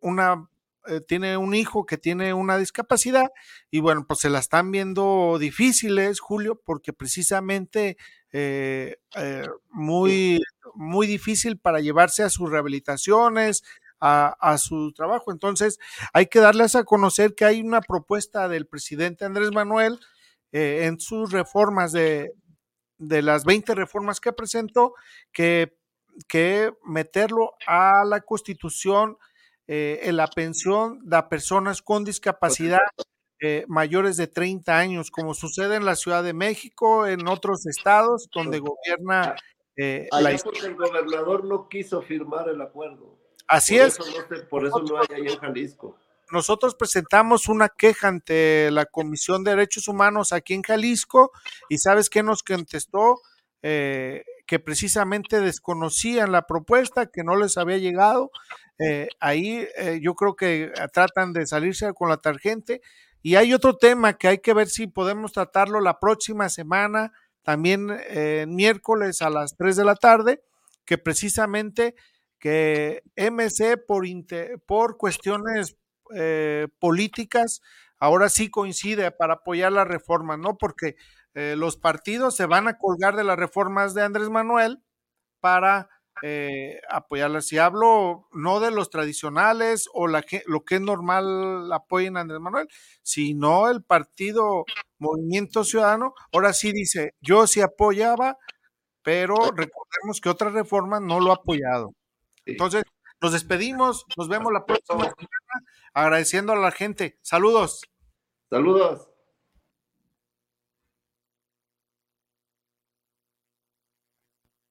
una 0.00 0.48
eh, 0.88 1.02
tiene 1.02 1.36
un 1.36 1.54
hijo 1.54 1.84
que 1.84 1.98
tiene 1.98 2.32
una 2.32 2.56
discapacidad 2.56 3.30
y 3.70 3.80
bueno, 3.80 4.06
pues 4.06 4.20
se 4.20 4.30
la 4.30 4.38
están 4.38 4.70
viendo 4.70 5.36
difíciles, 5.38 6.18
Julio, 6.18 6.62
porque 6.64 6.94
precisamente 6.94 7.98
eh, 8.32 8.96
eh, 9.16 9.46
muy, 9.70 10.40
muy 10.74 11.06
difícil 11.06 11.58
para 11.58 11.80
llevarse 11.80 12.22
a 12.22 12.30
sus 12.30 12.50
rehabilitaciones, 12.50 13.64
a, 14.00 14.56
su 14.58 14.92
trabajo. 14.92 15.32
Entonces, 15.32 15.78
hay 16.12 16.26
que 16.26 16.38
darles 16.38 16.76
a 16.76 16.84
conocer 16.84 17.34
que 17.34 17.44
hay 17.44 17.60
una 17.60 17.80
propuesta 17.80 18.48
del 18.48 18.66
presidente 18.66 19.24
Andrés 19.24 19.50
Manuel 19.52 19.98
en 20.52 20.98
sus 20.98 21.32
reformas 21.32 21.92
de, 21.92 22.32
de 22.98 23.22
las 23.22 23.44
20 23.44 23.74
reformas 23.74 24.20
que 24.20 24.32
presentó, 24.32 24.94
que, 25.32 25.76
que 26.28 26.72
meterlo 26.84 27.52
a 27.66 28.04
la 28.04 28.20
constitución 28.20 29.16
eh, 29.66 30.00
en 30.04 30.16
la 30.16 30.26
pensión 30.26 30.98
de 31.04 31.22
personas 31.24 31.82
con 31.82 32.04
discapacidad 32.04 32.78
eh, 33.40 33.64
mayores 33.68 34.16
de 34.16 34.26
30 34.26 34.76
años, 34.76 35.10
como 35.10 35.32
sucede 35.34 35.76
en 35.76 35.84
la 35.84 35.94
Ciudad 35.94 36.24
de 36.24 36.32
México, 36.32 37.06
en 37.06 37.28
otros 37.28 37.66
estados 37.66 38.28
donde 38.34 38.58
gobierna 38.58 39.36
eh, 39.76 40.08
la 40.10 40.36
porque 40.42 40.66
el 40.66 40.74
gobernador 40.74 41.44
no 41.44 41.68
quiso 41.68 42.02
firmar 42.02 42.48
el 42.48 42.60
acuerdo. 42.60 43.16
Así 43.46 43.78
es. 43.78 43.96
por 44.50 44.66
eso 44.66 44.80
no 44.80 44.98
hay 44.98 45.06
ahí 45.14 45.32
en 45.32 45.38
Jalisco. 45.38 45.96
Nosotros 46.30 46.74
presentamos 46.74 47.48
una 47.48 47.68
queja 47.68 48.08
ante 48.08 48.70
la 48.70 48.86
Comisión 48.86 49.44
de 49.44 49.52
Derechos 49.52 49.88
Humanos 49.88 50.32
aquí 50.32 50.54
en 50.54 50.62
Jalisco 50.62 51.32
y 51.68 51.78
¿sabes 51.78 52.10
qué 52.10 52.22
nos 52.22 52.42
contestó? 52.42 53.20
Eh, 53.62 54.24
que 54.48 54.58
precisamente 54.58 55.40
desconocían 55.40 56.32
la 56.32 56.46
propuesta, 56.46 57.06
que 57.06 57.22
no 57.22 57.36
les 57.36 57.58
había 57.58 57.76
llegado. 57.76 58.30
Eh, 58.78 59.08
ahí 59.20 59.66
eh, 59.76 60.00
yo 60.02 60.14
creo 60.14 60.36
que 60.36 60.72
tratan 60.92 61.34
de 61.34 61.46
salirse 61.46 61.92
con 61.92 62.08
la 62.08 62.16
tarjeta. 62.16 62.74
Y 63.22 63.34
hay 63.36 63.52
otro 63.52 63.76
tema 63.76 64.14
que 64.14 64.28
hay 64.28 64.38
que 64.38 64.54
ver 64.54 64.68
si 64.68 64.86
podemos 64.86 65.32
tratarlo 65.32 65.80
la 65.80 66.00
próxima 66.00 66.48
semana, 66.48 67.12
también 67.42 67.88
eh, 68.08 68.46
miércoles 68.48 69.20
a 69.20 69.28
las 69.28 69.54
3 69.56 69.76
de 69.76 69.84
la 69.84 69.96
tarde, 69.96 70.42
que 70.86 70.96
precisamente 70.96 71.94
que 72.38 73.02
MC 73.16 73.76
por, 73.86 74.06
por 74.64 74.96
cuestiones 74.96 75.76
políticas 76.78 77.60
ahora 77.98 78.28
sí 78.28 78.50
coincide 78.50 79.10
para 79.10 79.34
apoyar 79.34 79.72
la 79.72 79.84
reforma, 79.84 80.36
¿no? 80.36 80.56
Porque 80.56 80.96
eh, 81.34 81.54
los 81.56 81.76
partidos 81.76 82.36
se 82.36 82.46
van 82.46 82.68
a 82.68 82.78
colgar 82.78 83.16
de 83.16 83.24
las 83.24 83.38
reformas 83.38 83.94
de 83.94 84.02
Andrés 84.02 84.30
Manuel 84.30 84.82
para 85.40 85.88
eh, 86.22 86.80
apoyarlas. 86.90 87.46
Si 87.46 87.58
hablo 87.58 88.28
no 88.32 88.60
de 88.60 88.70
los 88.70 88.90
tradicionales 88.90 89.88
o 89.92 90.08
la 90.08 90.22
que, 90.22 90.42
lo 90.46 90.64
que 90.64 90.76
es 90.76 90.80
normal 90.80 91.72
apoyen 91.72 92.16
a 92.16 92.20
Andrés 92.20 92.40
Manuel, 92.40 92.68
sino 93.02 93.68
el 93.68 93.82
partido 93.82 94.64
Movimiento 94.98 95.62
Ciudadano, 95.64 96.14
ahora 96.32 96.52
sí 96.52 96.72
dice, 96.72 97.14
yo 97.20 97.46
sí 97.46 97.60
apoyaba, 97.60 98.36
pero 99.02 99.36
recordemos 99.36 100.20
que 100.20 100.28
otra 100.28 100.50
reforma 100.50 100.98
no 101.00 101.20
lo 101.20 101.30
ha 101.30 101.36
apoyado. 101.36 101.94
Entonces, 102.44 102.82
nos 103.20 103.32
despedimos, 103.32 104.04
nos 104.16 104.28
vemos 104.28 104.52
la 104.52 104.64
próxima 104.64 105.04
semana, 105.04 105.66
agradeciendo 105.92 106.52
a 106.52 106.56
la 106.56 106.70
gente. 106.70 107.18
Saludos. 107.22 107.82
Saludos. 108.50 109.08